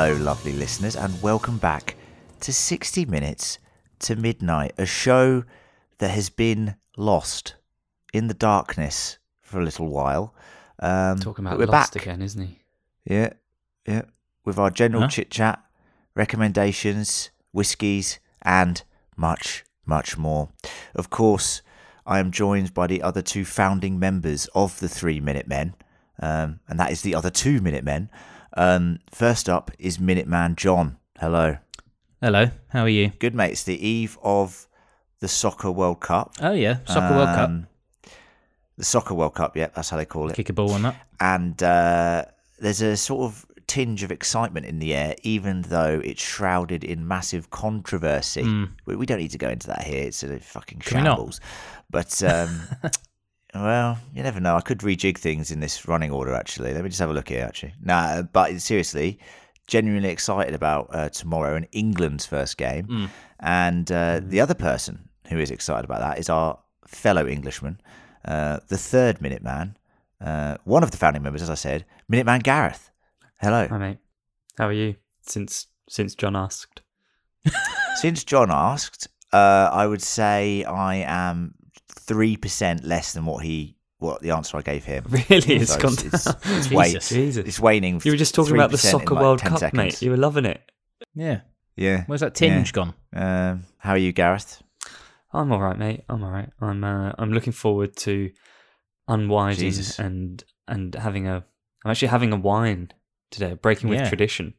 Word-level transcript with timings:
Hello, 0.00 0.14
lovely 0.14 0.52
listeners, 0.52 0.94
and 0.94 1.20
welcome 1.20 1.58
back 1.58 1.96
to 2.38 2.52
60 2.52 3.04
Minutes 3.06 3.58
to 3.98 4.14
Midnight, 4.14 4.72
a 4.78 4.86
show 4.86 5.42
that 5.98 6.10
has 6.10 6.30
been 6.30 6.76
lost 6.96 7.56
in 8.12 8.28
the 8.28 8.32
darkness 8.34 9.18
for 9.42 9.60
a 9.60 9.64
little 9.64 9.88
while. 9.88 10.36
Um, 10.78 11.18
Talking 11.18 11.44
about 11.44 11.58
we're 11.58 11.66
Lost 11.66 11.94
back. 11.94 12.02
again, 12.04 12.22
isn't 12.22 12.40
he? 12.46 12.58
Yeah, 13.06 13.30
yeah. 13.88 14.02
With 14.44 14.56
our 14.56 14.70
general 14.70 15.02
Huh? 15.02 15.08
chit 15.08 15.32
chat, 15.32 15.60
recommendations, 16.14 17.30
whiskies, 17.50 18.20
and 18.42 18.84
much, 19.16 19.64
much 19.84 20.16
more. 20.16 20.50
Of 20.94 21.10
course, 21.10 21.60
I 22.06 22.20
am 22.20 22.30
joined 22.30 22.72
by 22.72 22.86
the 22.86 23.02
other 23.02 23.20
two 23.20 23.44
founding 23.44 23.98
members 23.98 24.46
of 24.54 24.78
the 24.78 24.88
Three 24.88 25.18
Minute 25.18 25.48
Men, 25.48 25.74
um, 26.22 26.60
and 26.68 26.78
that 26.78 26.92
is 26.92 27.02
the 27.02 27.16
other 27.16 27.30
two 27.30 27.60
Minute 27.60 27.82
Men. 27.82 28.10
Um, 28.58 28.98
first 29.12 29.48
up 29.48 29.70
is 29.78 29.98
Minuteman 29.98 30.56
John. 30.56 30.96
Hello. 31.20 31.58
Hello, 32.20 32.50
how 32.70 32.82
are 32.82 32.88
you? 32.88 33.12
Good, 33.20 33.32
mate. 33.32 33.52
It's 33.52 33.62
the 33.62 33.86
eve 33.86 34.18
of 34.20 34.66
the 35.20 35.28
Soccer 35.28 35.70
World 35.70 36.00
Cup. 36.00 36.34
Oh 36.40 36.50
yeah, 36.52 36.78
Soccer 36.84 37.14
World 37.14 37.28
Cup. 37.28 37.48
Um, 37.50 37.66
The 38.76 38.84
Soccer 38.84 39.14
World 39.14 39.34
Cup, 39.36 39.56
yeah, 39.56 39.68
that's 39.72 39.90
how 39.90 39.96
they 39.96 40.04
call 40.04 40.28
it. 40.28 40.34
Kick 40.34 40.48
a 40.48 40.52
ball 40.52 40.72
on 40.72 40.82
that. 40.82 40.96
and 41.20 41.62
uh, 41.62 42.24
there's 42.58 42.82
a 42.82 42.96
sort 42.96 43.30
of 43.30 43.46
tinge 43.68 44.02
of 44.02 44.10
excitement 44.10 44.66
in 44.66 44.80
the 44.80 44.92
air, 44.92 45.14
even 45.22 45.62
though 45.62 46.00
it's 46.04 46.20
shrouded 46.22 46.82
in 46.82 47.06
massive 47.06 47.50
controversy. 47.50 48.42
We, 48.86 48.96
we 48.96 49.06
don't 49.06 49.18
need 49.18 49.30
to 49.30 49.38
go 49.38 49.48
into 49.50 49.68
that 49.68 49.84
here; 49.84 50.02
it's 50.04 50.24
a 50.24 50.40
fucking 50.40 50.80
shambles. 50.80 51.40
But 51.90 52.20
um, 52.24 52.62
well, 53.54 53.98
you 54.14 54.22
never 54.22 54.40
know. 54.40 54.56
I 54.56 54.60
could 54.60 54.78
rejig 54.78 55.18
things 55.18 55.50
in 55.50 55.60
this 55.60 55.88
running 55.88 56.10
order. 56.10 56.34
Actually, 56.34 56.74
let 56.74 56.82
me 56.82 56.90
just 56.90 57.00
have 57.00 57.10
a 57.10 57.14
look 57.14 57.28
here. 57.28 57.44
Actually, 57.44 57.74
nah, 57.82 58.22
but 58.22 58.60
seriously, 58.60 59.18
genuinely 59.66 60.10
excited 60.10 60.54
about 60.54 60.88
uh, 60.92 61.08
tomorrow 61.08 61.54
and 61.54 61.66
England's 61.72 62.26
first 62.26 62.56
game. 62.56 62.86
Mm. 62.86 63.10
And 63.40 63.92
uh, 63.92 64.20
the 64.22 64.40
other 64.40 64.54
person 64.54 65.08
who 65.28 65.38
is 65.38 65.50
excited 65.50 65.84
about 65.84 66.00
that 66.00 66.18
is 66.18 66.28
our 66.28 66.58
fellow 66.86 67.26
Englishman, 67.26 67.80
uh, 68.24 68.58
the 68.68 68.78
third 68.78 69.20
Minuteman, 69.20 69.74
uh, 70.20 70.56
one 70.64 70.82
of 70.82 70.90
the 70.90 70.96
founding 70.96 71.22
members, 71.22 71.42
as 71.42 71.50
I 71.50 71.54
said, 71.54 71.84
Minuteman 72.10 72.42
Gareth. 72.42 72.90
Hello. 73.40 73.68
Hi, 73.68 73.78
mate. 73.78 73.98
How 74.56 74.66
are 74.66 74.72
you? 74.72 74.96
Since 75.22 75.68
since 75.88 76.14
John 76.14 76.36
asked. 76.36 76.82
Since 77.96 78.24
John 78.24 78.50
asked, 78.50 79.08
uh, 79.32 79.70
I 79.72 79.86
would 79.86 80.02
say 80.02 80.62
I 80.64 80.96
am 80.96 81.54
three 82.08 82.36
percent 82.36 82.82
less 82.84 83.12
than 83.12 83.24
what 83.24 83.44
he 83.44 83.76
what 83.98 84.20
the 84.22 84.30
answer 84.32 84.56
I 84.56 84.62
gave 84.62 84.84
him. 84.84 85.04
Really, 85.08 85.56
it's 85.56 85.72
So 85.74 85.78
gone 85.80 85.92
it's, 85.92 86.24
down. 86.24 86.34
it's, 86.42 86.66
it's, 86.66 86.70
wait, 86.70 86.92
Jesus. 86.94 87.08
Jesus. 87.10 87.46
it's 87.46 87.60
waning. 87.60 88.00
You 88.04 88.10
were 88.12 88.16
just 88.16 88.34
talking 88.34 88.54
about 88.54 88.70
the 88.72 88.78
Soccer 88.78 89.14
like 89.14 89.22
World 89.22 89.40
Cup, 89.42 89.58
seconds. 89.58 89.76
mate. 89.76 90.02
You 90.02 90.10
were 90.10 90.16
loving 90.16 90.44
it. 90.44 90.60
Yeah. 91.14 91.40
Yeah. 91.76 92.04
Where's 92.06 92.20
that 92.22 92.34
tinge 92.34 92.72
gone? 92.72 92.94
Um, 93.12 93.64
how 93.78 93.92
are 93.92 93.96
you, 93.98 94.12
Gareth? 94.12 94.62
I'm 95.32 95.52
all 95.52 95.60
right, 95.60 95.78
mate. 95.78 96.02
I'm 96.08 96.24
all 96.24 96.30
right. 96.30 96.50
I'm 96.60 96.82
uh, 96.82 97.12
I'm 97.18 97.32
looking 97.32 97.52
forward 97.52 97.94
to 97.98 98.30
unwinding 99.06 99.60
Jesus. 99.60 99.98
and 99.98 100.42
and 100.66 100.94
having 100.94 101.26
a. 101.28 101.44
I'm 101.84 101.90
actually 101.90 102.08
having 102.08 102.32
a 102.32 102.36
wine 102.36 102.90
today, 103.30 103.54
breaking 103.54 103.90
with 103.90 104.00
Yeah. 104.00 104.08
tradition. 104.08 104.54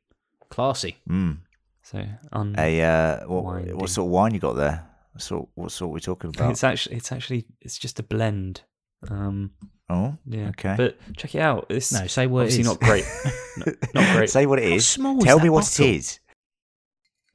Classy. 0.50 0.98
Mm. 1.10 1.40
So 1.84 2.06
un- 2.31 2.56
A 2.58 2.81
uh, 2.81 3.28
what, 3.28 3.44
what 3.76 3.90
sort 3.90 4.06
of 4.08 4.12
wine 4.12 4.34
you 4.34 4.40
got 4.40 4.54
there? 4.54 4.86
What 5.14 5.22
sort 5.22 5.50
what 5.56 5.72
sort 5.72 5.90
are 5.90 5.94
we 5.94 6.00
talking 6.00 6.30
about? 6.36 6.52
it's 6.52 6.64
actually 6.64 6.96
it's 6.97 7.12
actually 7.12 7.46
it's 7.62 7.78
just 7.78 8.00
a 8.00 8.03
blend. 8.03 8.62
Um, 9.09 9.52
oh, 9.90 10.18
yeah. 10.25 10.50
Okay. 10.50 10.75
But 10.78 10.97
check 11.16 11.34
it 11.36 11.40
out. 11.42 11.68
It's 11.70 11.92
No, 11.92 12.06
say 12.08 12.28
what 12.28 12.42
it 12.42 12.44
obviously 12.53 12.62
is. 12.62 12.68
not 12.68 12.80
great. 12.80 13.06
No, 13.58 13.74
not 13.94 14.16
great. 14.16 14.30
Say 14.30 14.46
what 14.46 14.59
it 14.59 14.69
How 14.69 14.75
is. 14.75 14.88
small 14.88 15.19
Tell 15.22 15.38
that 15.38 15.44
me 15.44 15.50
what 15.50 15.62
bottle? 15.66 15.86
it 15.86 15.96
is. 15.96 16.19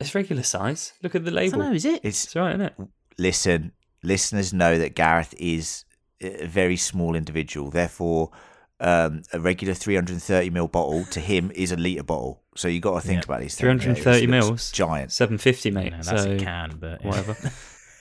It's 0.00 0.14
regular 0.14 0.42
size. 0.42 0.92
Look 1.02 1.14
at 1.14 1.24
the 1.24 1.30
I 1.30 1.34
label. 1.34 1.58
don't 1.60 1.68
know, 1.70 1.74
is 1.74 1.84
it? 1.84 2.00
It's 2.04 2.24
It's 2.24 2.36
all 2.36 2.42
right, 2.44 2.54
isn't 2.54 2.66
it? 2.66 2.74
listen. 3.18 3.72
Listeners 4.02 4.52
know 4.52 4.78
that 4.78 4.94
Gareth 4.94 5.34
is 5.38 5.84
a 6.20 6.46
very 6.46 6.76
small 6.76 7.14
individual. 7.16 7.70
Therefore, 7.70 8.30
um, 8.80 9.22
a 9.32 9.40
regular 9.40 9.72
330 9.74 10.50
ml 10.50 10.70
bottle 10.70 11.04
to 11.06 11.20
him 11.20 11.50
is 11.54 11.72
a 11.72 11.76
liter 11.76 12.02
bottle. 12.02 12.42
So 12.56 12.68
you 12.68 12.80
got 12.80 12.94
to 13.00 13.06
think 13.06 13.22
Yeah. 13.22 13.24
about 13.24 13.40
these 13.40 13.54
things. 13.56 13.82
330 13.82 14.24
It 14.24 14.30
mils. 14.30 14.70
giant. 14.70 15.10
Seven 15.12 15.38
fifty, 15.38 15.70
mate. 15.70 15.90
No, 15.92 16.02
that's 16.02 16.22
so 16.22 16.32
a 16.32 16.38
can, 16.38 16.76
but 16.78 17.00
yeah. 17.02 17.08
whatever. 17.08 17.36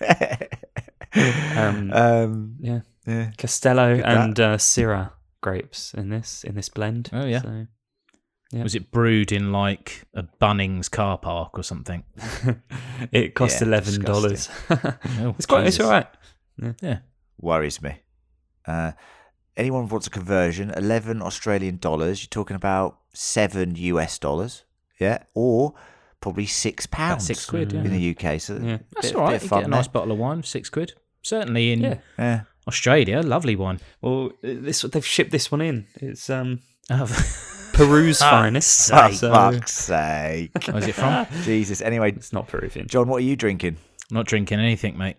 um, 1.55 1.91
Um, 1.93 2.55
Yeah, 2.59 2.79
yeah. 3.05 3.31
Castello 3.37 3.99
at 3.99 4.05
and 4.05 4.39
uh, 4.39 4.57
Syrah 4.57 5.11
grapes 5.41 5.93
in 5.93 6.09
this 6.09 6.43
in 6.43 6.55
this 6.55 6.69
blend. 6.69 7.09
Oh, 7.13 7.25
yeah. 7.25 7.41
So, 7.41 7.67
yeah. 8.51 8.63
Was 8.63 8.75
it 8.75 8.91
brewed 8.91 9.31
in 9.31 9.51
like 9.51 10.03
a 10.13 10.23
Bunnings 10.41 10.89
car 10.89 11.17
park 11.17 11.57
or 11.57 11.63
something? 11.63 12.03
it 13.11 13.33
cost 13.35 13.61
Yeah, 13.61 13.67
eleven 13.67 14.01
dollars. 14.03 14.49
Oh, 14.69 15.35
it's 15.37 15.45
quite. 15.47 15.65
It's 15.67 15.77
Jesus. 15.77 15.85
all 15.85 15.91
right. 15.91 16.07
Yeah. 16.81 16.99
worries 17.39 17.81
me. 17.81 17.95
Uh, 18.67 18.91
anyone 19.57 19.87
wants 19.87 20.07
a 20.07 20.09
conversion, 20.09 20.71
eleven 20.71 21.21
Australian 21.21 21.77
dollars. 21.77 22.21
You're 22.23 22.29
talking 22.29 22.55
about 22.55 22.99
seven 23.13 23.75
US 23.75 24.17
dollars, 24.19 24.63
yeah, 24.99 25.23
or 25.33 25.73
probably 26.21 26.45
six 26.45 26.85
pounds. 26.85 27.25
six 27.25 27.45
quid, 27.45 27.73
yeah. 27.73 27.81
in 27.81 27.91
the 27.91 28.09
UK. 28.15 28.39
So 28.39 28.57
Yeah. 28.61 28.77
That's 28.95 29.07
bit, 29.07 29.15
all 29.15 29.23
right. 29.23 29.31
Bit 29.31 29.43
of 29.43 29.43
You 29.43 29.49
get 29.57 29.63
a 29.65 29.67
nice 29.69 29.87
there. 29.87 29.91
bottle 29.93 30.11
of 30.13 30.17
wine, 30.19 30.41
for 30.41 30.47
six 30.47 30.69
quid. 30.69 30.93
Certainly 31.21 31.71
in 31.71 31.81
Yeah. 31.81 31.97
Yeah. 32.17 32.41
Australia, 32.67 33.21
lovely 33.21 33.55
wine. 33.55 33.79
Well, 34.01 34.31
this 34.41 34.81
they've 34.83 35.05
shipped 35.05 35.31
this 35.31 35.51
one 35.51 35.61
in. 35.61 35.85
It's 35.95 36.29
um 36.29 36.59
Oh, 36.89 37.05
Peru's 37.73 38.21
Ah, 38.21 38.29
finest. 38.29 38.89
For 38.89 39.11
so 39.13 39.31
fuck's 39.31 39.71
sake. 39.73 40.51
Where's 40.69 40.87
it 40.87 40.95
from? 40.95 41.25
Jesus. 41.43 41.81
Anyway, 41.81 42.11
it's 42.11 42.31
not 42.33 42.47
Peruvian. 42.47 42.87
John, 42.87 43.07
what 43.07 43.17
are 43.17 43.25
you 43.25 43.35
drinking? 43.35 43.77
Not 44.11 44.25
drinking 44.27 44.59
anything, 44.59 44.97
mate. 44.97 45.17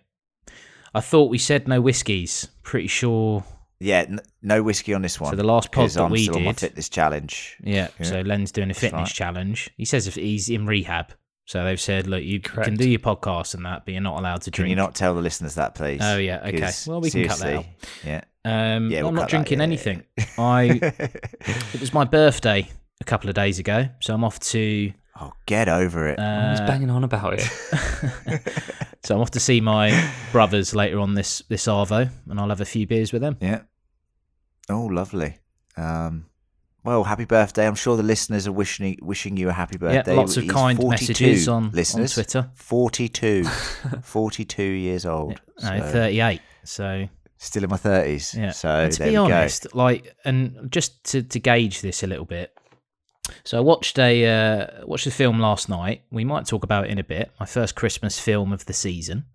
I 0.93 1.01
thought 1.01 1.29
we 1.29 1.37
said 1.37 1.67
no 1.67 1.81
whiskies. 1.81 2.47
Pretty 2.63 2.87
sure. 2.87 3.43
Yeah, 3.79 3.99
n- 4.07 4.19
no 4.41 4.63
whiskey 4.63 4.93
on 4.93 5.01
this 5.01 5.19
one. 5.19 5.31
So 5.31 5.35
the 5.35 5.43
last 5.43 5.71
pod 5.71 5.83
'cause 5.83 5.93
that 5.95 6.03
I'm 6.03 6.11
we 6.11 6.23
still 6.23 6.37
on 6.37 6.43
my 6.45 6.51
did- 6.51 6.59
fitness 6.59 6.89
challenge. 6.89 7.57
Yeah. 7.63 7.89
Yeah. 7.99 8.05
So 8.05 8.21
Len's 8.21 8.51
doing 8.51 8.65
a 8.65 8.73
That's 8.73 8.79
fitness 8.79 9.09
right. 9.09 9.15
challenge. 9.15 9.69
He 9.77 9.85
says 9.85 10.07
if 10.07 10.15
he's 10.15 10.49
in 10.49 10.65
rehab. 10.65 11.13
So 11.47 11.63
they've 11.63 11.79
said, 11.79 12.07
look, 12.07 12.23
you 12.23 12.39
Correct. 12.41 12.67
can 12.69 12.75
do 12.75 12.89
your 12.89 12.99
podcast 12.99 13.53
and 13.53 13.63
that, 13.67 13.85
but 13.85 13.91
you're 13.93 14.01
not 14.01 14.17
allowed 14.17 14.41
to 14.43 14.51
Can 14.51 14.63
drink. 14.63 14.69
you 14.71 14.75
not 14.75 14.95
tell 14.95 15.13
the 15.13 15.21
listeners 15.21 15.53
that, 15.55 15.75
please? 15.75 15.99
Oh, 16.01 16.17
yeah, 16.17 16.39
okay. 16.43 16.71
Well, 16.87 17.01
we 17.01 17.11
can 17.11 17.27
cut 17.27 17.37
that 17.37 17.53
out. 17.57 17.65
Yeah. 18.03 18.21
Um, 18.43 18.89
Yeah, 18.89 18.99
I'm 18.99 19.03
we'll 19.05 19.11
not 19.11 19.21
cut 19.21 19.25
that, 19.25 19.29
drinking 19.29 19.59
yeah, 19.59 19.63
anything. 19.63 20.03
I 20.39 20.63
it 21.73 21.79
was 21.79 21.93
my 21.93 22.03
birthday 22.03 22.67
a 22.99 23.03
couple 23.03 23.29
of 23.29 23.35
days 23.35 23.59
ago, 23.59 23.89
so 23.99 24.13
I'm 24.15 24.23
off 24.23 24.39
to 24.39 24.91
oh, 25.19 25.31
get 25.45 25.69
over 25.69 26.07
it. 26.07 26.19
He's 26.19 26.59
uh, 26.59 26.65
banging 26.67 26.89
on 26.89 27.03
about 27.03 27.33
it. 27.33 27.41
so 29.03 29.15
I'm 29.15 29.21
off 29.21 29.31
to 29.31 29.39
see 29.39 29.61
my 29.61 30.09
brothers 30.31 30.75
later 30.75 30.99
on 30.99 31.13
this 31.13 31.41
this 31.49 31.65
arvo, 31.65 32.09
and 32.29 32.39
I'll 32.39 32.49
have 32.49 32.61
a 32.61 32.65
few 32.65 32.87
beers 32.87 33.11
with 33.13 33.21
them. 33.21 33.37
Yeah. 33.41 33.61
Oh, 34.69 34.85
lovely. 34.85 35.37
Um, 35.77 36.25
well, 36.83 37.03
happy 37.03 37.25
birthday! 37.25 37.65
I'm 37.65 37.75
sure 37.75 37.97
the 37.97 38.03
listeners 38.03 38.47
are 38.47 38.51
wishing 38.51 38.97
wishing 39.01 39.37
you 39.37 39.49
a 39.49 39.53
happy 39.53 39.77
birthday. 39.77 40.13
yeah, 40.13 40.19
lots 40.19 40.37
of 40.37 40.43
He's 40.43 40.51
kind 40.51 40.77
42 40.79 41.05
messages 41.07 41.47
on, 41.47 41.63
on. 41.65 41.71
Twitter. 41.71 42.51
42, 42.53 43.43
42 44.03 44.63
years 44.63 45.05
old. 45.05 45.41
No, 45.61 45.79
so 45.79 45.91
38. 45.91 46.41
So 46.63 47.07
still 47.37 47.63
in 47.63 47.69
my 47.69 47.77
thirties. 47.77 48.35
Yeah. 48.37 48.51
So 48.51 48.69
And 48.69 48.91
to 48.91 48.99
there 48.99 49.07
be 49.07 49.11
we 49.13 49.17
honest, 49.17 49.73
like, 49.75 50.15
and 50.25 50.67
just 50.71 51.03
to, 51.05 51.23
to 51.23 51.39
gauge 51.39 51.81
this 51.81 52.03
a 52.03 52.07
little 52.07 52.25
bit. 52.25 52.55
So 53.43 53.57
I 53.57 53.61
watched 53.61 53.97
a 53.99 54.25
uh, 54.25 54.85
watched 54.85 55.07
a 55.07 55.11
film 55.11 55.39
last 55.39 55.69
night. 55.69 56.03
We 56.11 56.23
might 56.25 56.45
talk 56.45 56.63
about 56.63 56.85
it 56.85 56.91
in 56.91 56.99
a 56.99 57.03
bit. 57.03 57.31
My 57.39 57.45
first 57.45 57.75
Christmas 57.75 58.19
film 58.19 58.51
of 58.53 58.65
the 58.65 58.73
season, 58.73 59.25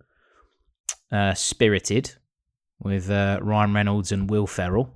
uh, 1.11 1.33
Spirited, 1.33 2.15
with 2.79 3.09
uh, 3.09 3.39
Ryan 3.41 3.73
Reynolds 3.73 4.11
and 4.11 4.29
Will 4.29 4.47
Ferrell. 4.47 4.89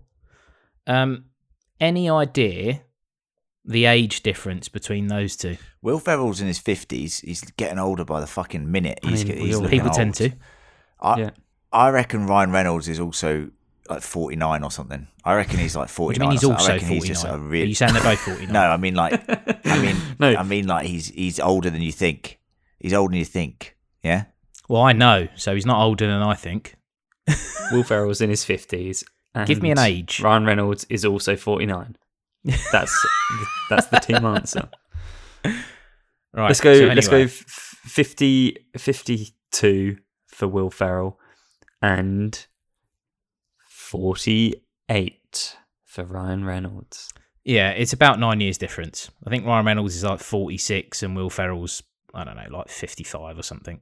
Um, 0.87 1.25
any 1.79 2.09
idea 2.09 2.81
the 3.65 3.85
age 3.85 4.21
difference 4.21 4.69
between 4.69 5.07
those 5.07 5.35
two? 5.35 5.57
Will 5.81 5.99
Ferrell's 5.99 6.39
in 6.41 6.47
his 6.47 6.59
fifties. 6.59 7.19
He's 7.19 7.41
getting 7.41 7.79
older 7.79 8.05
by 8.05 8.19
the 8.21 8.27
fucking 8.27 8.71
minute. 8.71 8.99
I 9.03 9.07
mean, 9.11 9.27
he's 9.27 9.55
all- 9.55 9.63
looking 9.63 9.79
People 9.79 9.93
tend 9.93 10.15
to. 10.15 10.31
I, 10.99 11.19
Yeah. 11.19 11.29
I 11.71 11.89
reckon 11.89 12.25
Ryan 12.27 12.51
Reynolds 12.51 12.87
is 12.87 12.99
also 12.99 13.49
like 13.89 14.01
49 14.01 14.63
or 14.63 14.71
something. 14.71 15.07
I 15.23 15.35
reckon 15.35 15.59
he's 15.59 15.75
like 15.75 15.89
What 15.89 16.15
do 16.15 16.19
49. 16.19 16.21
you 16.21 16.29
mean 16.29 16.31
he's 16.31 16.43
or 16.43 16.47
something. 16.47 16.55
I 16.57 16.59
also 16.59 16.71
reckon 16.73 16.87
49? 16.87 17.01
he's 17.01 17.09
just 17.09 17.25
a 17.25 17.29
Are 17.31 17.37
real. 17.37 17.67
you 17.67 17.75
saying 17.75 17.93
they're 17.93 18.03
both 18.03 18.19
49? 18.19 18.51
No, 18.53 18.59
I 18.61 18.77
mean 18.77 18.95
like, 18.95 19.13
I 19.67 19.81
mean, 19.81 19.95
No. 20.19 20.35
I 20.35 20.43
mean 20.43 20.67
like 20.67 20.85
he's 20.87 21.09
he's 21.09 21.39
older 21.39 21.69
than 21.69 21.81
you 21.81 21.91
think. 21.91 22.39
He's 22.79 22.93
older 22.93 23.11
than 23.11 23.19
you 23.19 23.25
think. 23.25 23.75
Yeah. 24.03 24.25
Well, 24.67 24.81
I 24.81 24.93
know, 24.93 25.27
so 25.35 25.53
he's 25.53 25.65
not 25.65 25.81
older 25.83 26.07
than 26.07 26.21
I 26.21 26.33
think. 26.33 26.75
Will 27.71 27.83
Ferrell's 27.83 28.21
in 28.21 28.29
his 28.29 28.43
fifties. 28.43 29.03
Give 29.45 29.61
me 29.61 29.71
an 29.71 29.79
age. 29.79 30.21
Ryan 30.21 30.45
Reynolds 30.45 30.85
is 30.89 31.03
also 31.05 31.35
forty 31.35 31.65
nine. 31.65 31.95
That's 32.71 33.05
that's 33.69 33.87
the 33.87 33.99
team 33.99 34.23
answer. 34.25 34.69
Right. 35.43 36.47
let's 36.47 36.61
go. 36.61 36.73
so 36.73 36.85
Let's 36.87 37.07
go. 37.07 37.15
anyway. 37.17 37.31
50, 37.85 38.57
52 38.77 39.97
for 40.27 40.47
Will 40.47 40.69
Ferrell, 40.69 41.19
and 41.81 42.45
forty 43.95 44.55
eight 44.89 45.55
for 45.83 46.03
Ryan 46.03 46.43
Reynolds. 46.45 47.13
Yeah, 47.43 47.69
it's 47.69 47.93
about 47.93 48.19
nine 48.19 48.41
years 48.41 48.57
difference. 48.57 49.09
I 49.25 49.29
think 49.29 49.45
Ryan 49.45 49.65
Reynolds 49.65 49.95
is 49.95 50.03
like 50.03 50.19
46 50.19 51.03
and 51.03 51.15
Will 51.15 51.29
Ferrell's, 51.29 51.83
I 52.13 52.23
don't 52.23 52.35
know, 52.35 52.57
like 52.57 52.69
55 52.69 53.37
or 53.37 53.43
something. 53.43 53.81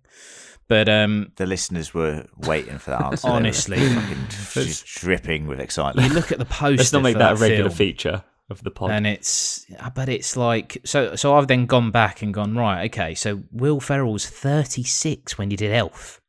But 0.67 0.89
um, 0.89 1.31
The 1.37 1.45
listeners 1.45 1.93
were 1.93 2.25
waiting 2.39 2.77
for 2.77 2.91
that 2.91 3.01
answer. 3.05 3.27
Honestly. 3.29 3.77
fucking 3.77 4.27
just 4.51 4.85
dripping 4.85 5.47
with 5.47 5.61
excitement. 5.61 6.07
you 6.07 6.13
look 6.13 6.31
at 6.31 6.39
the 6.39 6.45
poster. 6.45 6.75
Let's 6.77 6.93
not 6.93 7.03
make 7.03 7.13
for 7.13 7.19
that 7.19 7.31
a 7.33 7.35
regular 7.35 7.69
film, 7.69 7.77
feature 7.77 8.23
of 8.49 8.61
the 8.63 8.71
pod. 8.71 8.91
And 8.91 9.07
it's, 9.07 9.65
uh, 9.79 9.89
but 9.89 10.09
it's 10.09 10.35
like, 10.35 10.77
so 10.83 11.15
So 11.15 11.35
I've 11.35 11.47
then 11.47 11.65
gone 11.65 11.89
back 11.89 12.21
and 12.21 12.33
gone 12.33 12.55
right. 12.55 12.91
Okay, 12.91 13.15
so 13.15 13.43
Will 13.51 13.79
Ferrell 13.79 14.11
was 14.11 14.27
36 14.27 15.37
when 15.37 15.49
he 15.49 15.55
did 15.55 15.71
Elf. 15.71 16.19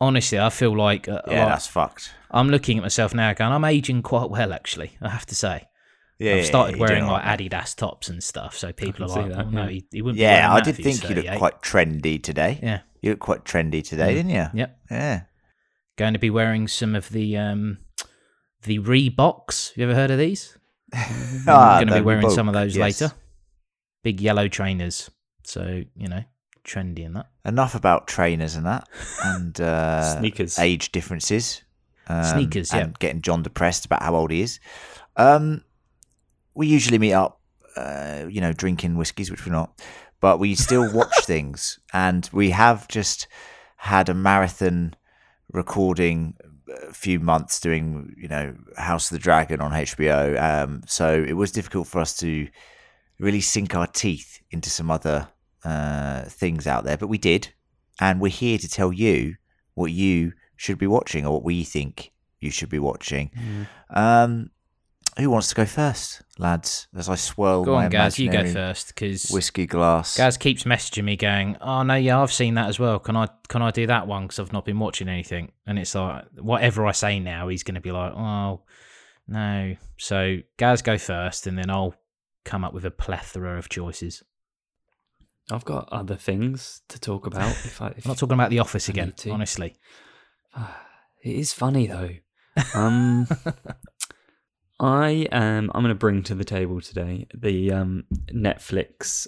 Honestly, 0.00 0.38
I 0.38 0.50
feel 0.50 0.76
like, 0.76 1.08
uh, 1.08 1.22
yeah, 1.26 1.40
like- 1.40 1.48
that's 1.48 1.66
fucked. 1.66 2.12
I'm 2.30 2.50
looking 2.50 2.78
at 2.78 2.82
myself 2.82 3.14
now, 3.14 3.32
going, 3.32 3.52
I'm 3.52 3.64
aging 3.64 4.02
quite 4.02 4.30
well. 4.30 4.52
Actually, 4.52 4.92
I 5.00 5.08
have 5.08 5.26
to 5.26 5.34
say. 5.34 5.64
Yeah, 6.18 6.34
I've 6.34 6.46
started 6.46 6.76
you're 6.76 6.86
wearing 6.88 7.06
like 7.06 7.24
right. 7.24 7.38
Adidas 7.38 7.76
tops 7.76 8.08
and 8.08 8.22
stuff, 8.22 8.56
so 8.56 8.72
people 8.72 9.04
are 9.04 9.08
like, 9.22 9.28
that, 9.32 9.46
"Oh 9.46 9.50
no, 9.50 9.66
he, 9.66 9.84
he 9.92 10.02
wouldn't." 10.02 10.16
be 10.18 10.22
Yeah, 10.22 10.48
wearing 10.48 10.50
I 10.50 10.54
that 10.56 10.64
did 10.64 10.78
if 10.78 10.84
think 10.98 11.08
you 11.08 11.14
looked 11.22 11.38
quite 11.38 11.62
trendy 11.62 12.20
today. 12.22 12.58
Yeah. 12.60 12.80
You 13.00 13.10
look 13.10 13.20
quite 13.20 13.44
trendy 13.44 13.84
today, 13.84 14.12
Mm. 14.12 14.14
didn't 14.16 14.30
you? 14.30 14.46
Yep. 14.54 14.78
Yeah. 14.90 15.20
Going 15.96 16.12
to 16.14 16.18
be 16.18 16.30
wearing 16.30 16.66
some 16.66 16.96
of 16.96 17.08
the 17.10 17.36
um, 17.36 17.78
the 18.64 18.80
Reeboks. 18.80 19.76
You 19.76 19.84
ever 19.84 19.94
heard 19.94 20.10
of 20.10 20.18
these? 20.18 20.56
Ah, 21.46 21.76
I'm 21.76 21.86
going 21.86 21.94
to 21.94 22.00
be 22.02 22.04
wearing 22.04 22.24
Reebok, 22.24 22.34
some 22.34 22.48
of 22.48 22.54
those 22.54 22.76
yes. 22.76 23.00
later. 23.00 23.14
Big 24.02 24.20
yellow 24.20 24.48
trainers. 24.48 25.10
So 25.44 25.84
you 25.96 26.08
know, 26.08 26.24
trendy 26.68 27.04
and 27.04 27.16
that. 27.16 27.26
Enough 27.44 27.74
about 27.74 28.06
trainers 28.06 28.54
and 28.54 28.66
that, 28.66 28.88
and 29.24 29.60
uh, 29.60 30.18
Sneakers. 30.18 30.58
age 30.58 30.92
differences. 30.92 31.62
Um, 32.06 32.24
Sneakers, 32.24 32.72
yeah. 32.72 32.80
and 32.80 32.98
getting 32.98 33.22
John 33.22 33.42
depressed 33.42 33.86
about 33.86 34.02
how 34.02 34.14
old 34.14 34.30
he 34.30 34.42
is. 34.42 34.60
Um, 35.16 35.64
we 36.54 36.66
usually 36.66 36.98
meet 36.98 37.14
up, 37.14 37.40
uh, 37.76 38.26
you 38.28 38.40
know, 38.40 38.52
drinking 38.52 38.96
whiskies, 38.96 39.30
which 39.30 39.44
we're 39.46 39.52
not, 39.52 39.80
but 40.20 40.38
we 40.38 40.54
still 40.54 40.92
watch 40.94 41.14
things, 41.22 41.78
and 41.92 42.28
we 42.32 42.50
have 42.50 42.86
just 42.88 43.26
had 43.76 44.08
a 44.08 44.14
marathon 44.14 44.94
recording 45.52 46.34
a 46.88 46.92
few 46.92 47.18
months 47.18 47.60
doing, 47.60 48.14
you 48.18 48.28
know, 48.28 48.54
House 48.76 49.10
of 49.10 49.16
the 49.16 49.22
Dragon 49.22 49.60
on 49.60 49.70
HBO. 49.70 50.40
Um, 50.40 50.82
so 50.86 51.24
it 51.26 51.32
was 51.32 51.50
difficult 51.52 51.86
for 51.86 52.00
us 52.00 52.16
to 52.18 52.48
really 53.18 53.40
sink 53.40 53.74
our 53.74 53.86
teeth 53.86 54.40
into 54.50 54.70
some 54.70 54.90
other 54.90 55.28
uh, 55.64 56.22
things 56.24 56.66
out 56.66 56.84
there, 56.84 56.96
but 56.96 57.08
we 57.08 57.18
did, 57.18 57.52
and 58.00 58.20
we're 58.20 58.28
here 58.28 58.58
to 58.58 58.68
tell 58.68 58.92
you 58.92 59.36
what 59.74 59.92
you 59.92 60.32
should 60.56 60.78
be 60.78 60.86
watching 60.86 61.24
or 61.24 61.34
what 61.34 61.44
we 61.44 61.64
think 61.64 62.12
you 62.40 62.50
should 62.50 62.68
be 62.68 62.78
watching. 62.78 63.30
Um, 63.90 64.50
who 65.18 65.30
wants 65.30 65.48
to 65.48 65.54
go 65.56 65.64
first, 65.64 66.22
lads? 66.38 66.86
As 66.96 67.08
I 67.08 67.16
swirl 67.16 67.64
Go 67.64 67.74
my 67.74 67.86
on, 67.86 67.90
Gaz, 67.90 68.18
you 68.20 68.30
go 68.30 68.46
first 68.46 68.88
because 68.88 69.28
whiskey 69.30 69.66
glass. 69.66 70.16
Gaz 70.16 70.36
keeps 70.36 70.62
messaging 70.62 71.04
me 71.04 71.16
going, 71.16 71.56
"Oh 71.60 71.82
no, 71.82 71.96
yeah, 71.96 72.20
I've 72.20 72.32
seen 72.32 72.54
that 72.54 72.68
as 72.68 72.78
well. 72.78 73.00
Can 73.00 73.16
I 73.16 73.28
can 73.48 73.60
I 73.60 73.72
do 73.72 73.86
that 73.88 74.06
one? 74.06 74.24
Because 74.24 74.38
I've 74.38 74.52
not 74.52 74.64
been 74.64 74.78
watching 74.78 75.08
anything." 75.08 75.50
And 75.66 75.78
it's 75.78 75.94
like 75.94 76.24
whatever 76.38 76.86
I 76.86 76.92
say 76.92 77.18
now, 77.18 77.48
he's 77.48 77.64
going 77.64 77.74
to 77.74 77.80
be 77.80 77.90
like, 77.90 78.12
"Oh 78.12 78.62
no." 79.26 79.74
So 79.96 80.38
Gaz, 80.56 80.82
go 80.82 80.98
first, 80.98 81.48
and 81.48 81.58
then 81.58 81.68
I'll 81.68 81.94
come 82.44 82.64
up 82.64 82.72
with 82.72 82.84
a 82.84 82.90
plethora 82.90 83.58
of 83.58 83.68
choices. 83.68 84.22
I've 85.50 85.64
got 85.64 85.88
other 85.90 86.16
things 86.16 86.82
to 86.88 87.00
talk 87.00 87.26
about. 87.26 87.50
If 87.50 87.80
I, 87.80 87.88
if 87.88 88.04
I'm 88.04 88.10
not 88.10 88.18
talking 88.18 88.34
about 88.34 88.50
The 88.50 88.58
Office 88.58 88.88
again, 88.88 89.12
to. 89.18 89.30
honestly. 89.30 89.76
It 91.20 91.34
is 91.34 91.52
funny 91.52 91.88
though. 91.88 92.10
Um, 92.74 93.26
I 94.80 95.26
am. 95.32 95.68
I'm 95.74 95.82
going 95.82 95.92
to 95.92 95.98
bring 95.98 96.22
to 96.22 96.34
the 96.36 96.44
table 96.44 96.80
today 96.80 97.26
the 97.34 97.72
um, 97.72 98.04
Netflix 98.32 99.26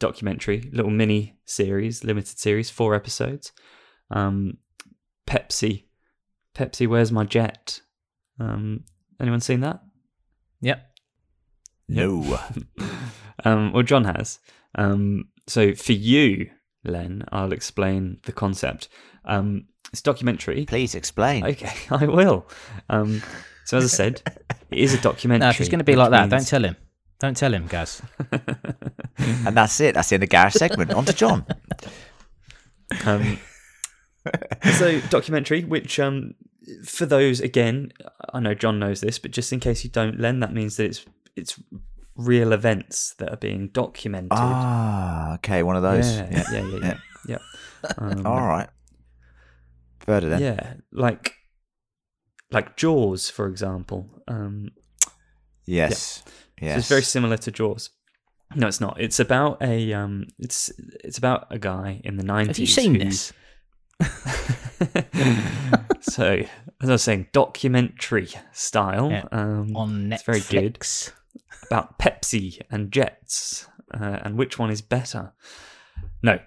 documentary, 0.00 0.68
little 0.72 0.90
mini 0.90 1.38
series, 1.44 2.02
limited 2.02 2.38
series, 2.38 2.70
four 2.70 2.94
episodes. 2.94 3.52
Um, 4.10 4.58
Pepsi, 5.28 5.84
Pepsi, 6.56 6.88
where's 6.88 7.12
my 7.12 7.24
jet? 7.24 7.80
Um, 8.40 8.84
anyone 9.20 9.40
seen 9.40 9.60
that? 9.60 9.80
Yep. 10.60 10.90
no. 11.88 12.40
um, 13.44 13.72
well, 13.72 13.82
John 13.84 14.04
has. 14.04 14.40
Um, 14.76 15.28
so 15.46 15.74
for 15.74 15.92
you, 15.92 16.50
Len, 16.84 17.24
I'll 17.32 17.52
explain 17.52 18.18
the 18.24 18.32
concept. 18.32 18.88
Um, 19.24 19.66
it's 19.92 20.02
documentary. 20.02 20.64
Please 20.66 20.94
explain. 20.94 21.44
Okay, 21.44 21.74
I 21.90 22.06
will. 22.06 22.46
Um, 22.88 23.22
so 23.64 23.78
as 23.78 23.84
I 23.84 23.88
said, 23.88 24.22
it 24.70 24.78
is 24.78 24.94
a 24.94 25.00
documentary. 25.02 25.46
No, 25.46 25.50
if 25.50 25.60
it's 25.60 25.68
going 25.68 25.78
to 25.78 25.84
be 25.84 25.96
like 25.96 26.10
that, 26.10 26.30
don't 26.30 26.46
tell 26.46 26.64
him. 26.64 26.76
Don't 27.18 27.36
tell 27.36 27.52
him, 27.52 27.66
Gaz. 27.66 28.02
And 29.18 29.56
that's 29.56 29.80
it. 29.80 29.94
That's 29.94 30.12
in 30.12 30.20
the 30.20 30.24
end 30.24 30.24
of 30.24 30.28
Gareth 30.28 30.52
segment. 30.52 30.92
On 30.92 31.04
to 31.06 31.12
John. 31.14 31.46
Um, 33.06 33.38
so 34.74 35.00
documentary, 35.08 35.64
which 35.64 35.98
um, 35.98 36.34
for 36.84 37.06
those 37.06 37.40
again, 37.40 37.92
I 38.34 38.40
know 38.40 38.54
John 38.54 38.78
knows 38.78 39.00
this, 39.00 39.18
but 39.18 39.30
just 39.30 39.52
in 39.52 39.60
case 39.60 39.84
you 39.84 39.90
don't, 39.90 40.20
Len, 40.20 40.40
that 40.40 40.52
means 40.52 40.76
that 40.76 40.84
it's 40.84 41.06
it's 41.34 41.60
real 42.16 42.52
events 42.52 43.14
that 43.18 43.30
are 43.30 43.36
being 43.36 43.68
documented. 43.68 44.30
Ah, 44.32 45.34
okay. 45.34 45.62
One 45.62 45.76
of 45.76 45.82
those. 45.82 46.10
yeah, 46.16 46.28
Yeah. 46.30 46.44
yeah, 46.52 46.60
yeah, 46.68 46.78
yeah. 46.82 46.98
yeah. 47.28 47.38
Um, 47.98 48.26
All 48.26 48.44
right. 48.46 48.68
Further 50.00 50.28
then. 50.28 50.40
Yeah, 50.42 50.74
like 50.92 51.34
like 52.50 52.76
Jaws, 52.76 53.30
for 53.30 53.46
example. 53.46 54.08
Um, 54.26 54.70
Yes. 55.66 56.22
Yes. 56.60 56.74
So 56.74 56.78
it's 56.78 56.88
very 56.88 57.02
similar 57.02 57.36
to 57.38 57.50
Jaws. 57.50 57.90
No, 58.54 58.66
it's 58.68 58.80
not. 58.80 59.00
It's 59.00 59.18
about 59.20 59.60
a 59.62 59.92
um. 59.92 60.26
It's 60.38 60.70
it's 61.04 61.18
about 61.18 61.48
a 61.50 61.58
guy 61.58 62.00
in 62.04 62.16
the 62.16 62.22
nineties. 62.24 62.56
Have 62.56 62.58
you 62.58 62.66
seen 62.66 62.98
this? 62.98 63.32
so 66.00 66.40
as 66.82 66.88
I 66.88 66.92
was 66.92 67.02
saying, 67.02 67.28
documentary 67.32 68.28
style. 68.52 69.10
Yeah. 69.10 69.24
Um, 69.32 69.74
On 69.76 70.06
Netflix. 70.10 70.12
It's 70.12 70.22
very 70.22 70.40
good. 70.62 70.78
About 71.66 71.98
Pepsi 71.98 72.60
and 72.70 72.92
jets, 72.92 73.66
uh, 73.92 74.18
and 74.22 74.36
which 74.36 74.58
one 74.58 74.70
is 74.70 74.82
better. 74.82 75.32
No, 76.22 76.38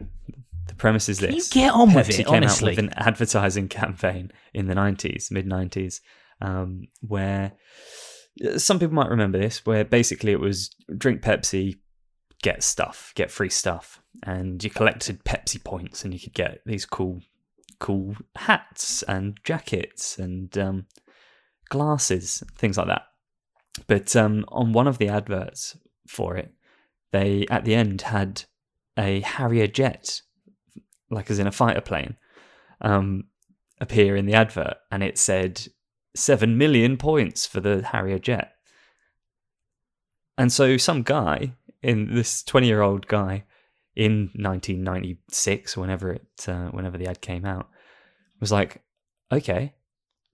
the 0.68 0.76
premise 0.76 1.10
is 1.10 1.20
Can 1.20 1.30
you 1.30 1.36
this: 1.36 1.50
get 1.50 1.74
on 1.74 1.94
with 1.94 2.08
Pepsi 2.08 2.20
it, 2.20 2.26
came 2.28 2.36
honestly? 2.36 2.74
out 2.74 2.78
with 2.78 2.86
an 2.86 2.94
advertising 2.96 3.68
campaign 3.70 4.32
in 4.54 4.68
the 4.68 4.76
nineties, 4.76 5.30
mid 5.32 5.46
nineties, 5.48 6.02
um, 6.42 6.88
where 7.02 7.54
uh, 8.46 8.58
some 8.58 8.80
people 8.80 8.96
might 8.96 9.10
remember 9.10 9.40
this, 9.40 9.66
where 9.66 9.84
basically 9.84 10.32
it 10.32 10.40
was 10.40 10.70
drink 10.98 11.22
Pepsi, 11.22 11.78
get 12.42 12.64
stuff, 12.64 13.12
get 13.16 13.32
free 13.32 13.50
stuff, 13.50 14.02
and 14.24 14.64
you 14.64 14.70
collected 14.70 15.24
Pepsi 15.24 15.64
points, 15.64 16.04
and 16.04 16.14
you 16.14 16.20
could 16.20 16.34
get 16.34 16.62
these 16.66 16.86
cool, 16.86 17.22
cool 17.80 18.16
hats 18.36 19.04
and 19.04 19.40
jackets 19.44 20.18
and 20.18 20.58
um, 20.58 20.86
glasses, 21.70 22.44
things 22.58 22.78
like 22.78 22.88
that. 22.88 23.04
But 23.88 24.16
um, 24.16 24.46
on 24.50 24.74
one 24.74 24.88
of 24.88 24.98
the 24.98 25.10
adverts 25.10 25.78
for 26.08 26.36
it, 26.36 26.54
they 27.12 27.46
at 27.50 27.66
the 27.66 27.76
end 27.76 28.02
had 28.02 28.44
a 28.98 29.22
Harrier 29.22 29.68
jet, 29.68 30.22
like 31.10 31.30
as 31.32 31.40
in 31.40 31.48
a 31.48 31.52
fighter 31.52 31.82
plane, 31.82 32.18
um, 32.82 33.26
appear 33.80 34.16
in 34.16 34.26
the 34.26 34.34
advert, 34.34 34.76
and 34.92 35.04
it 35.04 35.18
said 35.18 35.68
seven 36.16 36.58
million 36.58 36.98
points 36.98 37.46
for 37.46 37.60
the 37.60 37.82
Harrier 37.84 38.20
jet. 38.20 38.54
And 40.38 40.52
so 40.52 40.78
some 40.78 41.04
guy 41.04 41.54
in 41.82 42.14
this 42.14 42.44
twenty-year-old 42.44 43.08
guy 43.08 43.44
in 43.96 44.30
1996, 44.36 45.76
whenever 45.76 46.14
it 46.14 46.46
uh, 46.48 46.70
whenever 46.70 46.98
the 46.98 47.08
ad 47.08 47.22
came 47.22 47.46
out, 47.46 47.70
was 48.40 48.52
like, 48.52 48.82
okay, 49.32 49.74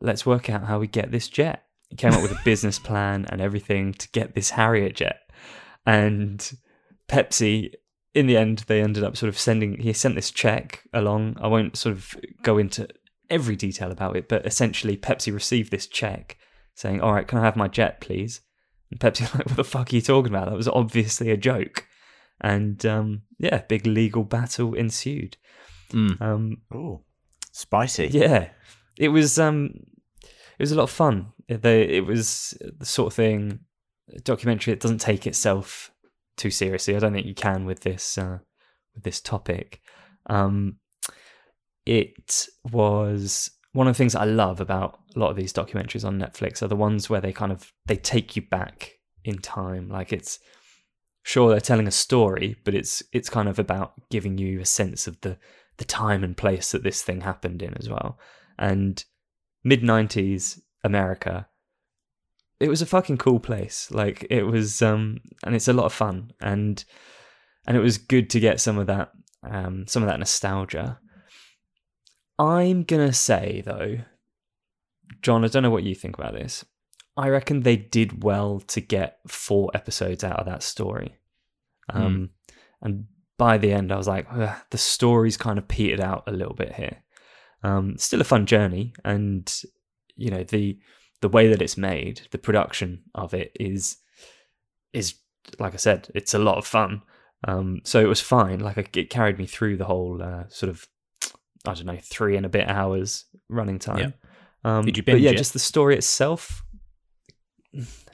let's 0.02 0.26
work 0.26 0.50
out 0.50 0.66
how 0.66 0.80
we 0.80 0.88
get 0.88 1.12
this 1.12 1.28
jet. 1.28 1.65
Came 1.98 2.14
up 2.14 2.22
with 2.22 2.32
a 2.32 2.42
business 2.44 2.80
plan 2.80 3.26
and 3.30 3.42
everything 3.42 3.94
to 3.94 4.10
get 4.10 4.36
this 4.36 4.52
Harrier 4.52 4.90
jet. 4.90 5.22
And 5.86 6.52
Pepsi, 7.08 7.74
in 8.14 8.28
the 8.28 8.38
end, 8.38 8.66
they 8.68 8.82
ended 8.82 9.04
up 9.04 9.16
sort 9.18 9.30
of 9.30 9.38
sending, 9.38 9.80
he 9.80 9.94
sent 9.94 10.16
this 10.16 10.32
check 10.32 10.84
along. 10.94 11.38
I 11.40 11.48
won't 11.48 11.78
sort 11.78 11.96
of 11.96 12.16
go 12.42 12.58
into 12.58 12.88
every 13.30 13.56
detail 13.56 13.92
about 13.92 14.16
it, 14.16 14.28
but 14.28 14.46
essentially, 14.46 14.98
Pepsi 14.98 15.34
received 15.34 15.72
this 15.72 15.88
check 15.88 16.38
saying, 16.74 17.02
All 17.02 17.14
right, 17.14 17.28
can 17.28 17.40
I 17.40 17.44
have 17.44 17.56
my 17.56 17.68
jet, 17.68 18.02
please? 18.02 18.42
And 18.92 19.00
Pepsi, 19.00 19.22
like, 19.36 19.46
what 19.48 19.56
the 19.56 19.64
fuck 19.64 19.92
are 19.92 19.96
you 19.96 20.02
talking 20.02 20.32
about? 20.32 20.50
That 20.50 20.58
was 20.58 20.68
obviously 20.68 21.32
a 21.32 21.38
joke. 21.38 21.88
And 22.42 22.86
um, 22.86 23.22
yeah, 23.40 23.62
big 23.68 23.86
legal 23.86 24.24
battle 24.24 24.74
ensued. 24.74 25.38
Mm. 25.92 26.22
Um, 26.22 26.58
Ooh, 26.74 27.02
spicy. 27.52 28.08
yeah, 28.08 28.50
it 28.98 29.10
was 29.10 29.40
um, 29.40 29.72
it 30.24 30.60
was 30.60 30.72
a 30.72 30.76
lot 30.76 30.84
of 30.84 30.92
fun. 30.92 31.32
It, 31.48 31.62
they, 31.62 31.84
it 31.84 32.06
was 32.06 32.58
the 32.80 32.86
sort 32.86 33.08
of 33.08 33.14
thing 33.14 33.60
documentary. 34.24 34.74
It 34.74 34.80
doesn't 34.80 35.02
take 35.02 35.28
itself 35.28 35.92
too 36.38 36.52
seriously. 36.52 36.96
I 36.96 37.00
don't 37.00 37.14
think 37.14 37.28
you 37.28 37.36
can 37.36 37.66
with 37.66 37.82
this 37.82 38.18
uh, 38.18 38.40
with 38.94 39.04
this 39.04 39.22
topic. 39.22 39.82
Um, 40.28 40.78
it 41.86 42.48
was 42.72 43.52
one 43.74 43.88
of 43.88 43.94
the 43.94 43.98
things 43.98 44.16
I 44.16 44.26
love 44.26 44.60
about 44.60 45.00
a 45.16 45.20
lot 45.20 45.30
of 45.30 45.36
these 45.36 45.54
documentaries 45.54 46.06
on 46.06 46.20
Netflix 46.20 46.62
are 46.62 46.68
the 46.68 46.76
ones 46.76 47.10
where 47.10 47.22
they 47.22 47.34
kind 47.34 47.52
of 47.52 47.72
they 47.86 47.98
take 47.98 48.36
you 48.36 48.42
back 48.42 48.94
in 49.24 49.40
time. 49.40 49.90
Like 49.90 50.14
it's 50.14 50.40
sure 51.24 51.50
they're 51.50 51.60
telling 51.60 51.88
a 51.88 51.92
story, 51.92 52.56
but 52.64 52.74
it's 52.74 53.04
it's 53.12 53.30
kind 53.30 53.50
of 53.50 53.60
about 53.60 53.94
giving 54.10 54.38
you 54.38 54.60
a 54.60 54.66
sense 54.66 55.08
of 55.08 55.20
the 55.22 55.38
the 55.78 55.86
time 55.86 56.24
and 56.24 56.38
place 56.38 56.72
that 56.72 56.84
this 56.84 57.02
thing 57.02 57.22
happened 57.22 57.62
in 57.62 57.74
as 57.76 57.90
well. 57.90 58.18
And 58.58 59.04
mid 59.64 59.82
'90s 59.82 60.60
America, 60.86 61.48
it 62.60 62.70
was 62.70 62.82
a 62.82 62.86
fucking 62.86 63.18
cool 63.18 63.40
place. 63.40 63.90
Like 63.92 64.26
it 64.30 64.44
was, 64.44 64.82
um, 64.82 65.20
and 65.44 65.56
it's 65.56 65.68
a 65.68 65.74
lot 65.74 65.86
of 65.86 65.94
fun, 65.94 66.32
and 66.40 66.84
and 67.68 67.76
it 67.76 67.82
was 67.82 67.98
good 67.98 68.30
to 68.30 68.40
get 68.40 68.62
some 68.62 68.78
of 68.78 68.88
that 68.88 69.12
um, 69.44 69.88
some 69.88 70.04
of 70.04 70.08
that 70.08 70.20
nostalgia. 70.20 71.00
I'm 72.40 72.84
gonna 72.84 73.14
say 73.14 73.64
though, 73.66 73.98
John, 75.22 75.44
I 75.44 75.48
don't 75.48 75.64
know 75.64 75.70
what 75.70 75.84
you 75.84 75.96
think 75.96 76.18
about 76.18 76.34
this. 76.34 76.64
I 77.18 77.30
reckon 77.30 77.62
they 77.62 77.78
did 77.78 78.24
well 78.24 78.60
to 78.68 78.82
get 78.82 79.20
four 79.28 79.72
episodes 79.74 80.24
out 80.24 80.40
of 80.40 80.46
that 80.46 80.64
story. 80.64 81.18
Um, 81.90 82.30
And 82.82 83.06
by 83.38 83.58
the 83.58 83.72
end, 83.72 83.92
I 83.92 83.98
was 83.98 84.08
like, 84.08 84.28
the 84.70 84.78
story's 84.78 85.38
kind 85.38 85.58
of 85.58 85.68
petered 85.68 86.02
out 86.02 86.24
a 86.28 86.32
little 86.32 86.54
bit 86.54 86.74
here. 86.74 87.04
Um, 87.64 87.98
still 87.98 88.22
a 88.22 88.26
fun 88.26 88.46
journey, 88.46 88.94
and 89.04 89.52
you 90.16 90.30
know 90.30 90.44
the 90.44 90.80
the 91.22 91.30
way 91.30 91.48
that 91.48 91.62
it's 91.62 91.78
made, 91.78 92.22
the 92.32 92.38
production 92.38 93.04
of 93.14 93.34
it 93.34 93.52
is 93.60 93.98
is 94.94 95.16
like 95.60 95.74
I 95.74 95.78
said, 95.78 96.10
it's 96.16 96.34
a 96.34 96.40
lot 96.40 96.58
of 96.58 96.66
fun. 96.66 97.02
Um, 97.48 97.82
so 97.84 98.00
it 98.00 98.08
was 98.08 98.22
fine. 98.22 98.60
Like 98.60 98.98
it 98.98 99.10
carried 99.10 99.38
me 99.38 99.46
through 99.46 99.78
the 99.78 99.86
whole 99.86 100.22
uh, 100.22 100.46
sort 100.50 100.70
of 100.70 100.88
I 101.66 101.74
don't 101.74 101.86
know 101.86 102.00
three 102.02 102.38
and 102.38 102.46
a 102.46 102.50
bit 102.50 102.68
hours 102.68 103.26
running 103.50 103.80
time. 103.80 104.14
Um, 104.64 104.84
Did 104.84 104.98
you 104.98 105.04
but 105.04 105.14
binge 105.14 105.24
yeah, 105.24 105.32
it? 105.32 105.38
just 105.38 105.54
the 105.54 105.60
story 105.60 105.96
itself 105.96 106.64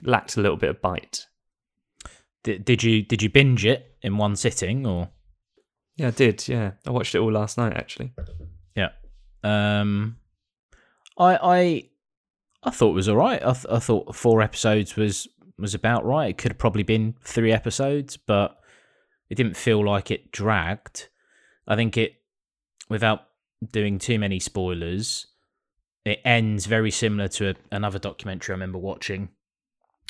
lacked 0.03 0.35
a 0.37 0.41
little 0.41 0.57
bit 0.57 0.69
of 0.69 0.81
bite. 0.81 1.27
Did, 2.43 2.65
did 2.65 2.83
you 2.83 3.03
did 3.03 3.21
you 3.21 3.29
binge 3.29 3.65
it 3.65 3.95
in 4.01 4.17
one 4.17 4.35
sitting 4.35 4.85
or? 4.85 5.09
Yeah, 5.95 6.07
I 6.07 6.11
did. 6.11 6.47
Yeah, 6.47 6.71
I 6.85 6.91
watched 6.91 7.15
it 7.15 7.19
all 7.19 7.31
last 7.31 7.57
night 7.57 7.73
actually. 7.73 8.13
Yeah. 8.75 8.89
Um, 9.43 10.17
I 11.17 11.37
I 11.41 11.83
I 12.63 12.69
thought 12.69 12.91
it 12.91 12.95
was 12.95 13.09
all 13.09 13.17
right. 13.17 13.41
I, 13.41 13.53
th- 13.53 13.65
I 13.69 13.79
thought 13.79 14.15
four 14.15 14.41
episodes 14.41 14.95
was 14.95 15.27
was 15.57 15.73
about 15.73 16.05
right. 16.05 16.31
It 16.31 16.37
could 16.37 16.51
have 16.51 16.57
probably 16.57 16.83
been 16.83 17.15
three 17.21 17.51
episodes, 17.51 18.17
but 18.17 18.57
it 19.29 19.35
didn't 19.35 19.55
feel 19.55 19.85
like 19.85 20.11
it 20.11 20.31
dragged. 20.31 21.07
I 21.67 21.75
think 21.75 21.97
it, 21.97 22.15
without 22.89 23.21
doing 23.71 23.99
too 23.99 24.17
many 24.17 24.39
spoilers, 24.39 25.27
it 26.03 26.19
ends 26.25 26.65
very 26.65 26.91
similar 26.91 27.27
to 27.29 27.51
a, 27.51 27.55
another 27.71 27.99
documentary 27.99 28.53
I 28.53 28.55
remember 28.55 28.79
watching. 28.79 29.29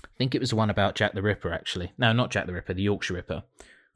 I 0.03 0.17
think 0.17 0.33
it 0.33 0.39
was 0.39 0.51
the 0.51 0.55
one 0.55 0.69
about 0.69 0.95
Jack 0.95 1.13
the 1.13 1.21
Ripper, 1.21 1.53
actually. 1.53 1.91
No, 1.97 2.13
not 2.13 2.31
Jack 2.31 2.47
the 2.47 2.53
Ripper, 2.53 2.73
the 2.73 2.83
Yorkshire 2.83 3.15
Ripper, 3.15 3.43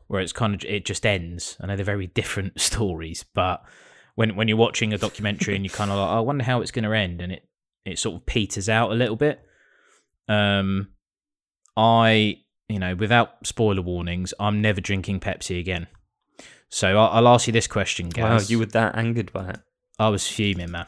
where 0.08 0.22
it's 0.22 0.34
kind 0.34 0.54
of 0.54 0.64
it 0.66 0.86
just 0.86 1.06
ends. 1.06 1.58
I 1.62 1.68
know 1.68 1.76
they're 1.76 1.86
very 1.86 2.08
different 2.08 2.60
stories, 2.60 3.24
but 3.34 3.64
when 4.16 4.36
when 4.36 4.48
you're 4.48 4.58
watching 4.58 4.94
a 4.94 4.98
documentary 4.98 5.56
and 5.56 5.66
you're 5.66 5.74
kind 5.74 5.92
of 5.92 5.98
like, 5.98 6.10
oh, 6.10 6.18
I 6.18 6.20
wonder 6.20 6.44
how 6.44 6.62
it's 6.62 6.72
going 6.72 6.84
to 6.84 6.94
end, 6.94 7.22
and 7.22 7.32
it 7.32 7.48
it 7.86 8.00
sort 8.00 8.16
of 8.16 8.26
peters 8.26 8.68
out 8.68 8.92
a 8.92 8.96
little 8.96 9.16
bit. 9.16 9.40
Um, 10.28 10.90
I 11.78 12.38
you 12.68 12.80
know, 12.80 12.96
without 12.96 13.46
spoiler 13.46 13.82
warnings, 13.82 14.34
I'm 14.40 14.60
never 14.62 14.82
drinking 14.82 15.20
Pepsi 15.20 15.60
again. 15.60 15.88
So 16.70 16.98
I'll, 16.98 17.10
I'll 17.28 17.28
ask 17.34 17.46
you 17.48 17.54
this 17.54 17.68
question, 17.68 18.08
Wow, 18.08 18.30
guys. 18.30 18.50
you 18.50 18.58
were 18.58 18.66
that 18.68 18.98
angered 18.98 19.32
by 19.32 19.50
it. 19.50 19.60
I 20.00 20.10
was 20.10 20.28
fuming, 20.28 20.72
man. 20.72 20.88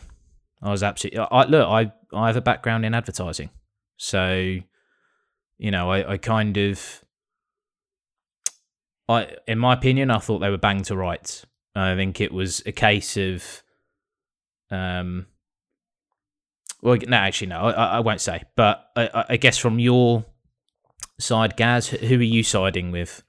I 0.62 0.72
was 0.72 0.82
absolutely. 0.82 1.20
I 1.32 1.46
look. 1.46 1.68
I 1.68 1.92
I 2.13 2.27
have 2.27 2.36
a 2.36 2.42
background 2.42 2.84
in 2.86 2.96
advertising, 2.96 3.51
so 3.96 4.58
you 5.60 5.72
know, 5.72 5.92
I, 5.92 6.13
I 6.13 6.18
kind 6.18 6.58
of. 6.58 7.04
I, 9.10 9.36
in 9.48 9.60
my 9.60 9.74
opinion, 9.74 10.12
I 10.12 10.18
thought 10.18 10.39
they 10.39 10.50
were 10.50 10.58
bang 10.58 10.82
to 10.84 10.96
rights. 10.98 11.46
I 11.75 11.96
think 11.96 12.20
it 12.20 12.34
was 12.34 12.62
a 12.66 12.72
case 12.72 13.16
of, 13.18 13.63
um. 14.72 15.27
Well, 16.81 16.98
no, 17.07 17.17
actually, 17.17 17.48
no, 17.48 17.60
I, 17.62 17.72
I 17.98 18.00
won't 18.00 18.22
say. 18.22 18.43
But 18.55 18.86
I- 18.96 19.10
I, 19.13 19.25
I 19.29 19.38
guess 19.38 19.57
from 19.57 19.79
your 19.79 20.25
side, 21.19 21.57
Gaz, 21.57 21.88
who 21.89 22.19
are 22.19 22.22
you 22.24 22.43
siding 22.43 22.91
with? 22.91 23.24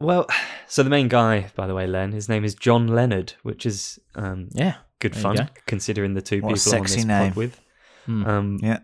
Well, 0.00 0.26
so 0.68 0.82
the 0.84 0.90
main 0.90 1.08
guy, 1.08 1.50
by 1.56 1.66
the 1.66 1.74
way, 1.74 1.86
Len, 1.88 2.12
his 2.12 2.28
name 2.28 2.44
is 2.44 2.54
John 2.54 2.86
Leonard, 2.86 3.32
which 3.42 3.66
is 3.66 3.98
um, 4.14 4.48
Yeah, 4.52 4.74
good 5.00 5.16
fun 5.16 5.34
go. 5.36 5.46
considering 5.66 6.14
the 6.14 6.22
two 6.22 6.40
What 6.40 6.52
a 6.52 6.54
people 6.62 6.78
on 6.78 6.82
this 6.84 7.04
name. 7.04 7.28
pod 7.30 7.36
with. 7.36 7.60
Hmm. 8.06 8.24
Um, 8.26 8.58
Yeah. 8.62 8.78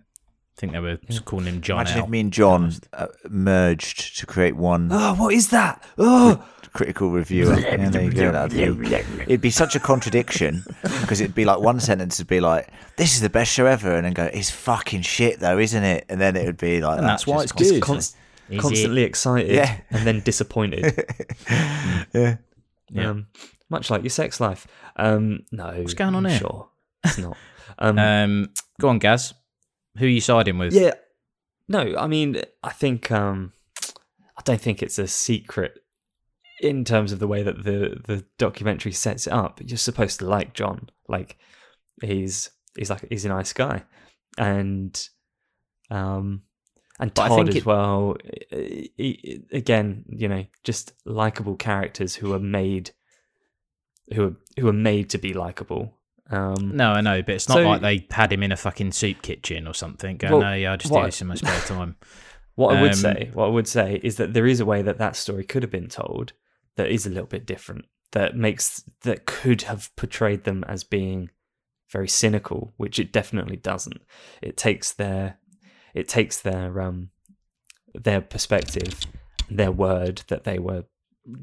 I 0.56 0.60
think 0.60 0.72
they 0.72 0.78
were 0.78 0.96
just 1.08 1.24
calling 1.24 1.46
him 1.46 1.60
John. 1.60 1.80
Imagine 1.80 1.98
L. 1.98 2.04
if 2.04 2.10
me 2.10 2.20
and 2.20 2.32
John 2.32 2.72
uh, 2.92 3.06
merged 3.28 4.18
to 4.18 4.26
create 4.26 4.54
one 4.54 4.88
Oh, 4.92 5.14
what 5.14 5.34
is 5.34 5.48
that? 5.50 5.82
Oh, 5.98 6.46
critical 6.72 7.10
reviewer. 7.10 7.58
yeah, 7.60 7.88
there 7.88 8.04
you 8.04 8.12
go. 8.12 8.30
That'd 8.30 8.52
be, 8.80 8.94
it'd 9.24 9.40
be 9.40 9.50
such 9.50 9.74
a 9.74 9.80
contradiction 9.80 10.64
because 10.82 11.20
it'd 11.20 11.34
be 11.34 11.44
like 11.44 11.58
one 11.58 11.80
sentence 11.80 12.18
would 12.18 12.28
be 12.28 12.40
like, 12.40 12.68
"This 12.96 13.16
is 13.16 13.20
the 13.20 13.28
best 13.30 13.50
show 13.52 13.66
ever," 13.66 13.94
and 13.96 14.04
then 14.04 14.12
go, 14.12 14.24
"It's 14.32 14.50
fucking 14.50 15.02
shit, 15.02 15.40
though, 15.40 15.58
isn't 15.58 15.82
it?" 15.82 16.06
And 16.08 16.20
then 16.20 16.36
it 16.36 16.46
would 16.46 16.56
be 16.58 16.80
like, 16.80 16.98
And 16.98 17.06
that's 17.06 17.26
why 17.26 17.42
just 17.42 17.60
it's 17.60 17.70
good. 17.72 17.82
const- 17.82 18.16
Is 18.48 18.60
constantly 18.60 19.02
excited 19.02 19.50
Yeah. 19.50 19.78
and 19.90 20.06
then 20.06 20.20
disappointed. 20.20 21.04
yeah. 22.12 22.36
Yeah. 22.90 23.10
um, 23.10 23.26
much 23.70 23.90
like 23.90 24.02
your 24.02 24.10
sex 24.10 24.38
life. 24.40 24.68
Um, 24.96 25.40
no, 25.50 25.72
What's 25.80 25.94
going 25.94 26.14
on 26.14 26.26
I'm 26.26 26.30
here? 26.30 26.38
Sure, 26.38 26.68
it's 27.04 27.18
not. 27.18 27.36
Um, 27.78 27.98
Um, 27.98 28.50
go 28.80 28.88
on, 28.88 28.98
Gaz. 29.00 29.34
Who 29.98 30.06
are 30.06 30.08
you 30.08 30.20
siding 30.20 30.58
with? 30.58 30.72
yeah, 30.74 30.94
no, 31.68 31.94
I 31.96 32.06
mean, 32.06 32.42
I 32.62 32.70
think 32.70 33.10
um, 33.10 33.52
I 34.36 34.42
don't 34.44 34.60
think 34.60 34.82
it's 34.82 34.98
a 34.98 35.06
secret 35.06 35.78
in 36.60 36.84
terms 36.84 37.12
of 37.12 37.18
the 37.18 37.28
way 37.28 37.42
that 37.42 37.64
the 37.64 38.00
the 38.06 38.24
documentary 38.38 38.92
sets 38.92 39.26
it 39.26 39.32
up. 39.32 39.60
You're 39.64 39.76
supposed 39.78 40.18
to 40.20 40.26
like 40.26 40.54
John, 40.54 40.88
like 41.08 41.36
he's 42.02 42.50
he's 42.76 42.90
like 42.90 43.06
he's 43.08 43.24
a 43.24 43.28
nice 43.28 43.52
guy, 43.52 43.84
and 44.38 45.08
um, 45.90 46.42
and 46.98 47.12
But 47.14 47.22
I 47.22 47.28
Todd 47.28 47.36
think 47.38 47.48
as 47.50 47.56
it- 47.56 47.66
well. 47.66 48.16
I- 48.52 48.90
Again, 49.52 50.04
you 50.08 50.28
know, 50.28 50.44
just 50.64 50.92
likable 51.04 51.56
characters 51.56 52.16
who 52.16 52.32
are 52.34 52.38
made 52.40 52.90
who 54.12 54.26
are 54.28 54.36
who 54.58 54.68
are 54.68 54.72
made 54.72 55.10
to 55.10 55.18
be 55.18 55.32
likable. 55.34 55.98
Um, 56.30 56.76
No, 56.76 56.90
I 56.92 57.00
know, 57.00 57.22
but 57.22 57.34
it's 57.34 57.48
not 57.48 57.56
So- 57.56 57.62
like 57.68 57.80
they 57.82 58.06
had 58.10 58.32
him 58.32 58.42
in 58.42 58.52
a 58.52 58.56
fucking 58.56 58.92
soup 58.92 59.22
kitchen 59.22 59.66
or 59.68 59.74
something. 59.74 60.16
Going, 60.16 60.32
Well, 60.32 60.42
no, 60.42 60.54
yeah, 60.54 60.72
I 60.72 60.76
just 60.76 60.92
do 60.92 61.02
this 61.02 61.20
in 61.20 61.26
my 61.28 61.34
spare 61.34 61.60
time. 61.66 61.96
What 62.54 62.76
I 62.76 62.80
would 62.82 62.92
Um, 62.92 62.96
say, 62.96 63.30
what 63.34 63.46
I 63.46 63.50
would 63.50 63.66
say 63.68 64.00
is 64.02 64.16
that 64.16 64.32
there 64.32 64.46
is 64.46 64.60
a 64.60 64.64
way 64.64 64.80
that 64.82 64.98
that 64.98 65.16
story 65.16 65.44
could 65.44 65.62
have 65.62 65.72
been 65.72 65.88
told 65.88 66.32
that 66.76 66.88
is 66.88 67.04
a 67.04 67.10
little 67.10 67.26
bit 67.26 67.46
different. 67.46 67.84
That 68.12 68.36
makes 68.36 68.84
that 69.02 69.26
could 69.26 69.62
have 69.62 69.94
portrayed 69.96 70.44
them 70.44 70.64
as 70.68 70.84
being 70.84 71.30
very 71.90 72.06
cynical, 72.08 72.72
which 72.76 72.98
it 73.00 73.12
definitely 73.12 73.56
doesn't. 73.56 74.02
It 74.40 74.56
takes 74.56 74.92
their 74.92 75.38
it 75.94 76.08
takes 76.08 76.40
their 76.40 76.80
um 76.80 77.10
their 77.92 78.20
perspective, 78.20 79.00
their 79.50 79.72
word 79.72 80.22
that 80.28 80.44
they 80.44 80.58
were 80.60 80.84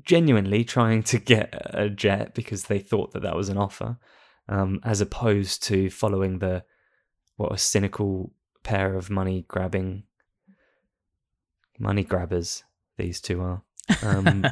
genuinely 0.04 0.64
trying 0.64 1.04
to 1.04 1.18
get 1.20 1.50
a 1.74 1.90
jet 1.90 2.34
because 2.34 2.66
they 2.66 2.80
thought 2.80 3.12
that 3.12 3.22
that 3.24 3.36
was 3.36 3.50
an 3.50 3.58
offer, 3.58 3.98
um, 4.50 4.80
as 4.84 5.02
opposed 5.02 5.64
to 5.64 5.90
following 5.90 6.40
the 6.40 6.64
what 7.38 7.52
a 7.52 7.58
cynical 7.58 8.32
pair 8.64 8.96
of 8.96 9.10
money 9.10 9.46
grabbing 9.48 10.04
money 11.80 12.04
grabbers 12.04 12.64
these 12.98 13.20
two 13.20 13.42
are. 13.42 13.64
Um, 14.04 14.46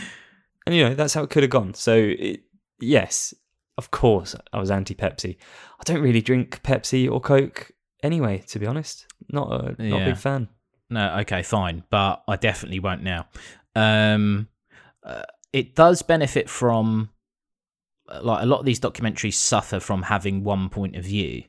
and 0.66 0.74
you 0.74 0.84
know 0.88 0.94
that's 0.94 1.14
how 1.14 1.22
it 1.22 1.30
could 1.30 1.42
have 1.42 1.50
gone. 1.50 1.74
So 1.74 1.94
it, 1.96 2.44
yes, 2.80 3.34
of 3.76 3.90
course, 3.90 4.34
I 4.52 4.58
was 4.58 4.70
anti 4.70 4.94
Pepsi. 4.94 5.36
I 5.78 5.82
don't 5.84 6.00
really 6.00 6.22
drink 6.22 6.62
Pepsi 6.62 7.10
or 7.10 7.20
Coke 7.20 7.72
anyway. 8.02 8.42
To 8.48 8.58
be 8.58 8.66
honest, 8.66 9.06
not 9.30 9.52
a 9.52 9.82
not 9.82 10.02
a 10.02 10.04
big 10.06 10.16
fan. 10.16 10.48
no, 10.90 11.18
okay, 11.20 11.42
fine, 11.42 11.84
but 11.90 12.22
I 12.28 12.36
definitely 12.36 12.80
won't 12.80 13.02
now. 13.02 13.26
Um, 13.74 14.48
uh, 15.02 15.22
it 15.52 15.74
does 15.74 16.02
benefit 16.02 16.48
from 16.48 17.10
like 18.22 18.42
a 18.42 18.46
lot 18.46 18.60
of 18.60 18.66
these 18.66 18.80
documentaries 18.80 19.34
suffer 19.34 19.80
from 19.80 20.02
having 20.02 20.44
one 20.44 20.68
point 20.68 20.96
of 20.96 21.04
view. 21.04 21.44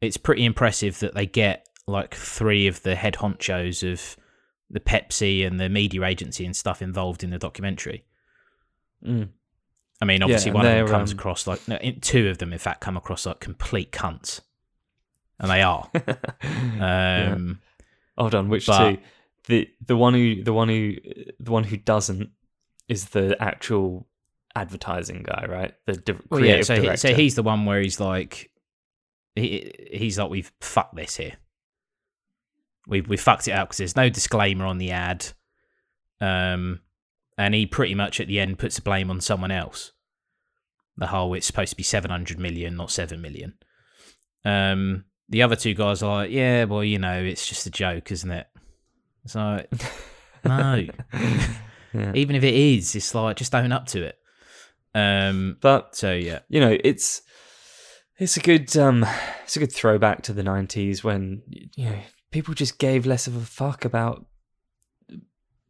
It's 0.00 0.16
pretty 0.16 0.44
impressive 0.44 0.98
that 1.00 1.14
they 1.14 1.26
get 1.26 1.68
like 1.86 2.14
three 2.14 2.66
of 2.66 2.82
the 2.82 2.94
head 2.94 3.14
honchos 3.14 3.90
of 3.90 4.16
the 4.70 4.80
Pepsi 4.80 5.46
and 5.46 5.60
the 5.60 5.68
media 5.68 6.02
agency 6.04 6.44
and 6.44 6.56
stuff 6.56 6.82
involved 6.82 7.22
in 7.22 7.30
the 7.30 7.38
documentary. 7.38 8.04
Mm. 9.04 9.28
I 10.00 10.04
mean, 10.04 10.22
obviously, 10.22 10.48
and 10.48 10.56
one 10.56 10.66
of 10.66 10.72
them 10.74 10.88
comes 10.88 11.12
um, 11.12 11.18
across 11.18 11.46
like 11.46 11.66
no, 11.68 11.78
two 12.00 12.28
of 12.28 12.38
them, 12.38 12.52
in 12.52 12.58
fact, 12.58 12.80
come 12.80 12.96
across 12.96 13.24
like 13.24 13.38
complete 13.38 13.92
cunts, 13.92 14.40
and 15.38 15.50
they 15.50 15.62
are. 15.62 15.88
Yeah. 16.42 17.32
Um, 17.34 17.60
Hold 18.18 18.34
on, 18.34 18.48
which 18.48 18.66
but- 18.66 18.90
two? 18.90 18.98
The 19.46 19.68
the 19.84 19.96
one 19.96 20.14
who 20.14 20.42
the 20.42 20.52
one 20.52 20.68
who 20.68 20.94
the 21.40 21.50
one 21.50 21.64
who 21.64 21.76
doesn't 21.76 22.30
is 22.88 23.06
the 23.06 23.36
actual 23.40 24.06
advertising 24.54 25.22
guy, 25.22 25.46
right? 25.48 25.74
The 25.86 25.94
di- 25.94 26.18
Well, 26.30 26.44
yeah. 26.44 26.62
So, 26.62 26.80
he, 26.80 26.96
so 26.96 27.14
he's 27.14 27.34
the 27.34 27.42
one 27.42 27.64
where 27.64 27.80
he's 27.80 28.00
like, 28.00 28.50
he, 29.34 29.72
he's 29.92 30.18
like, 30.18 30.30
we've 30.30 30.52
fucked 30.60 30.96
this 30.96 31.16
here. 31.16 31.34
We 32.86 33.00
we 33.00 33.16
fucked 33.16 33.46
it 33.48 33.52
up 33.52 33.68
because 33.68 33.78
there's 33.78 33.96
no 33.96 34.08
disclaimer 34.08 34.66
on 34.66 34.78
the 34.78 34.90
ad, 34.90 35.26
um, 36.20 36.80
and 37.38 37.54
he 37.54 37.64
pretty 37.66 37.94
much 37.94 38.20
at 38.20 38.26
the 38.26 38.40
end 38.40 38.58
puts 38.58 38.76
the 38.76 38.82
blame 38.82 39.08
on 39.10 39.20
someone 39.20 39.52
else. 39.52 39.92
The 40.96 41.06
whole 41.06 41.32
it's 41.34 41.46
supposed 41.46 41.70
to 41.70 41.76
be 41.76 41.84
seven 41.84 42.10
hundred 42.10 42.38
million, 42.40 42.76
not 42.76 42.90
seven 42.90 43.20
million. 43.22 43.54
Um, 44.44 45.04
the 45.28 45.42
other 45.42 45.54
two 45.56 45.74
guys 45.74 46.02
are 46.02 46.22
like, 46.22 46.30
yeah, 46.32 46.64
well, 46.64 46.82
you 46.82 46.98
know, 46.98 47.22
it's 47.22 47.46
just 47.46 47.66
a 47.66 47.70
joke, 47.70 48.10
isn't 48.10 48.30
it? 48.30 48.46
It's 49.24 49.34
like, 49.36 49.70
no. 50.44 50.86
Yeah. 51.94 52.12
Even 52.14 52.36
if 52.36 52.42
it 52.42 52.54
is, 52.54 52.94
it's 52.96 53.14
like 53.14 53.36
just 53.36 53.54
own 53.54 53.70
up 53.70 53.86
to 53.88 54.02
it. 54.02 54.18
Um, 54.94 55.56
But 55.60 55.96
so 55.96 56.12
yeah, 56.12 56.40
you 56.48 56.60
know, 56.60 56.76
it's 56.84 57.22
it's 58.18 58.36
a 58.36 58.40
good 58.40 58.76
um 58.76 59.04
it's 59.44 59.56
a 59.56 59.58
good 59.60 59.72
throwback 59.72 60.22
to 60.22 60.32
the 60.32 60.42
nineties 60.42 61.02
when 61.02 61.42
you 61.48 61.86
know 61.90 61.98
people 62.30 62.54
just 62.54 62.78
gave 62.78 63.06
less 63.06 63.26
of 63.26 63.36
a 63.36 63.40
fuck 63.40 63.84
about 63.84 64.26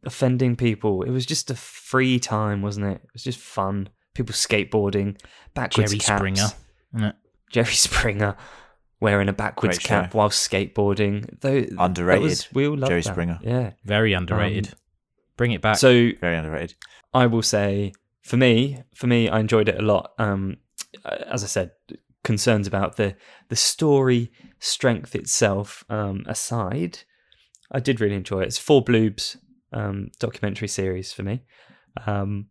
offending 0.05 0.55
people. 0.55 1.03
It 1.03 1.11
was 1.11 1.25
just 1.25 1.49
a 1.49 1.55
free 1.55 2.19
time, 2.19 2.61
wasn't 2.61 2.87
it? 2.87 3.01
It 3.03 3.13
was 3.13 3.23
just 3.23 3.39
fun. 3.39 3.89
People 4.13 4.33
skateboarding, 4.33 5.17
backwards 5.55 5.91
Jerry 5.91 5.99
caps. 5.99 6.17
Springer. 6.19 6.47
isn't 6.95 7.03
it? 7.09 7.15
Jerry 7.51 7.65
Springer 7.73 8.35
wearing 8.99 9.27
a 9.27 9.33
backwards 9.33 9.77
Great 9.79 9.87
cap 9.87 10.11
show. 10.11 10.17
while 10.17 10.29
skateboarding. 10.29 11.39
Though 11.41 11.65
Underrated, 11.83 12.23
was, 12.23 12.53
we 12.53 12.67
all 12.67 12.77
loved 12.77 12.89
Jerry 12.89 13.01
that. 13.01 13.11
Springer. 13.11 13.39
Yeah. 13.41 13.71
very 13.83 14.13
underrated. 14.13 14.73
Bring 15.35 15.51
it 15.51 15.61
back. 15.61 15.77
So 15.77 16.09
Very 16.21 16.37
underrated. 16.37 16.75
I 17.13 17.25
will 17.25 17.41
say, 17.41 17.91
for 18.23 18.37
me, 18.37 18.83
for 18.95 19.07
me, 19.07 19.29
I 19.29 19.39
enjoyed 19.39 19.69
it 19.69 19.77
a 19.77 19.83
lot. 19.83 20.13
Um, 20.17 20.57
as 21.05 21.43
I 21.43 21.47
said, 21.47 21.71
concerns 22.23 22.67
about 22.67 22.95
the 22.95 23.15
the 23.49 23.55
story 23.55 24.31
strength 24.59 25.13
itself 25.13 25.83
um, 25.89 26.23
aside, 26.25 26.99
I 27.71 27.79
did 27.79 27.99
really 27.99 28.15
enjoy 28.15 28.41
it. 28.41 28.47
It's 28.47 28.57
four 28.57 28.83
bloobs 28.83 29.37
um, 29.73 30.09
documentary 30.19 30.69
series 30.69 31.11
for 31.11 31.23
me. 31.23 31.43
Um, 32.07 32.47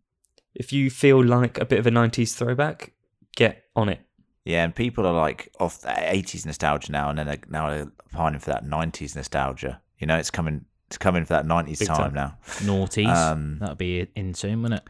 if 0.53 0.71
you 0.71 0.91
feel 0.91 1.23
like 1.23 1.57
a 1.57 1.65
bit 1.65 1.79
of 1.79 1.87
a 1.87 1.91
'90s 1.91 2.35
throwback, 2.35 2.93
get 3.35 3.63
on 3.75 3.89
it. 3.89 4.01
Yeah, 4.45 4.63
and 4.63 4.75
people 4.75 5.07
are 5.07 5.13
like 5.13 5.49
off 5.59 5.79
the 5.79 5.87
80s 5.87 6.45
nostalgia 6.45 6.91
now, 6.91 7.09
and 7.09 7.17
then 7.17 7.27
they're, 7.27 7.39
now 7.47 7.69
they're 7.69 7.91
pining 8.11 8.41
for 8.41 8.51
that 8.51 8.65
90s 8.65 9.15
nostalgia. 9.15 9.81
You 9.99 10.05
know, 10.05 10.17
it's 10.17 10.31
coming. 10.31 10.65
It's 10.87 10.97
coming 10.97 11.23
for 11.23 11.33
that 11.33 11.45
90s 11.45 11.87
time, 11.87 11.97
time. 11.97 12.13
now. 12.13 12.37
Naughties. 12.59 13.07
Um, 13.07 13.57
That'll 13.59 13.75
be 13.75 14.05
in 14.15 14.33
soon, 14.35 14.61
won't 14.61 14.75
it? 14.75 14.83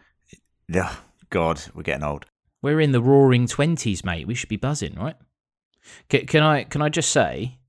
Yeah, 0.68 0.96
God, 1.30 1.62
we're 1.74 1.84
getting 1.84 2.04
old. 2.04 2.26
We're 2.62 2.80
in 2.80 2.92
the 2.92 3.02
roaring 3.02 3.48
twenties, 3.48 4.06
mate. 4.06 4.28
We 4.28 4.36
should 4.36 4.50
be 4.50 4.58
buzzing, 4.58 4.96
right? 4.96 5.16
Can, 6.10 6.44
I 6.44 6.64
can 6.64 6.82
I 6.82 6.90
just 6.90 7.12
say, 7.12 7.60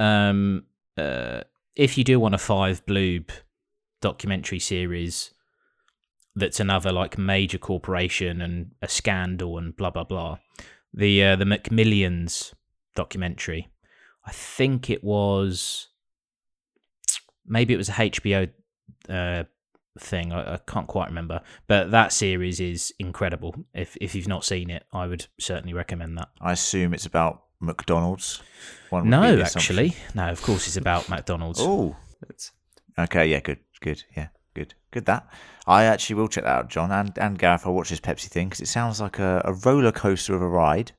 um, 0.00 0.64
uh, 0.96 1.42
if 1.76 1.98
you 1.98 2.04
do 2.04 2.18
want 2.18 2.34
a 2.34 2.38
five 2.38 2.84
bloob 2.86 3.30
documentary 4.00 4.60
series, 4.60 5.32
that's 6.34 6.60
another 6.60 6.90
like 6.90 7.18
major 7.18 7.58
corporation 7.58 8.40
and 8.40 8.72
a 8.80 8.88
scandal 8.88 9.58
and 9.58 9.76
blah 9.76 9.90
blah 9.90 10.04
blah. 10.04 10.38
The 10.92 11.22
uh, 11.22 11.36
the 11.36 11.44
McMillions 11.44 12.54
documentary, 12.94 13.68
I 14.24 14.32
think 14.32 14.88
it 14.88 15.02
was, 15.02 15.88
maybe 17.46 17.74
it 17.74 17.78
was 17.78 17.88
a 17.88 17.92
HBO 17.92 18.50
uh, 19.08 19.44
thing. 19.98 20.32
I, 20.32 20.54
I 20.54 20.58
can't 20.66 20.86
quite 20.86 21.08
remember, 21.08 21.40
but 21.66 21.90
that 21.90 22.12
series 22.12 22.60
is 22.60 22.92
incredible. 22.98 23.54
If 23.74 23.96
if 24.00 24.14
you've 24.14 24.28
not 24.28 24.44
seen 24.44 24.70
it, 24.70 24.84
I 24.92 25.06
would 25.06 25.26
certainly 25.38 25.74
recommend 25.74 26.18
that. 26.18 26.28
I 26.40 26.52
assume 26.52 26.94
it's 26.94 27.06
about 27.06 27.44
McDonald's. 27.60 28.42
One 28.90 29.08
No, 29.08 29.40
actually, 29.40 29.96
no. 30.14 30.28
Of 30.28 30.42
course, 30.42 30.66
it's 30.66 30.76
about 30.76 31.08
McDonald's. 31.08 31.60
Oh, 31.60 31.96
okay. 32.98 33.26
Yeah, 33.28 33.40
good, 33.40 33.58
good. 33.80 34.04
Yeah, 34.16 34.28
good, 34.54 34.74
good. 34.90 35.06
That 35.06 35.28
I 35.66 35.84
actually 35.84 36.16
will 36.16 36.28
check 36.28 36.44
that 36.44 36.50
out, 36.50 36.68
John 36.68 36.90
and 36.90 37.16
and 37.18 37.38
Gareth. 37.38 37.66
I'll 37.66 37.74
watch 37.74 37.90
this 37.90 38.00
Pepsi 38.00 38.26
thing 38.26 38.48
because 38.48 38.60
it 38.60 38.68
sounds 38.68 39.00
like 39.00 39.18
a, 39.18 39.42
a 39.44 39.52
roller 39.52 39.92
coaster 39.92 40.34
of 40.34 40.42
a 40.42 40.48
ride. 40.48 40.92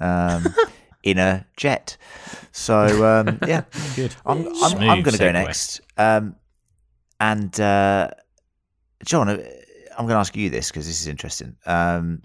Um, 0.00 0.54
in 1.02 1.18
a 1.18 1.46
jet. 1.56 1.96
So 2.52 3.04
um, 3.04 3.38
yeah, 3.46 3.64
Good. 3.96 4.14
I'm 4.26 4.46
I'm, 4.62 4.78
I'm 4.78 5.02
going 5.02 5.16
to 5.16 5.18
go 5.18 5.32
next. 5.32 5.80
Um, 5.96 6.36
and 7.18 7.58
uh, 7.60 8.10
John, 9.04 9.28
uh, 9.28 9.32
I'm 9.98 10.06
going 10.06 10.14
to 10.14 10.20
ask 10.20 10.36
you 10.36 10.50
this 10.50 10.70
because 10.70 10.86
this 10.86 11.00
is 11.00 11.06
interesting. 11.06 11.56
Um, 11.66 12.22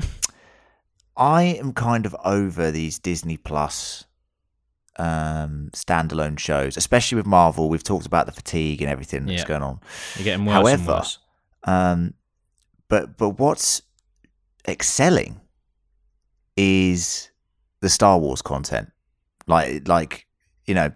I 1.18 1.44
am 1.44 1.74
kind 1.74 2.06
of 2.06 2.16
over 2.26 2.72
these 2.72 3.00
Disney 3.00 3.38
Plus 3.38 4.06
um, 4.98 5.70
standalone 5.74 6.38
shows, 6.40 6.78
especially 6.78 7.16
with 7.18 7.26
Marvel. 7.26 7.70
We've 7.70 7.84
talked 7.84 8.06
about 8.06 8.26
the 8.26 8.32
fatigue 8.32 8.82
and 8.82 8.90
everything 8.92 9.26
that's 9.26 9.42
Yeah. 9.42 9.48
going 9.48 9.64
on. 9.64 9.80
You're 10.16 10.24
getting 10.26 10.46
worse 10.46 10.56
and 10.56 10.66
However, 10.82 10.92
worse. 11.00 11.20
Um, 11.64 12.14
but 12.88 13.18
but 13.18 13.40
what's 13.40 13.82
excelling 14.68 15.42
is 16.56 17.30
the 17.82 17.90
Star 17.90 18.18
Wars 18.20 18.42
content. 18.42 18.92
Like 19.48 19.88
like 19.88 20.28
you 20.66 20.74
know, 20.76 20.92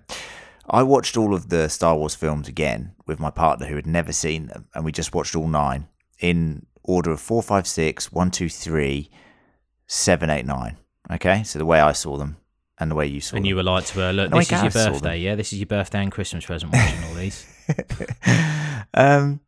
I 0.69 0.83
watched 0.83 1.17
all 1.17 1.33
of 1.33 1.49
the 1.49 1.67
Star 1.69 1.95
Wars 1.95 2.15
films 2.15 2.47
again 2.47 2.93
with 3.05 3.19
my 3.19 3.31
partner 3.31 3.65
who 3.65 3.75
had 3.75 3.87
never 3.87 4.13
seen 4.13 4.47
them, 4.47 4.67
and 4.73 4.85
we 4.85 4.91
just 4.91 5.13
watched 5.13 5.35
all 5.35 5.47
nine 5.47 5.87
in 6.19 6.65
order 6.83 7.11
of 7.11 7.19
four, 7.19 7.41
five, 7.41 7.67
six, 7.67 8.11
one, 8.11 8.31
two, 8.31 8.49
three, 8.49 9.09
seven, 9.87 10.29
eight, 10.29 10.45
nine. 10.45 10.77
Okay, 11.11 11.43
so 11.43 11.57
the 11.57 11.65
way 11.65 11.79
I 11.79 11.93
saw 11.93 12.17
them 12.17 12.37
and 12.77 12.91
the 12.91 12.95
way 12.95 13.07
you 13.07 13.19
saw 13.19 13.35
And 13.35 13.37
them. 13.37 13.45
And 13.45 13.47
you 13.47 13.55
were 13.55 13.63
like 13.63 13.85
to 13.85 13.99
her, 13.99 14.13
look, 14.13 14.31
No, 14.31 14.37
this 14.37 14.51
is 14.51 14.61
your 14.61 14.71
birthday, 14.71 15.17
yeah? 15.17 15.35
This 15.35 15.53
is 15.53 15.59
your 15.59 15.67
birthday 15.67 16.03
and 16.03 16.11
Christmas 16.11 16.45
present 16.45 16.71
watching 16.71 17.03
all 17.03 17.13
these. 17.15 17.47
um, 18.93 19.39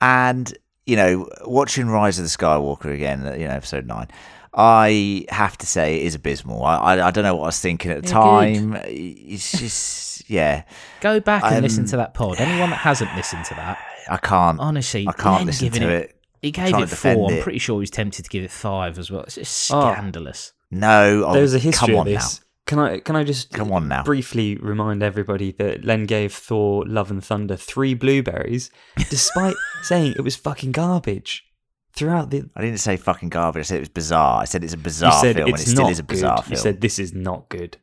and 0.00 0.52
you 0.86 0.96
know, 0.96 1.28
watching 1.44 1.88
Rise 1.88 2.18
of 2.18 2.24
the 2.24 2.28
Skywalker 2.28 2.92
again, 2.92 3.26
uh, 3.26 3.34
you 3.34 3.46
know, 3.46 3.54
episode 3.54 3.86
nine, 3.86 4.08
I 4.52 5.26
have 5.28 5.56
to 5.58 5.66
say 5.66 5.96
it 6.00 6.06
is 6.06 6.14
abysmal. 6.14 6.62
I 6.64 6.76
I, 6.96 7.06
I 7.08 7.10
don't 7.10 7.24
know 7.24 7.36
what 7.36 7.44
I 7.44 7.46
was 7.46 7.60
thinking 7.60 7.90
at 7.92 8.02
the 8.02 8.08
Yeah, 8.08 8.14
time. 8.14 8.76
It's 8.86 9.52
just 9.52 10.28
yeah, 10.30 10.62
Go 11.00 11.18
back 11.20 11.42
and 11.44 11.62
listen 11.62 11.84
Um, 11.84 11.88
to 11.90 11.96
that 11.98 12.14
pod. 12.14 12.40
Anyone 12.40 12.70
that 12.70 12.76
hasn't 12.76 13.14
listened 13.16 13.44
to 13.46 13.54
that, 13.54 13.78
I 14.08 14.16
can't. 14.16 14.58
honestly, 14.60 15.06
I 15.08 15.12
can't 15.12 15.36
Len 15.38 15.46
listen 15.46 15.66
giving 15.66 15.82
to 15.82 15.88
it. 15.94 16.16
He 16.42 16.50
gave 16.52 16.70
trying 16.70 16.82
it 16.82 16.86
to 16.86 16.90
defend 16.90 17.18
four. 17.18 17.30
I'm 17.30 17.36
it. 17.38 17.42
pretty 17.42 17.58
sure 17.58 17.76
he 17.76 17.80
was 17.80 17.90
tempted 17.90 18.24
to 18.24 18.28
give 18.30 18.42
it 18.44 18.50
five 18.50 18.98
as 18.98 19.10
well. 19.10 19.22
It's 19.22 19.34
just 19.36 19.70
Oh. 19.72 19.92
scandalous. 19.92 20.52
No, 20.70 21.24
oh, 21.26 21.32
there's 21.32 21.52
a 21.54 21.58
history 21.58 21.86
come 21.88 21.94
of 21.94 22.00
on 22.00 22.06
this. 22.06 22.40
Can 22.66 22.78
I 22.78 23.00
can 23.00 23.16
I 23.16 23.24
just. 23.24 23.50
Come 23.52 23.72
on 23.72 23.88
now. 23.88 24.04
briefly 24.04 24.56
remind 24.56 25.02
everybody 25.02 25.50
that 25.52 25.84
Len 25.84 26.04
gave 26.06 26.32
Thor: 26.32 26.84
Love 26.86 27.10
and 27.10 27.22
Thunder 27.24 27.56
three 27.56 27.94
blueberries, 27.94 28.70
despite 29.10 29.56
saying 29.82 30.14
it 30.16 30.22
was 30.22 30.36
fucking 30.36 30.70
garbage 30.72 31.44
throughout 31.94 32.30
the. 32.30 32.48
I 32.56 32.60
didn't 32.62 32.80
say 32.80 32.96
fucking 32.96 33.28
garbage. 33.30 33.60
I 33.60 33.62
said 33.64 33.76
it 33.76 33.80
was 33.80 33.88
bizarre. 33.88 34.40
I 34.42 34.44
said 34.44 34.64
it's 34.64 34.74
a 34.74 34.76
You 34.76 34.82
bizarre 34.82 35.12
said 35.12 35.36
film, 35.36 35.48
it's 35.50 35.60
and 35.60 35.68
it 35.68 35.70
still 35.70 35.84
not 35.84 35.92
is 35.92 35.98
a 35.98 36.02
good. 36.02 36.08
bizarre 36.08 36.44
You 36.48 36.56
said 36.56 36.80
this 36.80 36.98
is 36.98 37.12
not 37.14 37.48
good. 37.48 37.78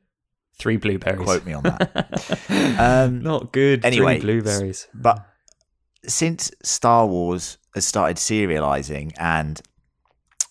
Three 0.60 0.78
blueberries. 0.78 1.24
Quote 1.24 1.46
me 1.46 1.54
on 1.54 1.64
that. 1.64 2.40
Um, 2.80 3.22
not 3.22 3.52
good. 3.52 3.86
anyway, 3.86 4.20
three 4.20 4.40
blueberries. 4.42 4.88
But 4.94 5.26
since 6.06 6.52
Star 6.64 7.06
Wars 7.06 7.58
has 7.76 7.86
started 7.86 8.18
serializing 8.18 9.14
and 9.20 9.62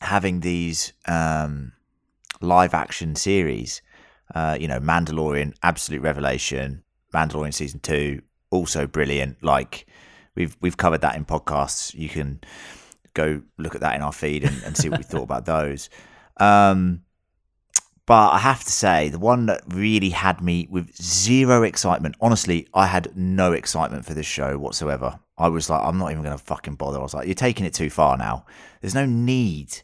having 0.01 0.41
these 0.41 0.93
um, 1.09 1.73
live 2.41 2.75
action 2.75 3.17
series, 3.17 3.83
uh, 4.35 4.57
you 4.61 4.69
know, 4.69 4.79
Mandalorian, 4.81 5.55
absolute 5.63 6.03
revelation. 6.03 6.83
Mandalorian 7.15 7.55
season 7.55 7.81
two, 7.81 8.23
also 8.51 8.87
brilliant. 8.87 9.43
Like 9.43 9.87
we've 10.35 10.57
we've 10.61 10.77
covered 10.77 11.01
that 11.01 11.17
in 11.17 11.25
podcasts. 11.25 11.95
You 11.95 12.09
can 12.09 12.41
go 13.17 13.43
look 13.59 13.75
at 13.75 13.81
that 13.81 13.97
in 13.97 14.03
our 14.03 14.13
feed 14.13 14.45
and, 14.45 14.63
and 14.65 14.77
see 14.77 14.89
what 14.89 14.99
we 14.99 15.05
thought 15.05 15.23
about 15.23 15.47
those. 15.47 15.91
Um, 16.37 17.03
but 18.07 18.31
I 18.31 18.39
have 18.39 18.63
to 18.63 18.71
say, 18.71 19.09
the 19.09 19.19
one 19.19 19.47
that 19.47 19.63
really 19.69 20.11
had 20.11 20.41
me 20.41 20.69
with 20.71 20.95
zero 20.97 21.65
excitement, 21.65 22.15
honestly, 22.21 22.69
I 22.73 22.87
had 22.87 23.17
no 23.17 23.53
excitement 23.53 24.05
for 24.05 24.15
this 24.15 24.27
show 24.27 24.59
whatsoever. 24.59 25.19
I 25.37 25.49
was 25.49 25.69
like, 25.69 25.83
I'm 25.83 25.99
not 25.99 26.13
even 26.13 26.23
going 26.23 26.37
to 26.37 26.43
fucking 26.43 26.77
bother. 26.77 27.01
I 27.01 27.03
was 27.03 27.15
like, 27.15 27.27
you're 27.27 27.35
taking 27.35 27.67
it 27.67 27.75
too 27.75 27.91
far 27.91 28.17
now. 28.17 28.47
There's 28.81 28.95
no 28.95 29.07
need 29.07 29.83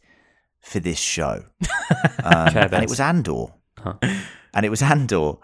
for 0.60 0.78
this 0.80 0.98
show. 0.98 1.44
Um, 2.24 2.56
and 2.56 2.84
it 2.84 2.88
was 2.88 3.00
Andor. 3.00 3.46
Huh. 3.78 3.94
And 4.54 4.64
it 4.64 4.68
was 4.68 4.80
Andor, 4.80 5.34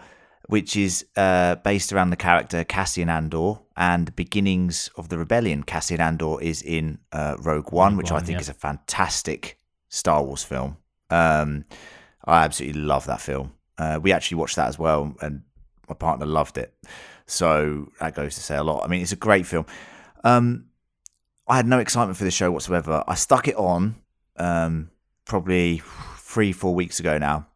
which 0.46 0.77
is 0.77 1.05
uh, 1.16 1.57
based 1.57 1.92
around 1.92 2.11
the 2.11 2.16
character 2.16 2.62
Cassian 2.62 3.09
Andor 3.09 3.55
and 3.78 4.06
the 4.06 4.12
beginnings 4.12 4.90
of 4.96 5.08
the 5.08 5.16
rebellion. 5.16 5.62
Cassian 5.62 6.00
Andor 6.00 6.42
is 6.42 6.62
in 6.62 6.98
uh, 7.12 7.36
Rogue 7.38 7.72
One, 7.72 7.92
Rogue 7.92 7.98
which 7.98 8.12
I 8.12 8.18
think 8.18 8.36
yeah. 8.36 8.40
is 8.40 8.48
a 8.48 8.54
fantastic 8.54 9.56
Star 9.88 10.22
Wars 10.24 10.42
film. 10.42 10.76
Um, 11.10 11.64
I 12.24 12.44
absolutely 12.44 12.80
love 12.82 13.06
that 13.06 13.20
film. 13.20 13.52
Uh, 13.78 14.00
we 14.02 14.12
actually 14.12 14.38
watched 14.38 14.56
that 14.56 14.66
as 14.66 14.80
well, 14.80 15.14
and 15.22 15.42
my 15.88 15.94
partner 15.94 16.26
loved 16.26 16.58
it. 16.58 16.74
So 17.26 17.92
that 18.00 18.16
goes 18.16 18.34
to 18.34 18.40
say 18.40 18.56
a 18.56 18.64
lot. 18.64 18.84
I 18.84 18.88
mean, 18.88 19.00
it's 19.00 19.12
a 19.12 19.16
great 19.16 19.46
film. 19.46 19.64
Um, 20.24 20.66
I 21.46 21.54
had 21.54 21.66
no 21.66 21.78
excitement 21.78 22.18
for 22.18 22.24
the 22.24 22.32
show 22.32 22.50
whatsoever. 22.50 23.04
I 23.06 23.14
stuck 23.14 23.46
it 23.46 23.56
on 23.56 23.94
um, 24.38 24.90
probably 25.24 25.82
three, 26.16 26.50
four 26.50 26.74
weeks 26.74 26.98
ago 26.98 27.16
now, 27.16 27.46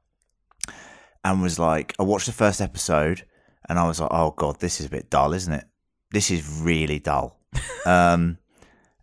and 1.25 1.43
was 1.43 1.59
like, 1.59 1.97
I 1.99 2.05
watched 2.05 2.27
the 2.27 2.33
first 2.33 2.61
episode, 2.61 3.25
and 3.69 3.77
I 3.77 3.89
was 3.89 4.01
like, 4.01 4.11
"Oh 4.13 4.31
God, 4.31 4.61
this 4.61 4.79
is 4.79 4.87
a 4.87 4.91
bit 4.91 5.11
dull, 5.11 5.33
isn't 5.33 5.53
it? 5.53 5.65
This 6.13 6.31
is 6.31 6.61
really 6.63 6.99
dull." 6.99 7.39
um, 7.87 8.39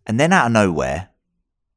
and 0.06 0.18
then 0.18 0.32
out 0.32 0.46
of 0.46 0.52
nowhere, 0.52 1.08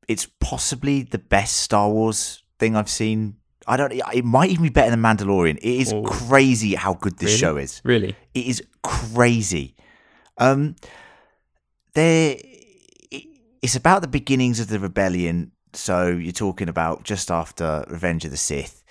it's 0.08 0.28
possibly 0.40 1.04
the 1.04 1.20
best 1.20 1.58
Star 1.58 1.90
Wars 1.90 2.42
thing 2.60 2.76
I've 2.76 2.90
seen. 2.90 3.36
I 3.68 3.78
don't. 3.78 3.94
It 4.14 4.26
might 4.26 4.50
even 4.50 4.64
be 4.64 4.70
better 4.70 4.92
than 4.92 5.02
Mandalorian. 5.02 5.58
It 5.58 5.64
is 5.64 5.94
Oh. 5.94 6.04
crazy 6.04 6.76
how 6.76 6.96
good 6.96 7.18
this 7.18 7.30
Really? 7.30 7.38
show 7.38 7.58
is. 7.58 7.82
Really? 7.84 8.16
It 8.34 8.46
is 8.46 8.62
crazy. 8.82 9.76
Um, 10.38 10.76
there, 11.94 12.36
it- 13.12 13.28
it's 13.62 13.76
about 13.76 14.02
the 14.02 14.08
beginnings 14.08 14.60
of 14.60 14.68
the 14.68 14.80
rebellion. 14.80 15.52
So 15.74 16.08
you're 16.08 16.32
talking 16.32 16.70
about 16.70 17.04
just 17.04 17.32
after 17.32 17.86
Revenge 17.90 18.26
of 18.26 18.32
the 18.32 18.38
Sith, 18.38 18.84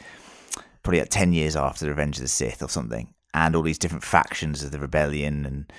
probably 0.83 1.01
like 1.01 1.11
ten 1.11 1.33
years 1.33 1.55
after 1.57 1.87
Revenge 1.89 2.17
of 2.17 2.23
the 2.23 2.29
Sith 2.29 2.63
or 2.63 2.69
something, 2.69 3.13
and 3.35 3.55
all 3.55 3.63
these 3.63 3.79
different 3.79 4.05
factions 4.05 4.63
of 4.63 4.71
the 4.73 4.79
rebellion. 4.79 5.45
And 5.45 5.73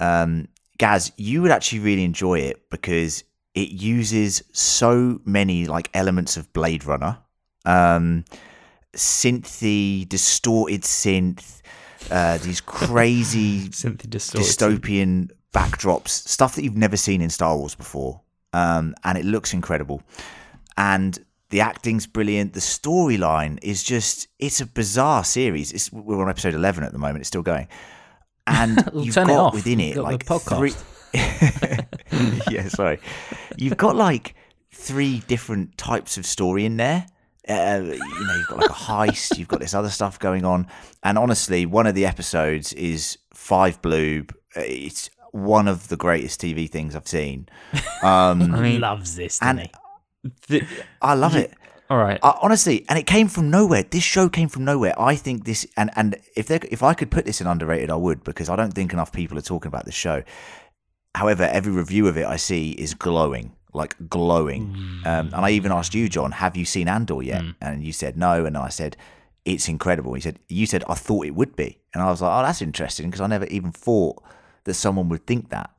um, 0.00 0.48
Gaz, 0.78 1.12
you 1.16 1.42
would 1.42 1.50
actually 1.50 1.80
really 1.80 2.04
enjoy 2.04 2.40
it 2.40 2.68
because 2.70 3.22
it 3.54 3.68
uses 3.68 4.42
so 4.52 5.20
many 5.24 5.66
like 5.66 5.90
elements 5.94 6.36
of 6.36 6.52
Blade 6.52 6.84
Runner, 6.84 7.18
um, 7.64 8.24
synthy, 8.94 10.08
distorted 10.08 10.82
synth, 10.82 11.60
uh, 12.10 12.38
these 12.38 12.60
crazy 12.60 13.68
dystopian 13.68 15.30
backdrops, 15.52 16.08
stuff 16.08 16.54
that 16.54 16.64
you've 16.64 16.76
never 16.76 16.96
seen 16.96 17.20
in 17.20 17.30
Star 17.30 17.56
Wars 17.56 17.74
before. 17.74 18.22
Um, 18.52 18.94
and 19.04 19.18
it 19.18 19.24
looks 19.24 19.52
incredible. 19.52 20.02
And 20.76 21.18
the 21.50 21.60
acting's 21.60 22.06
brilliant. 22.06 22.54
The 22.54 22.60
storyline 22.60 23.58
is 23.62 23.82
just, 23.82 24.28
it's 24.38 24.60
a 24.60 24.66
bizarre 24.66 25.24
series. 25.24 25.72
It's, 25.72 25.92
we're 25.92 26.22
on 26.22 26.30
episode 26.30 26.54
11 26.54 26.84
at 26.84 26.92
the 26.92 26.98
moment, 26.98 27.18
it's 27.18 27.28
still 27.28 27.42
going. 27.42 27.68
And 28.46 28.90
you've 28.94 29.14
turn 29.14 29.30
it 29.30 29.34
got 29.34 29.46
off. 29.46 29.54
within 29.54 29.80
it 29.80 29.94
got 29.96 30.04
like 30.04 30.24
podcast. 30.26 30.58
three. 30.58 32.52
yeah, 32.54 32.68
sorry. 32.68 33.00
You've 33.56 33.76
got 33.76 33.96
like 33.96 34.34
three 34.72 35.20
different 35.26 35.76
types 35.78 36.16
of 36.16 36.26
story 36.26 36.64
in 36.64 36.76
there. 36.76 37.06
Uh, 37.48 37.80
you 37.82 37.98
know, 37.98 38.36
you've 38.36 38.46
got 38.48 38.58
like 38.58 38.70
a 38.70 38.72
heist, 38.72 39.38
you've 39.38 39.48
got 39.48 39.60
this 39.60 39.74
other 39.74 39.88
stuff 39.88 40.18
going 40.18 40.44
on, 40.44 40.66
and 41.02 41.18
honestly, 41.18 41.66
one 41.66 41.86
of 41.86 41.94
the 41.94 42.06
episodes 42.06 42.72
is 42.74 43.18
Five 43.34 43.82
Bloob. 43.82 44.32
It's 44.54 45.10
one 45.32 45.66
of 45.66 45.88
the 45.88 45.96
greatest 45.96 46.40
TV 46.40 46.70
things 46.70 46.94
I've 46.94 47.08
seen. 47.08 47.48
Um, 48.02 48.54
I 48.54 48.60
mean, 48.62 48.80
loves 48.80 49.14
this, 49.14 49.38
doesn't 49.40 49.70
and 50.48 50.58
he? 50.58 50.62
I 51.02 51.12
love 51.12 51.36
it. 51.36 51.52
All 51.90 51.98
right. 51.98 52.20
Uh, 52.22 52.34
honestly, 52.40 52.86
and 52.88 52.96
it 52.96 53.06
came 53.06 53.26
from 53.26 53.50
nowhere. 53.50 53.82
This 53.82 54.04
show 54.04 54.28
came 54.28 54.48
from 54.48 54.64
nowhere. 54.64 54.94
I 54.98 55.16
think 55.16 55.44
this, 55.44 55.66
and 55.76 55.90
and 55.96 56.16
if 56.36 56.46
there, 56.46 56.60
if 56.70 56.84
I 56.84 56.94
could 56.94 57.10
put 57.10 57.24
this 57.24 57.40
in 57.40 57.48
underrated, 57.48 57.90
I 57.90 57.96
would 57.96 58.22
because 58.22 58.48
I 58.48 58.54
don't 58.54 58.72
think 58.72 58.92
enough 58.92 59.12
people 59.12 59.36
are 59.36 59.42
talking 59.42 59.66
about 59.66 59.86
this 59.86 59.94
show. 59.94 60.22
However, 61.16 61.42
every 61.42 61.72
review 61.72 62.06
of 62.06 62.16
it 62.16 62.24
I 62.24 62.36
see 62.36 62.70
is 62.70 62.94
glowing, 62.94 63.56
like 63.74 63.96
glowing. 64.08 64.72
Um, 65.04 65.26
and 65.26 65.34
I 65.34 65.50
even 65.50 65.72
asked 65.72 65.92
you, 65.92 66.08
John, 66.08 66.30
have 66.30 66.56
you 66.56 66.64
seen 66.64 66.86
Andor 66.86 67.22
yet? 67.22 67.42
And 67.60 67.82
you 67.82 67.92
said 67.92 68.16
no, 68.16 68.44
and 68.44 68.56
I 68.56 68.68
said 68.68 68.96
it's 69.44 69.68
incredible. 69.68 70.14
He 70.14 70.20
said 70.20 70.38
you 70.48 70.66
said 70.66 70.84
I 70.88 70.94
thought 70.94 71.26
it 71.26 71.34
would 71.34 71.56
be, 71.56 71.80
and 71.92 72.04
I 72.04 72.08
was 72.08 72.22
like, 72.22 72.30
oh, 72.30 72.46
that's 72.46 72.62
interesting 72.62 73.10
because 73.10 73.20
I 73.20 73.26
never 73.26 73.46
even 73.46 73.72
thought 73.72 74.22
that 74.62 74.74
someone 74.74 75.08
would 75.08 75.26
think 75.26 75.48
that. 75.48 75.70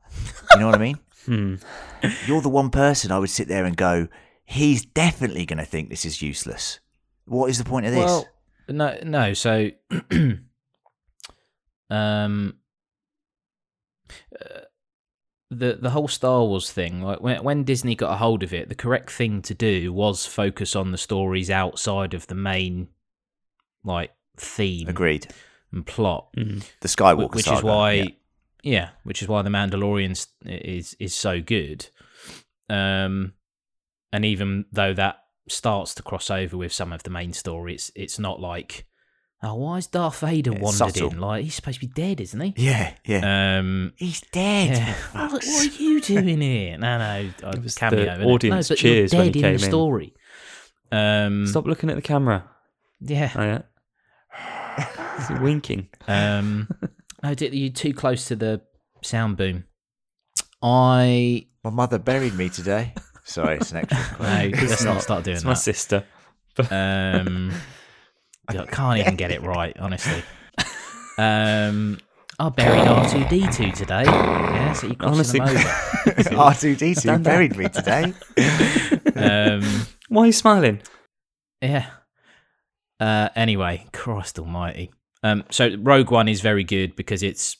You 0.52 0.60
know 0.60 0.66
what 0.66 0.74
I 0.74 0.78
mean? 0.78 0.98
Hmm. 1.22 1.54
You're 2.26 2.40
the 2.40 2.48
one 2.48 2.70
person 2.70 3.12
I 3.12 3.20
would 3.20 3.30
sit 3.30 3.46
there 3.46 3.64
and 3.64 3.76
go, 3.76 4.08
he's 4.44 4.84
definitely 4.84 5.46
going 5.46 5.58
to 5.58 5.64
think 5.64 5.90
this 5.90 6.04
is 6.04 6.22
useless. 6.22 6.80
What 7.24 7.50
is 7.50 7.58
the 7.58 7.64
point 7.64 7.86
of 7.86 7.92
this? 7.92 8.04
Well, 8.04 8.28
no, 8.68 8.98
no. 9.04 9.34
So, 9.34 9.70
um, 11.90 12.54
uh, 14.40 14.60
the 15.50 15.78
the 15.80 15.90
whole 15.90 16.08
Star 16.08 16.44
Wars 16.44 16.70
thing, 16.70 17.02
like 17.02 17.20
when 17.20 17.42
when 17.44 17.64
Disney 17.64 17.94
got 17.94 18.12
a 18.12 18.16
hold 18.16 18.42
of 18.42 18.52
it, 18.52 18.68
the 18.68 18.74
correct 18.74 19.10
thing 19.10 19.42
to 19.42 19.54
do 19.54 19.92
was 19.92 20.26
focus 20.26 20.74
on 20.74 20.90
the 20.92 20.98
stories 20.98 21.50
outside 21.50 22.14
of 22.14 22.26
the 22.26 22.34
main, 22.34 22.88
like 23.84 24.12
theme 24.36 24.88
Agreed. 24.88 25.28
and 25.72 25.86
plot. 25.86 26.28
Mhm. 26.36 26.64
The 26.80 26.88
Skywalker 26.88 27.34
which 27.34 27.44
saga, 27.44 27.58
is 27.58 27.62
why 27.62 27.92
yeah. 27.92 28.08
yeah. 28.62 28.88
which 29.04 29.22
is 29.22 29.28
why 29.28 29.42
the 29.42 29.50
Mandalorian 29.50 30.26
is 30.44 30.96
is 30.98 31.14
so 31.14 31.40
good 31.40 31.88
um 32.70 33.34
and 34.12 34.24
even 34.24 34.64
though 34.72 34.92
that 34.94 35.16
starts 35.48 35.94
to 35.94 36.02
cross 36.02 36.30
over 36.30 36.56
with 36.56 36.72
some 36.72 36.92
of 36.92 37.02
the 37.02 37.10
main 37.10 37.32
story 37.32 37.74
it's 37.74 37.90
it's 37.96 38.18
not 38.18 38.40
like 38.40 38.86
oh 39.42 39.54
why 39.54 39.78
is 39.78 39.86
Darth 39.88 40.20
Vader 40.20 40.52
it's 40.52 40.60
wandered 40.60 40.94
subtle. 40.94 41.10
in 41.10 41.18
like 41.20 41.42
he's 41.44 41.54
supposed 41.56 41.80
to 41.80 41.86
be 41.86 41.92
dead 41.92 42.20
isn't 42.20 42.40
he 42.40 42.54
Yeah, 42.56 42.94
yeah. 43.04 43.58
um 43.58 43.92
he's 43.96 44.20
dead. 44.32 44.76
yeah. 44.76 44.94
what, 45.30 45.32
what 45.44 45.66
are 45.66 45.82
you 45.82 46.00
doing 46.00 46.40
here 46.40 46.78
no 46.78 46.98
no 46.98 47.04
I 47.44 47.58
was 47.58 47.74
cameo 47.74 48.18
the 48.18 48.24
audience 48.24 48.70
no, 48.70 48.76
cheers 48.76 49.12
when 49.12 49.22
he 49.24 49.28
in 49.28 49.32
came 49.34 49.42
the 49.42 49.48
in. 49.52 49.58
story 49.58 50.14
um 50.92 51.46
Stop 51.48 51.66
looking 51.66 51.90
at 51.90 51.96
the 51.96 52.02
camera. 52.02 52.48
yeah 53.00 53.32
Oh 53.34 53.42
yeah. 53.42 53.62
Is 55.18 55.28
he 55.28 55.34
winking? 55.34 55.88
Um, 56.08 56.68
no, 57.22 57.34
Dick, 57.34 57.52
you're 57.52 57.70
too 57.70 57.92
close 57.92 58.26
to 58.28 58.36
the 58.36 58.62
sound 59.02 59.36
boom. 59.36 59.64
I 60.62 61.46
My 61.64 61.70
mother 61.70 61.98
buried 61.98 62.34
me 62.34 62.48
today. 62.48 62.94
Sorry, 63.24 63.56
it's 63.56 63.70
an 63.72 63.78
extra. 63.78 64.16
no, 64.20 64.50
let's 64.66 64.84
not 64.84 65.02
start 65.02 65.24
doing 65.24 65.36
It's 65.36 65.44
my 65.44 65.54
sister. 65.54 66.04
Um, 66.70 67.50
I 68.46 68.66
can't 68.66 68.98
even 68.98 69.16
get 69.16 69.30
it 69.30 69.40
right, 69.40 69.74
honestly. 69.78 70.22
Um, 71.16 71.98
I 72.38 72.50
buried 72.50 72.86
R 72.86 73.08
two 73.08 73.24
D 73.24 73.46
two 73.50 73.72
today. 73.72 74.02
Yeah, 74.04 74.72
so 74.74 74.88
you 74.88 74.94
crossing 74.96 75.40
Honestly. 75.40 75.40
them 75.40 76.26
over. 76.28 76.36
R 76.42 76.54
two 76.54 76.76
D 76.76 76.92
two 76.94 77.00
Stand 77.00 77.24
buried 77.24 77.56
me 77.56 77.70
today. 77.70 78.12
Um, 79.16 79.86
Why 80.08 80.24
are 80.24 80.26
you 80.26 80.32
smiling? 80.32 80.82
yeah. 81.62 81.86
Uh, 83.00 83.30
anyway, 83.34 83.86
Christ 83.94 84.38
Almighty. 84.38 84.92
Um, 85.22 85.44
so 85.50 85.74
Rogue 85.78 86.10
One 86.10 86.28
is 86.28 86.42
very 86.42 86.64
good 86.64 86.96
because 86.96 87.22
it's 87.22 87.56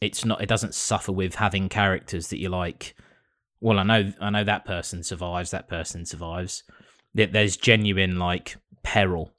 it's 0.00 0.24
not 0.24 0.42
it 0.42 0.48
doesn't 0.48 0.74
suffer 0.74 1.12
with 1.12 1.36
having 1.36 1.68
characters 1.68 2.28
that 2.28 2.40
you 2.40 2.48
like. 2.48 2.96
Well, 3.60 3.78
I 3.78 3.82
know 3.82 4.12
I 4.20 4.30
know 4.30 4.44
that 4.44 4.64
person 4.64 5.02
survives. 5.02 5.50
That 5.50 5.68
person 5.68 6.04
survives. 6.06 6.62
There's 7.14 7.56
genuine 7.56 8.18
like 8.18 8.56
peril 8.82 9.32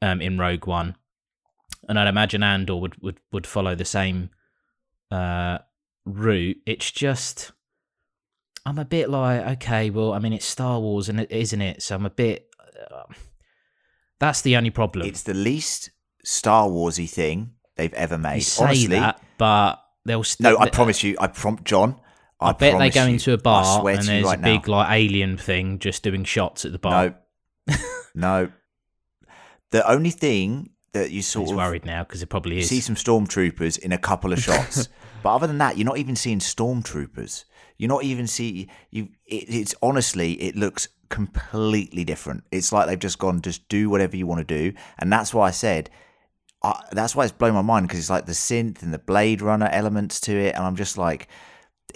um, 0.00 0.20
in 0.20 0.38
Rogue 0.38 0.66
One, 0.66 0.96
and 1.88 1.98
I'd 1.98 2.08
imagine 2.08 2.42
Andor 2.42 2.76
would 2.76 3.02
would, 3.02 3.18
would 3.32 3.46
follow 3.46 3.74
the 3.74 3.84
same 3.84 4.30
uh, 5.10 5.58
route. 6.06 6.58
It's 6.66 6.90
just 6.90 7.52
I'm 8.64 8.78
a 8.78 8.84
bit 8.84 9.10
like 9.10 9.46
okay, 9.58 9.90
well, 9.90 10.12
I 10.12 10.18
mean 10.18 10.32
it's 10.32 10.46
Star 10.46 10.80
Wars, 10.80 11.08
and 11.08 11.20
it 11.20 11.30
isn't 11.30 11.60
it? 11.60 11.82
So 11.82 11.94
I'm 11.94 12.06
a 12.06 12.10
bit. 12.10 12.48
Uh, 12.90 13.12
that's 14.18 14.40
the 14.40 14.56
only 14.56 14.70
problem. 14.70 15.06
It's 15.06 15.22
the 15.22 15.34
least 15.34 15.90
Star 16.24 16.68
Warsy 16.68 17.08
thing 17.08 17.52
they've 17.76 17.92
ever 17.94 18.16
made. 18.16 18.36
you 18.36 18.40
say 18.42 18.64
Honestly, 18.64 18.86
that, 18.98 19.20
but 19.36 19.76
they'll 20.04 20.24
still. 20.24 20.52
no, 20.52 20.58
I 20.58 20.70
promise 20.70 21.02
you. 21.02 21.16
I 21.20 21.26
prompt 21.26 21.64
John. 21.64 22.00
I, 22.40 22.50
I 22.50 22.52
bet 22.52 22.78
they 22.78 22.90
go 22.90 23.04
you, 23.04 23.14
into 23.14 23.32
a 23.32 23.38
bar 23.38 23.88
and 23.88 24.02
there's 24.02 24.24
right 24.24 24.38
a 24.38 24.42
big 24.42 24.68
now. 24.68 24.74
like 24.74 24.90
alien 24.90 25.38
thing 25.38 25.78
just 25.78 26.02
doing 26.02 26.24
shots 26.24 26.64
at 26.64 26.72
the 26.72 26.78
bar. 26.78 27.14
No, 27.66 27.76
no. 28.14 28.52
The 29.70 29.90
only 29.90 30.10
thing 30.10 30.70
that 30.92 31.10
you 31.10 31.22
sort 31.22 31.46
He's 31.46 31.52
of 31.52 31.56
worried 31.56 31.84
now 31.84 32.02
because 32.02 32.22
it 32.22 32.26
probably 32.26 32.58
is. 32.58 32.70
You 32.70 32.80
see 32.80 32.80
some 32.80 32.94
stormtroopers 32.94 33.78
in 33.78 33.92
a 33.92 33.98
couple 33.98 34.32
of 34.32 34.40
shots, 34.40 34.88
but 35.22 35.34
other 35.34 35.46
than 35.46 35.58
that, 35.58 35.76
you're 35.76 35.86
not 35.86 35.98
even 35.98 36.16
seeing 36.16 36.38
stormtroopers. 36.38 37.44
You're 37.78 37.88
not 37.88 38.04
even 38.04 38.26
see 38.26 38.68
you. 38.90 39.08
It, 39.26 39.44
it's 39.48 39.74
honestly, 39.82 40.32
it 40.34 40.56
looks 40.56 40.88
completely 41.08 42.04
different. 42.04 42.44
It's 42.50 42.72
like 42.72 42.86
they've 42.86 42.98
just 42.98 43.18
gone, 43.18 43.42
just 43.42 43.68
do 43.68 43.90
whatever 43.90 44.16
you 44.16 44.26
want 44.26 44.46
to 44.46 44.58
do, 44.58 44.76
and 44.98 45.12
that's 45.12 45.32
why 45.32 45.48
I 45.48 45.52
said. 45.52 45.90
I, 46.62 46.82
that's 46.90 47.14
why 47.14 47.24
it's 47.24 47.32
blown 47.32 47.52
my 47.52 47.60
mind 47.60 47.86
because 47.86 48.00
it's 48.00 48.10
like 48.10 48.24
the 48.24 48.32
synth 48.32 48.82
and 48.82 48.92
the 48.92 48.98
Blade 48.98 49.42
Runner 49.42 49.68
elements 49.70 50.20
to 50.22 50.32
it, 50.32 50.54
and 50.54 50.64
I'm 50.64 50.74
just 50.74 50.96
like, 50.96 51.28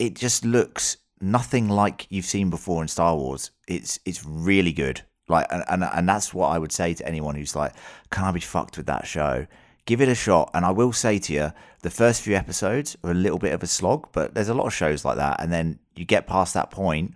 it 0.00 0.14
just 0.14 0.44
looks 0.44 0.96
nothing 1.20 1.68
like 1.68 2.06
you've 2.08 2.24
seen 2.24 2.48
before 2.48 2.80
in 2.82 2.88
Star 2.88 3.14
Wars. 3.14 3.50
It's 3.68 4.00
it's 4.04 4.24
really 4.24 4.72
good. 4.72 5.02
Like, 5.28 5.46
and 5.50 5.62
and, 5.68 5.84
and 5.84 6.08
that's 6.08 6.34
what 6.34 6.48
I 6.48 6.58
would 6.58 6.72
say 6.72 6.94
to 6.94 7.06
anyone 7.06 7.36
who's 7.36 7.54
like, 7.54 7.74
can 8.10 8.24
I 8.24 8.32
be 8.32 8.40
fucked 8.40 8.78
with 8.78 8.86
that 8.86 9.06
show? 9.06 9.46
Give 9.84 10.00
it 10.00 10.08
a 10.08 10.14
shot. 10.14 10.50
And 10.54 10.64
I 10.64 10.70
will 10.70 10.92
say 10.92 11.18
to 11.18 11.32
you, 11.32 11.52
the 11.82 11.90
first 11.90 12.22
few 12.22 12.34
episodes 12.34 12.96
are 13.04 13.10
a 13.10 13.14
little 13.14 13.38
bit 13.38 13.52
of 13.52 13.62
a 13.62 13.66
slog, 13.66 14.08
but 14.12 14.34
there's 14.34 14.48
a 14.48 14.54
lot 14.54 14.66
of 14.66 14.74
shows 14.74 15.04
like 15.04 15.16
that, 15.16 15.40
and 15.40 15.52
then 15.52 15.78
you 15.94 16.04
get 16.04 16.26
past 16.26 16.54
that 16.54 16.70
point, 16.70 17.14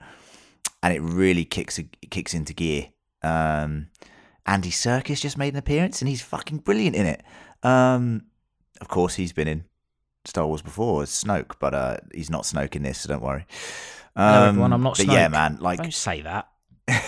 and 0.82 0.94
it 0.94 1.00
really 1.00 1.46
kicks 1.46 1.80
kicks 2.10 2.34
into 2.34 2.52
gear. 2.52 2.88
Um, 3.22 3.88
Andy 4.44 4.70
Serkis 4.70 5.22
just 5.22 5.38
made 5.38 5.54
an 5.54 5.58
appearance, 5.58 6.02
and 6.02 6.08
he's 6.08 6.20
fucking 6.20 6.58
brilliant 6.58 6.96
in 6.96 7.06
it. 7.06 7.22
Um, 7.62 8.26
of 8.82 8.88
course, 8.88 9.14
he's 9.14 9.32
been 9.32 9.48
in 9.48 9.64
Star 10.24 10.46
Wars 10.46 10.62
before 10.62 11.02
as 11.02 11.10
Snoke, 11.10 11.52
but 11.58 11.74
uh, 11.74 11.96
he's 12.14 12.30
not 12.30 12.42
Snoke 12.44 12.76
in 12.76 12.82
this, 12.82 13.00
so 13.00 13.08
don't 13.08 13.22
worry. 13.22 13.46
Um, 14.16 14.32
Hello, 14.32 14.48
everyone. 14.48 14.72
I'm 14.72 14.82
not 14.82 14.96
But 14.96 15.06
yeah, 15.06 15.28
man, 15.28 15.58
like 15.60 15.78
Don't 15.80 15.92
say 15.94 16.22
that. 16.22 16.48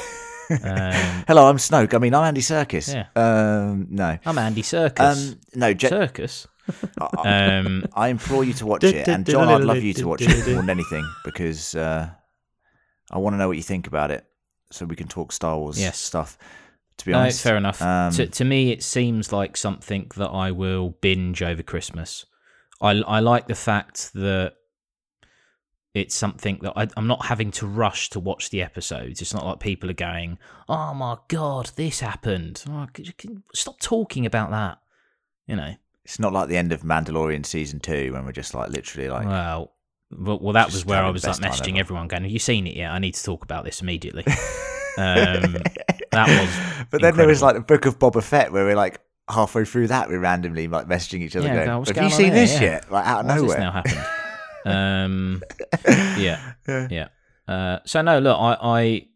Um, 0.49 1.25
Hello, 1.27 1.49
I'm 1.49 1.57
Snoke. 1.57 1.93
I 1.93 1.99
mean, 1.99 2.15
I'm 2.15 2.23
Andy 2.23 2.41
Circus. 2.41 2.95
Yeah. 2.95 3.07
Um, 3.17 3.89
no. 3.91 4.17
I'm 4.25 4.39
Andy 4.39 4.63
Circus. 4.63 5.33
Um, 5.33 5.41
no. 5.57 5.75
Je- 5.75 5.89
Circus. 5.89 6.47
I, 7.01 7.59
Um, 7.59 7.85
I 7.95 8.09
implore 8.09 8.45
you 8.45 8.53
to 8.55 8.67
watch 8.67 8.85
it, 8.85 9.09
and 9.09 9.27
John, 9.27 9.49
I'd 9.49 9.65
love 9.65 9.83
you 9.83 9.93
to 9.95 10.07
watch 10.07 10.23
it 10.23 10.29
more 10.47 10.61
than 10.61 10.71
anything 10.71 11.05
because 11.25 11.75
uh, 11.75 12.09
I 13.11 13.19
want 13.19 13.35
to 13.35 13.39
know 13.39 13.49
what 13.49 13.57
you 13.57 13.63
think 13.65 13.89
about 13.89 14.13
it, 14.13 14.25
so 14.71 14.85
we 14.87 14.95
can 14.95 15.09
talk 15.09 15.33
Star 15.33 15.59
Wars 15.59 15.81
Yes. 15.81 15.99
stuff. 15.99 16.39
To 16.99 17.05
be 17.07 17.13
honest, 17.13 17.39
it's 17.39 17.43
fair 17.43 17.57
enough. 17.57 17.83
Um, 17.83 18.13
to, 18.13 18.27
to 18.29 18.45
me, 18.45 18.71
it 18.71 18.85
seems 18.85 19.33
like 19.33 19.57
something 19.57 20.11
that 20.17 20.29
I 20.31 20.53
will 20.53 20.91
binge 21.01 21.43
over 21.43 21.63
Christmas. 21.65 22.25
I, 22.81 22.91
I 22.91 23.21
like 23.21 23.47
the 23.47 23.55
fact 23.55 24.13
that 24.15 24.55
it's 25.95 26.15
something 26.15 26.59
that 26.63 26.75
I, 26.77 26.89
I'm 26.97 27.07
not 27.07 27.25
having 27.25 27.51
to 27.53 27.67
rush 27.67 28.11
to 28.11 28.21
watch 28.21 28.51
the 28.51 28.63
episodes. 28.63 29.23
It's 29.23 29.33
not 29.33 29.47
like 29.47 29.61
people 29.61 29.91
are 29.91 29.95
going, 29.95 30.39
"Oh 30.69 30.93
my 30.93 31.17
god, 31.29 31.71
this 31.77 32.01
happened." 32.01 32.63
Oh, 32.69 32.87
c- 32.95 33.15
c- 33.19 33.39
stop 33.55 33.81
talking 33.81 34.27
about 34.27 34.51
that. 34.51 34.79
You 35.47 35.57
know. 35.57 35.75
it's 36.05 36.19
not 36.19 36.33
like 36.33 36.49
the 36.49 36.57
end 36.57 36.73
of 36.73 36.83
Mandalorian 36.83 37.47
season 37.47 37.81
two 37.81 38.13
when 38.13 38.27
we're 38.27 38.33
just 38.33 38.53
like 38.53 38.71
literally 38.71 39.09
like 39.09 39.27
well, 39.27 39.73
well, 40.11 40.39
well, 40.41 40.53
that 40.53 40.71
was 40.71 40.85
where 40.85 41.03
I 41.03 41.11
was 41.11 41.27
like 41.27 41.37
messaging 41.37 41.79
everyone, 41.79 42.09
going, 42.09 42.25
"Have 42.25 42.33
you 42.33 42.39
seen 42.39 42.67
it 42.67 42.77
yet? 42.77 42.91
I 42.91 42.99
need 42.99 43.15
to 43.15 43.23
talk 43.23 43.43
about 43.43 43.65
this 43.65 43.81
immediately." 43.81 44.25
um, 44.99 45.57
that 46.13 46.29
was 46.29 46.87
But 46.91 47.01
then 47.01 47.17
there 47.17 47.27
was 47.27 47.41
like 47.41 47.55
the 47.55 47.63
Book 47.63 47.87
of 47.87 47.99
Boba 47.99 48.23
Fett 48.23 48.53
where 48.53 48.65
we're 48.65 48.77
like 48.77 49.01
halfway 49.29 49.65
through 49.65 49.89
that 49.89 50.09
we're 50.09 50.21
randomly 50.21 50.69
like 50.69 50.87
messaging 50.87 51.21
each 51.21 51.35
other 51.37 51.47
Yeah, 51.49 51.55
going, 51.57 51.67
go, 51.67 51.79
"What's 51.81 51.91
"Have 51.91 52.05
you 52.05 52.11
seen 52.11 52.31
there?" 52.33 52.47
this 52.47 52.55
Yeah. 52.55 52.61
yet?" 52.63 52.91
Like 52.93 53.07
out 53.07 53.21
of 53.21 53.27
Why's 53.27 53.37
nowhere. 53.43 53.49
this 53.57 53.59
now 53.59 53.73
happened? 53.73 54.07
um, 54.67 55.43
yeah, 56.19 56.53
Yeah. 56.69 56.89
yeah. 56.91 57.09
Uh, 57.49 57.79
so 57.85 58.03
no, 58.03 58.19
look, 58.19 58.37
I, 58.39 58.57
I, 58.61 59.07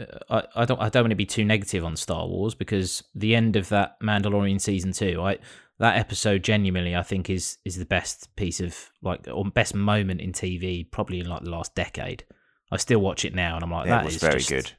uh, 0.00 0.18
I, 0.30 0.62
I 0.62 0.64
don't, 0.64 0.80
I 0.80 0.88
don't 0.88 1.02
want 1.04 1.10
to 1.10 1.16
be 1.16 1.26
too 1.26 1.44
negative 1.44 1.84
on 1.84 1.96
Star 1.96 2.26
Wars 2.26 2.54
because 2.54 3.02
the 3.14 3.34
end 3.34 3.56
of 3.56 3.68
that 3.70 4.00
Mandalorian 4.00 4.60
season 4.60 4.92
two, 4.92 5.20
I 5.20 5.38
that 5.78 5.96
episode 5.96 6.42
genuinely, 6.44 6.94
I 6.94 7.02
think 7.02 7.28
is 7.30 7.58
is 7.64 7.76
the 7.76 7.86
best 7.86 8.34
piece 8.36 8.60
of 8.60 8.76
like 9.02 9.26
or 9.32 9.44
best 9.46 9.74
moment 9.74 10.20
in 10.20 10.32
TV 10.32 10.88
probably 10.90 11.20
in 11.20 11.28
like 11.28 11.42
the 11.42 11.50
last 11.50 11.74
decade. 11.74 12.24
I 12.72 12.76
still 12.76 13.00
watch 13.00 13.24
it 13.24 13.34
now, 13.34 13.56
and 13.56 13.64
I'm 13.64 13.70
like, 13.70 13.88
that 13.88 14.04
was 14.04 14.14
is 14.16 14.20
very 14.20 14.38
just- 14.40 14.48
good. 14.50 14.72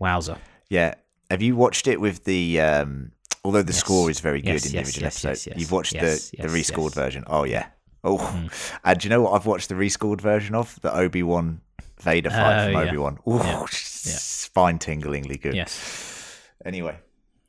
Wowzer! 0.00 0.36
Yeah. 0.68 0.94
Have 1.30 1.40
you 1.42 1.56
watched 1.56 1.86
it 1.86 2.00
with 2.00 2.24
the 2.24 2.60
um 2.60 3.12
although 3.44 3.62
the 3.62 3.72
Yes. 3.72 3.80
score 3.80 4.10
is 4.10 4.20
very 4.20 4.40
good 4.40 4.54
Yes, 4.54 4.66
in 4.66 4.72
the 4.72 4.78
yes, 4.78 4.86
original 4.88 5.06
episode. 5.06 5.52
You've 5.58 5.72
watched 5.72 5.92
the, 5.94 6.30
the 6.38 6.48
rescored 6.48 6.94
version. 6.94 7.24
Oh 7.26 7.44
yeah. 7.44 7.66
Oh. 8.04 8.18
Mm. 8.18 8.72
And 8.84 8.98
do 9.00 9.06
you 9.06 9.10
know 9.10 9.22
what 9.22 9.32
I've 9.32 9.46
watched 9.46 9.68
the 9.68 9.74
rescored 9.74 10.20
version 10.20 10.54
of? 10.54 10.78
The 10.82 10.94
Obi 10.94 11.22
Wan 11.22 11.60
Vader 12.00 12.30
fight 12.30 12.60
Oh, 12.60 12.64
from 12.72 12.72
yeah. 12.84 12.88
Obi 12.88 12.96
Wan. 12.96 13.18
Ooh, 13.28 13.38
Yeah. 13.44 13.64
spine 13.70 14.78
tinglingly 14.78 15.40
good. 15.40 15.54
Yes, 15.54 16.40
Anyway, 16.64 16.96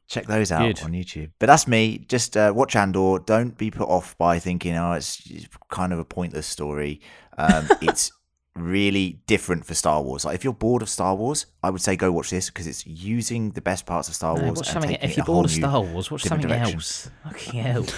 check 0.08 0.25
those 0.28 0.52
out 0.52 0.62
Good. 0.75 0.82
on 0.84 0.91
YouTube. 0.91 1.32
But 1.39 1.47
that's 1.47 1.67
me. 1.67 1.99
Just 2.08 2.36
uh, 2.38 2.52
watch 2.56 2.75
Andor. 2.75 3.19
Don't 3.19 3.58
be 3.58 3.69
put 3.71 3.88
off 3.89 4.17
by 4.17 4.39
thinking, 4.39 4.75
oh, 4.75 4.93
it's 4.93 5.21
it's 5.30 5.47
kind 5.69 5.93
of 5.93 5.99
a 5.99 6.06
pointless 6.06 6.47
story. 6.47 7.02
Um, 7.38 7.67
it's 7.82 8.12
really 8.56 9.22
different 9.28 9.66
for 9.66 9.74
Star 9.74 10.02
Wars. 10.02 10.26
Like 10.26 10.36
if 10.36 10.44
you're 10.44 10.54
bored 10.54 10.82
of 10.82 10.90
Star 10.90 11.16
Wars, 11.16 11.46
I 11.64 11.70
would 11.70 11.82
say 11.82 11.96
go 11.96 12.12
watch 12.12 12.30
this 12.30 12.50
because 12.50 12.68
it's 12.68 12.86
using 12.86 13.52
the 13.52 13.62
best 13.62 13.86
parts 13.86 14.08
of 14.10 14.16
Star 14.16 14.36
No, 14.38 14.46
Wars. 14.54 14.62
and 14.76 14.92
If 15.02 15.16
you're 15.18 15.26
bored 15.26 15.46
of 15.46 15.52
Star 15.52 15.82
Wars, 15.82 16.12
watch 16.12 16.24
something 16.24 16.48
direction. 16.48 16.76
else. 16.76 17.10
Fucking 17.24 17.62
hell. 17.62 17.86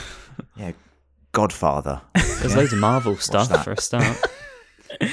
Yeah, 0.55 0.71
Godfather. 1.33 2.01
There's 2.15 2.55
loads 2.55 2.71
of 2.73 2.79
Marvel 2.79 3.17
stuff 3.17 3.63
for 3.63 3.73
a 3.73 3.81
start. 3.81 4.17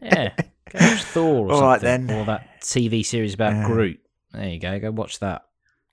Yeah. 0.00 0.30
Go 0.70 0.78
watch 0.80 1.02
Thor 1.04 1.46
or 1.48 1.52
All 1.52 1.62
right, 1.62 1.80
then. 1.80 2.10
Or 2.10 2.24
that 2.26 2.60
TV 2.60 3.04
series 3.04 3.34
about 3.34 3.52
Yeah. 3.52 3.66
Groot. 3.66 4.00
There 4.32 4.48
you 4.48 4.58
go. 4.58 4.78
Go 4.78 4.90
watch 4.90 5.18
that. 5.20 5.42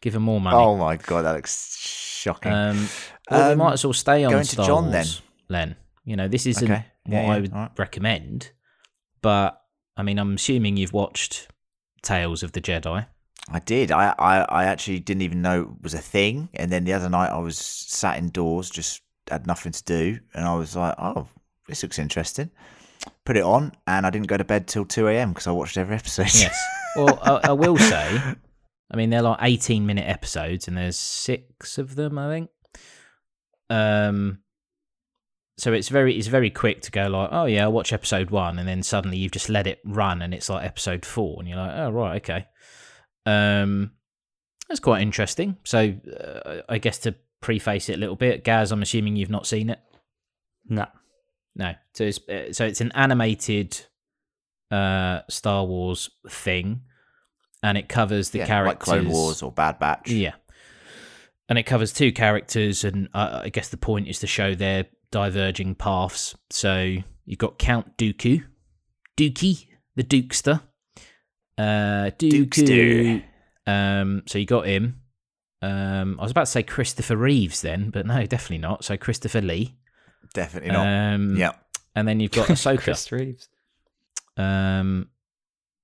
Give 0.02 0.16
him 0.16 0.24
more 0.24 0.40
money. 0.40 0.56
oh 0.56 0.78
my 0.78 0.96
god, 0.96 1.24
that 1.26 1.34
looks 1.36 1.78
shocking. 1.78 2.52
um, 2.52 2.88
well, 3.30 3.48
we 3.48 3.52
Um, 3.54 3.58
might 3.58 3.74
as 3.74 3.84
well 3.84 3.94
stay 3.94 4.24
on 4.24 4.32
go 4.32 4.38
into 4.40 4.52
Star 4.52 4.66
John, 4.66 4.92
Wars, 4.92 5.22
Len. 5.50 5.76
You 6.06 6.16
know, 6.16 6.28
this 6.28 6.46
isn't 6.46 6.72
Okay. 6.72 6.86
what 7.06 7.14
Yeah, 7.24 7.32
I 7.32 7.40
would 7.40 7.52
right. 7.54 7.72
recommend, 7.78 8.52
but 9.22 9.62
I 9.98 10.04
mean, 10.04 10.18
I'm 10.20 10.36
assuming 10.36 10.78
you've 10.78 10.94
watched 10.94 11.48
Tales 12.02 12.44
of 12.44 12.54
the 12.54 12.62
Jedi. 12.62 13.06
I 13.52 13.60
did. 13.60 13.92
I, 13.92 14.14
I, 14.20 14.42
I 14.42 14.64
actually 14.66 15.00
didn't 15.00 15.24
even 15.24 15.42
know 15.42 15.62
it 15.62 15.84
was 15.84 15.94
a 15.94 16.00
thing. 16.00 16.50
And 16.54 16.72
then 16.72 16.84
the 16.84 16.94
other 16.94 17.10
night 17.10 17.30
I 17.30 17.40
was 17.40 17.58
sat 17.58 18.18
indoors, 18.18 18.70
just 18.70 19.02
had 19.30 19.48
nothing 19.48 19.72
to 19.72 19.84
do. 19.84 20.20
And 20.34 20.46
I 20.46 20.56
was 20.56 20.76
like, 20.76 20.96
oh, 21.00 21.28
this 21.68 21.84
looks 21.84 22.00
interesting. 22.00 22.52
Put 23.26 23.38
it 23.38 23.44
on. 23.44 23.74
And 23.88 24.06
I 24.06 24.10
didn't 24.10 24.28
go 24.28 24.38
to 24.38 24.44
bed 24.44 24.68
till 24.68 24.86
2 24.86 25.08
a.m. 25.08 25.30
because 25.30 25.48
I 25.48 25.52
watched 25.52 25.78
every 25.78 25.96
episode. 25.96 26.34
Yes. 26.34 26.58
Well, 26.96 27.20
I, 27.22 27.50
I 27.50 27.52
will 27.52 27.78
say, 27.78 28.20
I 28.92 28.98
mean, 28.98 29.12
they're 29.12 29.22
like 29.22 29.38
18 29.44 29.86
minute 29.86 30.10
episodes, 30.10 30.68
and 30.68 30.76
there's 30.76 30.98
six 30.98 31.78
of 31.78 31.94
them, 31.94 32.18
I 32.18 32.30
think. 32.30 32.50
Um, 33.70 34.40
so 35.60 35.74
it's 35.74 35.90
very 35.90 36.18
it's 36.18 36.28
very 36.28 36.50
quick 36.50 36.82
to 36.82 36.92
go 36.92 37.08
like, 37.08 37.30
oh 37.32 37.46
yeah, 37.46 37.64
I'll 37.64 37.72
watch 37.72 37.94
episode 37.94 38.30
one, 38.30 38.58
and 38.60 38.68
then 38.68 38.82
suddenly 38.84 39.18
you've 39.18 39.32
just 39.32 39.50
let 39.50 39.68
it 39.68 39.80
run, 39.86 40.22
and 40.22 40.34
it's 40.34 40.50
like 40.50 40.66
episode 40.66 41.06
four, 41.06 41.38
and 41.40 41.48
you're 41.48 41.58
like, 41.58 41.74
oh 41.76 41.90
right, 41.92 42.16
okay. 42.18 42.48
Um, 43.26 43.92
that's 44.68 44.80
quite 44.80 45.02
interesting. 45.02 45.58
So 45.64 45.94
uh, 46.24 46.62
I 46.70 46.78
guess 46.78 47.00
to 47.00 47.16
preface 47.42 47.90
it 47.90 47.96
a 47.96 48.00
little 48.00 48.16
bit, 48.16 48.44
Gaz, 48.44 48.72
I'm 48.72 48.82
assuming 48.82 49.16
you've 49.16 49.30
not 49.30 49.48
seen 49.48 49.70
it. 49.70 49.80
No. 50.68 50.86
No. 51.56 51.74
So 51.94 52.06
it's 52.06 52.20
uh, 52.30 52.54
so 52.54 52.66
it's 52.66 52.82
an 52.82 52.92
animated 52.94 53.80
uh 54.72 55.22
Star 55.30 55.66
Wars 55.66 56.12
thing 56.30 56.82
and 57.64 57.78
it 57.78 57.90
covers 57.90 58.30
the 58.30 58.40
Yeah, 58.40 58.46
characters 58.46 58.88
like 58.88 59.02
Clone 59.02 59.10
Wars 59.12 59.42
or 59.42 59.52
Bad 59.52 59.80
Batch. 59.80 60.12
Yeah. 60.12 60.34
And 61.50 61.58
it 61.58 61.64
covers 61.64 61.92
two 61.92 62.12
characters 62.12 62.84
and 62.84 63.10
uh, 63.14 63.42
I 63.44 63.50
guess 63.50 63.70
the 63.70 63.78
point 63.78 64.08
is 64.08 64.20
to 64.20 64.28
show 64.28 64.54
their 64.54 64.86
diverging 65.12 65.76
paths. 65.76 66.36
So 66.50 66.98
you've 67.26 67.40
got 67.40 67.58
Count 67.60 67.98
Dooku, 67.98 68.44
Dookie, 69.18 69.68
the 69.96 70.04
Dukester. 70.04 70.62
Uh 71.58 72.12
Dooku. 72.18 73.24
Um 73.68 74.24
so 74.26 74.38
you 74.38 74.46
got 74.46 74.66
him. 74.68 75.02
Um 75.62 76.18
I 76.20 76.24
was 76.24 76.32
about 76.32 76.46
to 76.46 76.52
say 76.52 76.64
Christopher 76.64 77.18
Reeves 77.18 77.62
then, 77.62 77.90
but 77.90 78.06
no, 78.06 78.26
definitely 78.26 78.60
not. 78.60 78.84
So 78.84 78.98
Christopher 78.98 79.42
Lee. 79.42 79.76
Definitely 80.34 80.72
not. 80.72 80.88
Um 80.88 81.36
yeah. 81.36 81.52
and 81.96 82.08
then 82.08 82.20
you've 82.20 82.32
got 82.32 82.48
Ahsoka. 82.50 82.80
Chris 82.80 83.12
Reeves. 83.12 83.50
Um, 84.38 85.10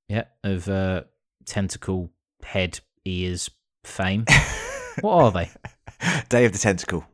yeah, 0.08 0.26
of 0.46 0.70
uh, 0.70 1.02
tentacle 1.46 2.10
head 2.42 2.80
ears 3.04 3.50
fame. 3.84 4.24
what 5.02 5.14
are 5.14 5.32
they? 5.32 5.50
Day 6.30 6.46
of 6.46 6.54
the 6.54 6.58
Tentacle. 6.58 7.06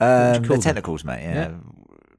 Would 0.00 0.06
you 0.06 0.12
Um, 0.12 0.32
call 0.34 0.42
the 0.42 0.46
them? 0.54 0.60
tentacles, 0.60 1.04
mate. 1.04 1.22
Yeah. 1.22 1.50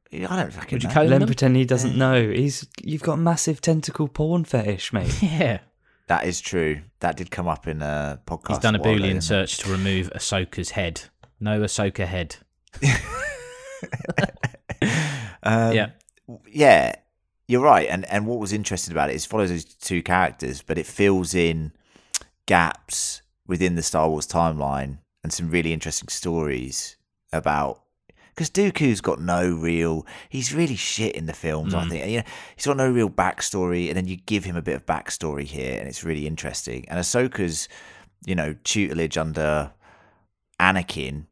Yeah, 0.10 0.28
I 0.34 0.38
don't 0.42 0.54
fucking 0.54 0.76
Would 0.78 0.84
you 0.84 0.88
know. 0.90 0.94
call 0.94 1.04
Len 1.04 1.20
them? 1.20 1.28
pretend 1.28 1.56
he 1.58 1.66
doesn't 1.66 1.98
know. 1.98 2.30
He's 2.32 2.66
you've 2.82 3.02
got 3.04 3.20
massive 3.20 3.60
tentacle 3.60 4.08
porn 4.08 4.46
fetish, 4.46 4.94
mate. 4.94 5.14
Yeah, 5.22 5.60
That 6.08 6.26
is 6.26 6.40
true. 6.40 6.82
That 7.02 7.18
did 7.18 7.30
come 7.30 7.48
up 7.50 7.68
in 7.68 7.82
a 7.82 8.22
podcast. 8.26 8.48
he's 8.50 8.58
done 8.60 8.76
a 8.76 8.80
while 8.80 8.92
ago, 8.94 9.00
boolean 9.00 9.08
didn't 9.08 9.18
it? 9.18 9.22
search 9.24 9.58
to 9.60 9.70
remove 9.72 10.10
Ahsoka's 10.16 10.70
head. 10.72 11.02
No 11.42 11.60
Ahsoka 11.60 12.06
head. 12.08 12.38
Um, 15.44 15.74
yeah, 15.74 15.92
yeah, 16.52 16.96
you're 17.48 17.62
right. 17.62 17.88
And 17.90 18.06
and 18.12 18.26
what 18.28 18.40
was 18.40 18.52
interesting 18.52 18.92
about 18.92 19.10
it 19.10 19.16
is 19.16 19.24
it 19.26 19.30
follows 19.30 19.50
those 19.50 19.64
two 19.64 20.04
characters, 20.04 20.62
but 20.62 20.78
it 20.78 20.86
fills 20.86 21.34
in 21.34 21.72
gaps 22.48 23.22
within 23.46 23.76
the 23.76 23.84
Star 23.84 24.10
Wars 24.10 24.28
timeline 24.28 24.98
and 25.24 25.32
some 25.32 25.50
really 25.50 25.72
interesting 25.72 26.10
stories 26.10 26.97
about. 27.34 27.84
Because 28.34 28.50
Dooku's 28.52 29.02
got 29.02 29.20
no 29.20 29.50
real, 29.50 30.06
he's 30.30 30.54
really 30.54 30.76
shit 30.76 31.16
in 31.16 31.26
the 31.26 31.34
films. 31.34 31.74
I 31.74 31.84
Mm. 31.86 31.90
think 31.90 32.06
you 32.12 32.18
know, 32.18 32.24
he's 32.56 32.66
got 32.68 32.78
no 32.78 32.88
real 32.90 33.10
backstory, 33.10 33.88
and 33.88 33.98
then 33.98 34.08
you 34.08 34.16
give 34.18 34.44
him 34.44 34.56
a 34.56 34.62
bit 34.62 34.76
of 34.76 34.86
backstory 34.86 35.44
here, 35.46 35.80
and 35.80 35.88
it's 35.88 36.04
really 36.04 36.28
interesting. 36.28 36.86
And 36.88 37.00
Ahsoka's, 37.00 37.68
you 38.28 38.36
know, 38.36 38.54
tutelage 38.64 39.18
under 39.18 39.72
Anakin 40.60 41.26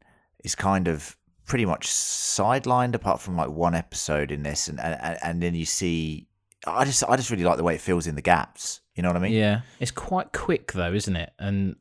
is 0.44 0.54
kind 0.54 0.88
of 0.88 1.16
pretty 1.44 1.64
much 1.64 1.86
sidelined 1.86 2.94
apart 2.94 3.20
from 3.20 3.36
like 3.36 3.50
one 3.50 3.74
episode 3.74 4.32
in 4.32 4.42
this 4.42 4.66
and 4.66 4.80
and, 4.80 5.16
and 5.22 5.40
then 5.42 5.54
you 5.54 5.64
see 5.64 6.26
I 6.66 6.84
just 6.84 7.04
I 7.08 7.14
just 7.16 7.30
really 7.30 7.44
like 7.44 7.56
the 7.56 7.62
way 7.64 7.76
it 7.76 7.80
fills 7.80 8.08
in 8.08 8.16
the 8.16 8.22
gaps. 8.22 8.80
You 8.96 9.02
know 9.04 9.10
what 9.10 9.16
I 9.16 9.20
mean? 9.20 9.32
yeah. 9.32 9.60
It's 9.78 9.90
quite 9.92 10.32
quick 10.32 10.72
though, 10.72 10.92
isn't 10.92 11.14
it? 11.14 11.32
And 11.38 11.76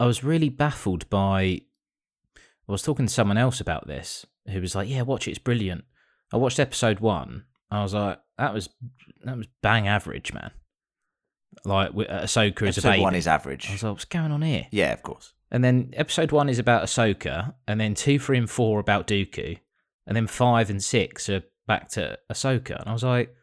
I 0.00 0.06
was 0.06 0.24
really 0.24 0.48
baffled 0.48 1.08
by. 1.10 1.60
I 2.68 2.72
was 2.72 2.82
talking 2.82 3.06
to 3.06 3.12
someone 3.12 3.38
else 3.38 3.60
about 3.60 3.86
this 3.86 4.26
who 4.48 4.60
was 4.60 4.74
like, 4.74 4.88
"Yeah, 4.88 5.02
watch 5.02 5.26
it. 5.26 5.32
It's 5.32 5.38
brilliant." 5.38 5.84
I 6.32 6.36
watched 6.36 6.58
episode 6.60 7.00
one. 7.00 7.44
I 7.70 7.82
was 7.82 7.94
like, 7.94 8.20
"That 8.38 8.54
was 8.54 8.68
that 9.24 9.36
was 9.36 9.46
bang 9.62 9.88
average, 9.88 10.32
man." 10.32 10.52
Like 11.64 11.90
uh, 11.90 12.22
Ahsoka 12.24 12.62
as 12.62 12.76
a 12.76 12.80
Episode 12.80 12.90
baby. 12.90 13.02
one 13.02 13.14
is 13.14 13.26
average. 13.26 13.68
I 13.68 13.72
was 13.72 13.82
like, 13.82 13.92
"What's 13.92 14.04
going 14.04 14.32
on 14.32 14.42
here?" 14.42 14.66
Yeah, 14.70 14.92
of 14.92 15.02
course. 15.02 15.34
And 15.50 15.62
then 15.62 15.90
episode 15.92 16.32
one 16.32 16.48
is 16.48 16.58
about 16.58 16.84
Ahsoka, 16.84 17.54
and 17.68 17.78
then 17.78 17.94
two, 17.94 18.18
three, 18.18 18.38
and 18.38 18.48
four 18.48 18.80
about 18.80 19.06
Dooku, 19.06 19.58
and 20.06 20.16
then 20.16 20.26
five 20.26 20.70
and 20.70 20.82
six 20.82 21.28
are 21.28 21.42
back 21.66 21.90
to 21.90 22.18
Ahsoka. 22.30 22.80
And 22.80 22.88
I 22.88 22.92
was 22.92 23.02
like, 23.02 23.34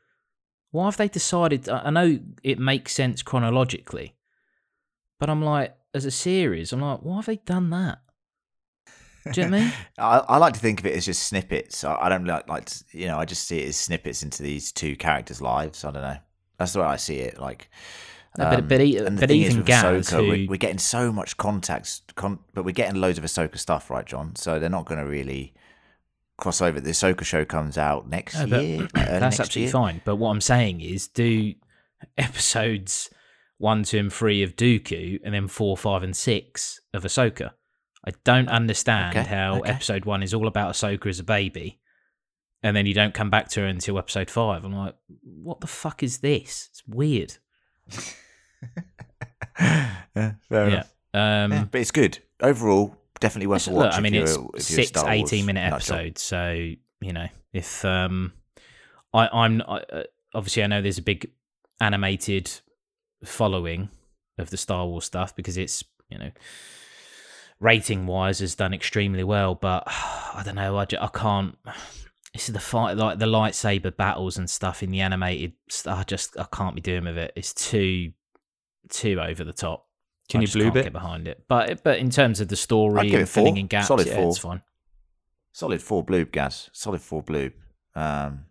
why 0.71 0.85
have 0.85 0.97
they 0.97 1.07
decided? 1.07 1.69
I 1.69 1.91
know 1.91 2.19
it 2.43 2.57
makes 2.57 2.93
sense 2.93 3.21
chronologically, 3.21 4.15
but 5.19 5.29
I'm 5.29 5.43
like, 5.43 5.75
as 5.93 6.05
a 6.05 6.11
series, 6.11 6.73
I'm 6.73 6.81
like, 6.81 6.99
why 7.01 7.17
have 7.17 7.25
they 7.27 7.37
done 7.37 7.69
that? 7.71 7.99
Do 9.33 9.41
you 9.41 9.47
know 9.47 9.57
what 9.57 9.61
I 9.61 9.65
mean? 9.65 9.73
I, 9.97 10.17
I 10.27 10.37
like 10.37 10.53
to 10.53 10.59
think 10.59 10.79
of 10.79 10.85
it 10.85 10.95
as 10.95 11.05
just 11.05 11.23
snippets. 11.23 11.83
I, 11.83 11.95
I 11.95 12.09
don't 12.09 12.25
like 12.25 12.47
like 12.49 12.65
to- 12.65 12.83
you 12.91 13.07
know. 13.07 13.17
I 13.19 13.25
just 13.25 13.47
see 13.47 13.59
it 13.59 13.67
as 13.69 13.77
snippets 13.77 14.23
into 14.23 14.43
these 14.43 14.71
two 14.71 14.95
characters' 14.95 15.41
lives. 15.41 15.83
I 15.85 15.91
don't 15.91 16.01
know. 16.03 16.17
That's 16.57 16.73
the 16.73 16.79
way 16.79 16.85
I 16.85 16.95
see 16.97 17.19
it. 17.19 17.39
Like, 17.39 17.69
No, 18.37 18.49
but- 18.49 18.67
but 18.67 18.81
um, 18.81 18.87
e- 18.87 18.97
and 18.97 19.17
the 19.17 19.21
but 19.21 19.29
thing 19.29 19.41
is 19.41 19.47
even 19.47 19.57
with 19.59 19.65
Gaz, 19.67 19.83
Ahsoka, 20.09 20.17
who- 20.17 20.27
we're, 20.29 20.49
we're 20.49 20.57
getting 20.57 20.77
so 20.77 21.11
much 21.11 21.37
context, 21.37 22.13
con- 22.15 22.39
but 22.53 22.63
we're 22.65 22.71
getting 22.71 22.99
loads 22.99 23.17
of 23.17 23.23
Ahsoka 23.23 23.57
stuff, 23.57 23.89
right, 23.89 24.05
John? 24.05 24.35
So 24.35 24.59
they're 24.59 24.69
not 24.69 24.85
going 24.85 24.99
to 24.99 25.09
really 25.09 25.53
cross 26.37 26.61
over. 26.61 26.79
The 26.79 26.91
Ahsoka 26.91 27.23
show 27.23 27.45
comes 27.45 27.77
out 27.77 28.07
next 28.09 28.35
No, 28.45 28.59
year. 28.59 28.79
like 28.81 28.89
uh, 28.95 29.05
That's 29.05 29.21
next 29.21 29.39
absolutely 29.41 29.61
year. 29.63 29.71
fine. 29.71 30.01
But 30.05 30.15
what 30.17 30.31
I'm 30.31 30.41
saying 30.41 30.81
is, 30.81 31.07
do 31.07 31.53
episodes 32.17 33.09
one, 33.57 33.83
two, 33.83 33.97
and 33.99 34.13
three 34.13 34.41
of 34.43 34.55
Dooku, 34.55 35.19
and 35.23 35.33
then 35.33 35.47
four, 35.47 35.75
five, 35.75 36.01
and 36.03 36.15
six 36.15 36.79
of 36.93 37.03
Ahsoka. 37.03 37.51
I 38.05 38.11
don't 38.23 38.47
understand 38.47 39.17
Okay, 39.17 39.27
how 39.27 39.59
okay. 39.59 39.69
episode 39.69 40.05
one 40.05 40.23
is 40.23 40.33
all 40.33 40.47
about 40.47 40.73
Ahsoka 40.73 41.07
as 41.07 41.19
a 41.19 41.23
baby, 41.23 41.79
and 42.63 42.75
then 42.75 42.85
you 42.85 42.93
don't 42.93 43.13
come 43.13 43.29
back 43.29 43.49
to 43.49 43.61
her 43.61 43.67
until 43.67 43.97
episode 43.97 44.29
five. 44.29 44.63
I'm 44.63 44.73
like, 44.73 44.95
what 45.23 45.59
the 45.61 45.67
fuck 45.67 46.03
is 46.03 46.19
this? 46.19 46.69
It's 46.71 46.83
weird. 46.87 47.37
yeah, 49.59 50.33
fair 50.47 50.69
yeah. 50.69 50.83
Um, 51.13 51.51
Yeah, 51.51 51.65
but 51.69 51.81
it's 51.81 51.91
good 51.91 52.19
overall. 52.41 52.95
Definitely 53.19 53.47
worth 53.47 53.67
a 53.67 53.71
watch. 53.71 53.93
I 53.95 53.99
mean, 53.99 54.15
it's 54.15 54.37
six 54.57 54.91
18 54.95 55.45
minute 55.45 55.61
episodes. 55.73 56.21
So, 56.21 56.51
you 57.01 57.13
know, 57.13 57.27
if 57.51 57.83
um, 57.83 58.31
I, 59.13 59.27
I'm 59.27 59.61
I, 59.61 59.79
uh, 59.91 60.03
obviously, 60.33 60.63
I 60.63 60.67
know 60.67 60.81
there's 60.81 60.99
a 60.99 61.03
big 61.03 61.29
animated 61.81 62.49
following 63.25 63.89
of 64.37 64.49
the 64.51 64.57
Star 64.57 64.85
Wars 64.85 65.03
stuff 65.03 65.35
because 65.35 65.57
it's, 65.57 65.83
you 66.09 66.17
know, 66.17 66.31
rating 67.59 68.05
wise 68.07 68.39
has 68.39 68.55
done 68.55 68.73
extremely 68.73 69.23
well. 69.23 69.55
But 69.55 69.83
I 69.87 70.41
don't 70.45 70.55
know. 70.55 70.77
I, 70.77 70.85
ju- 70.85 70.97
I 70.99 71.07
can't. 71.07 71.57
This 72.33 72.47
is 72.47 72.53
the 72.53 72.59
fight, 72.59 72.95
like 72.95 73.17
the 73.19 73.25
lightsaber 73.25 73.95
battles 73.95 74.37
and 74.37 74.49
stuff 74.49 74.83
in 74.83 74.91
the 74.91 75.01
animated. 75.01 75.53
I 75.87 76.03
just 76.03 76.37
I 76.39 76.45
can't 76.51 76.75
be 76.75 76.81
doing 76.81 77.05
with 77.05 77.17
it. 77.17 77.33
It's 77.35 77.53
too 77.53 78.11
too 78.89 79.19
over 79.19 79.43
the 79.43 79.53
top. 79.53 79.87
Can 80.29 80.41
I 80.41 80.43
you 80.43 80.47
blue 80.47 80.71
bit? 80.71 80.83
get 80.83 80.93
behind 80.93 81.27
it? 81.27 81.43
But 81.47 81.83
but 81.83 81.97
in 81.97 82.11
terms 82.11 82.39
of 82.39 82.47
the 82.49 82.55
story 82.55 82.99
I'd 82.99 83.03
give 83.05 83.13
and 83.15 83.23
it 83.23 83.25
four. 83.25 83.43
filling 83.43 83.57
in 83.57 83.67
gaps, 83.67 83.87
Solid 83.87 84.07
yeah, 84.07 84.15
four. 84.15 84.29
it's 84.29 84.37
fine. 84.37 84.61
Solid 85.51 85.81
four 85.81 86.05
bloob, 86.05 86.31
Gaz. 86.31 86.69
Solid 86.71 87.01
four 87.01 87.23
bloob. 87.23 87.53
Um, 87.95 88.45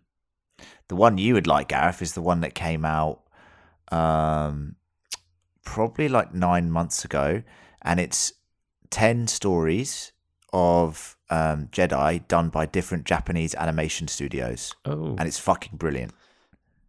the 0.89 0.95
one 0.95 1.17
you 1.17 1.33
would 1.35 1.47
like, 1.47 1.69
Gareth, 1.69 2.01
is 2.01 2.13
the 2.13 2.21
one 2.21 2.41
that 2.41 2.53
came 2.53 2.83
out 2.83 3.21
um, 3.91 4.75
probably 5.63 6.09
like 6.09 6.33
nine 6.33 6.69
months 6.69 7.05
ago, 7.05 7.43
and 7.81 7.99
it's 7.99 8.33
ten 8.91 9.27
stories 9.27 10.11
of 10.53 11.15
um, 11.29 11.67
Jedi 11.67 12.27
done 12.27 12.49
by 12.49 12.65
different 12.65 13.05
Japanese 13.05 13.53
animation 13.55 14.07
studios, 14.07 14.73
Oh, 14.85 15.15
and 15.17 15.21
it's 15.27 15.39
fucking 15.39 15.77
brilliant. 15.77 16.13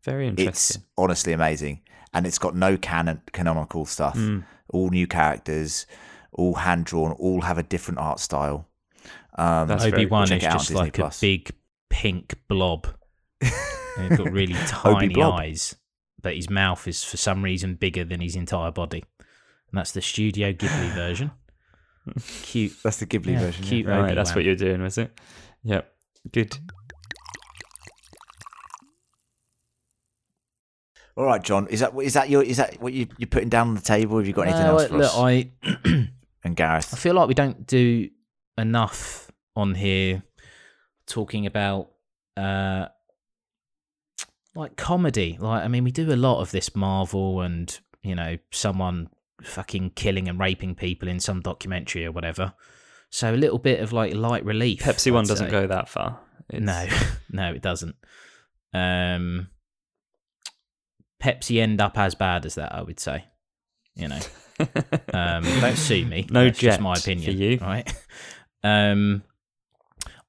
very 0.05 0.29
interesting. 0.29 0.49
It's 0.49 0.79
honestly 0.97 1.33
amazing, 1.33 1.81
and 2.15 2.27
it's 2.27 2.39
got 2.39 2.55
no 2.55 2.77
canon 2.77 3.21
canonical 3.33 3.85
stuff. 3.85 4.17
Mm. 4.17 4.45
All 4.71 4.89
new 4.91 5.07
characters, 5.07 5.87
all 6.33 6.55
hand 6.55 6.85
drawn, 6.87 7.13
all 7.13 7.43
have 7.43 7.59
a 7.59 7.63
different 7.63 7.99
art 7.99 8.21
style. 8.21 8.67
Um, 9.37 9.69
That's 9.69 9.85
Obi 9.85 10.07
Wan 10.07 10.25
is 10.25 10.31
it 10.31 10.45
out 10.45 10.53
on 10.53 10.59
just 10.59 10.71
like 10.73 10.99
a 10.99 11.11
big 11.21 11.51
pink 11.89 12.35
blob. 12.49 12.87
and 13.41 14.09
he's 14.09 14.19
got 14.19 14.31
really 14.33 14.55
tiny 14.67 15.21
eyes, 15.23 15.75
but 16.23 16.37
his 16.37 16.49
mouth 16.49 16.87
is 16.87 17.03
for 17.03 17.17
some 17.17 17.43
reason 17.43 17.75
bigger 17.75 18.05
than 18.05 18.21
his 18.21 18.37
entire 18.37 18.71
body. 18.71 19.05
And 19.19 19.79
that's 19.79 19.93
the 19.93 20.03
Studio 20.03 20.53
Ghibli 20.53 20.95
version. 20.95 21.31
Cute. 22.43 22.73
That's 22.83 22.99
the 22.99 23.07
Ghibli 23.07 23.33
Yeah, 23.33 23.41
version. 23.41 23.65
yeah. 23.65 23.69
cute. 23.69 23.87
Right, 23.87 24.15
that's 24.15 24.31
Obi-Wan. 24.31 24.37
what 24.37 24.45
you're 24.45 24.57
doing, 24.57 24.83
was 24.83 24.99
it? 24.99 25.13
Yep. 25.65 25.93
Good. 26.33 26.59
All 31.17 31.25
right, 31.25 31.43
John. 31.43 31.67
Is 31.69 31.81
that 31.81 31.93
is 32.03 32.15
that 32.15 32.31
your 32.31 32.43
is 32.43 32.57
that 32.57 32.81
what 32.81 32.93
you 32.93 33.07
you're 33.19 33.27
putting 33.27 33.49
down 33.49 33.69
on 33.69 33.75
the 33.75 33.81
table? 33.81 34.19
Have 34.19 34.27
you 34.27 34.33
got 34.33 34.43
anything 34.49 34.63
No, 34.65 34.79
else 34.79 34.91
look, 34.91 34.91
for 34.91 35.03
us? 35.03 35.17
I 35.17 35.51
and 36.45 36.57
Gareth. 36.57 36.95
I 36.95 36.97
feel 36.97 37.15
like 37.15 37.29
we 37.29 37.35
don't 37.35 37.67
do 37.67 38.09
enough 38.57 39.31
on 39.57 39.75
here 39.75 40.23
talking 41.07 41.47
about 41.47 41.91
uh 42.37 42.87
like 44.55 44.77
comedy. 44.77 45.37
Like 45.39 45.65
I 45.65 45.69
mean 45.69 45.85
we 45.85 45.91
do 45.91 46.11
a 46.13 46.17
lot 46.17 46.41
of 46.41 46.53
this 46.53 46.75
Marvel 46.75 47.41
and, 47.43 47.79
you 48.03 48.15
know, 48.15 48.39
someone 48.53 49.11
fucking 49.43 49.91
killing 49.97 50.29
and 50.29 50.39
raping 50.39 50.75
people 50.75 51.09
in 51.09 51.21
some 51.21 51.41
documentary 51.41 52.05
or 52.07 52.13
whatever. 52.13 52.55
So 53.11 53.35
a 53.35 53.37
little 53.37 53.59
bit 53.59 53.81
of 53.81 53.93
like 53.93 54.15
light 54.15 54.45
relief. 54.45 54.81
Pepsi 54.81 55.13
one 55.13 55.25
I'd 55.25 55.29
doesn't 55.29 55.47
say. 55.47 55.51
go 55.51 55.67
that 55.67 55.89
far. 55.89 56.21
It's- 56.49 56.63
No, 56.63 56.87
no, 57.43 57.53
it 57.55 57.63
doesn't. 57.63 57.97
Um, 58.73 59.49
Pepsi 61.23 61.61
end 61.61 61.81
up 61.81 61.99
as 61.99 62.15
bad 62.15 62.47
as 62.47 62.55
that, 62.55 62.75
I 62.75 62.83
would 62.83 63.01
say. 63.01 63.25
You 63.97 64.09
know, 64.09 64.21
um, 65.13 65.43
don't 65.61 65.77
sue 65.77 66.07
me. 66.07 66.27
No 66.31 66.45
That's 66.45 66.59
just 66.59 66.81
my 66.81 66.95
for 66.95 67.01
opinion. 67.11 67.37
you. 67.39 67.59
right? 67.61 67.93
Um, 68.63 69.23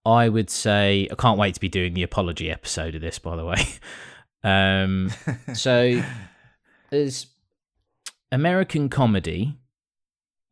I 0.06 0.28
would 0.28 0.50
say 0.50 1.08
I 1.12 1.16
can't 1.16 1.38
wait 1.38 1.54
to 1.54 1.60
be 1.60 1.70
doing 1.70 1.94
the 1.94 2.04
apology 2.04 2.50
episode 2.50 2.96
of 2.96 3.02
this. 3.02 3.20
By 3.20 3.36
the 3.36 3.46
way, 3.46 3.66
um, 4.44 5.12
so 5.54 6.02
as 6.92 7.28
American 8.32 8.90
comedy, 8.90 9.58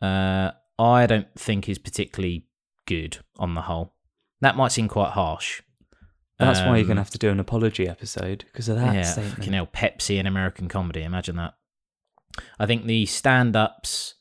uh, 0.02 0.52
I 0.78 1.06
don't 1.08 1.28
think 1.36 1.68
is 1.70 1.78
particularly 1.78 2.46
good 2.86 3.20
on 3.38 3.54
the 3.56 3.62
whole. 3.62 3.94
That 4.42 4.56
might 4.56 4.72
seem 4.72 4.88
quite 4.88 5.12
harsh. 5.12 5.62
That's 6.38 6.60
why 6.62 6.68
you're 6.78 6.78
Um, 6.84 6.88
gonna 6.88 7.02
have 7.02 7.10
to 7.10 7.18
do 7.18 7.30
an 7.30 7.40
apology 7.40 7.88
episode 7.88 8.46
because 8.48 8.70
of 8.70 8.78
that 8.78 8.96
yeah, 8.96 9.02
statement. 9.04 9.36
fucking 9.36 9.54
hell, 9.54 9.68
Pepsi 9.68 10.18
and 10.20 10.28
American 10.28 10.70
comedy. 10.70 11.04
Imagine 11.04 11.36
that. 11.36 11.56
I 12.58 12.66
think 12.66 12.86
the 12.86 13.06
stand-ups. 13.06 14.16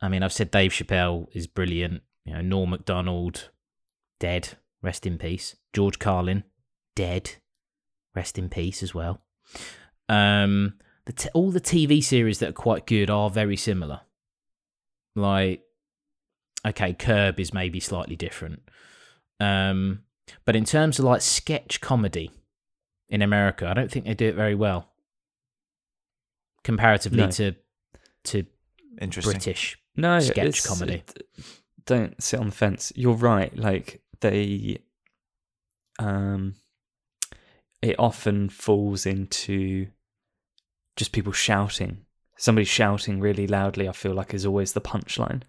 I 0.00 0.08
mean, 0.08 0.22
I've 0.22 0.32
said 0.32 0.50
Dave 0.52 0.70
Chappelle 0.72 1.26
is 1.34 1.46
brilliant. 1.48 2.02
You 2.24 2.34
know, 2.34 2.40
Norm 2.42 2.70
Macdonald, 2.70 3.50
dead, 4.20 4.50
rest 4.82 5.04
in 5.06 5.18
peace. 5.18 5.56
George 5.72 5.98
Carlin, 5.98 6.44
dead, 6.94 7.32
rest 8.14 8.38
in 8.38 8.48
peace 8.48 8.82
as 8.82 8.94
well. 8.94 9.20
Um, 10.08 10.74
the 11.06 11.12
t- 11.12 11.28
all 11.34 11.50
the 11.50 11.60
TV 11.60 12.02
series 12.02 12.38
that 12.38 12.50
are 12.50 12.52
quite 12.52 12.86
good 12.86 13.10
are 13.10 13.28
very 13.30 13.56
similar. 13.56 14.00
Like, 15.16 15.62
okay, 16.66 16.92
Curb 16.94 17.38
is 17.40 17.52
maybe 17.52 17.80
slightly 17.80 18.16
different. 18.16 18.62
Um, 19.40 20.02
but 20.44 20.54
in 20.56 20.64
terms 20.64 20.98
of 20.98 21.04
like 21.04 21.20
sketch 21.20 21.80
comedy 21.80 22.30
in 23.08 23.22
America, 23.22 23.66
I 23.66 23.74
don't 23.74 23.90
think 23.90 24.04
they 24.06 24.14
do 24.14 24.26
it 24.28 24.34
very 24.36 24.54
well 24.54 24.88
comparatively 26.64 27.18
No. 27.18 27.30
to 27.30 27.54
to 28.24 28.46
British. 29.22 29.78
no 29.96 30.20
sketch 30.20 30.64
comedy. 30.64 31.02
don't 31.86 32.22
sit 32.22 32.38
on 32.38 32.46
the 32.46 32.52
fence. 32.54 32.92
You're 32.94 33.14
right. 33.14 33.54
Like 33.56 34.00
they, 34.20 34.78
um, 35.98 36.54
it 37.82 37.96
often 37.98 38.48
falls 38.48 39.04
into 39.06 39.88
just 40.96 41.12
people 41.12 41.32
shouting. 41.32 42.04
Somebody 42.36 42.64
shouting 42.64 43.20
really 43.20 43.46
loudly. 43.46 43.88
I 43.88 43.92
feel 43.92 44.14
like 44.14 44.34
is 44.34 44.46
always 44.46 44.72
the 44.72 44.80
punchline. 44.80 45.42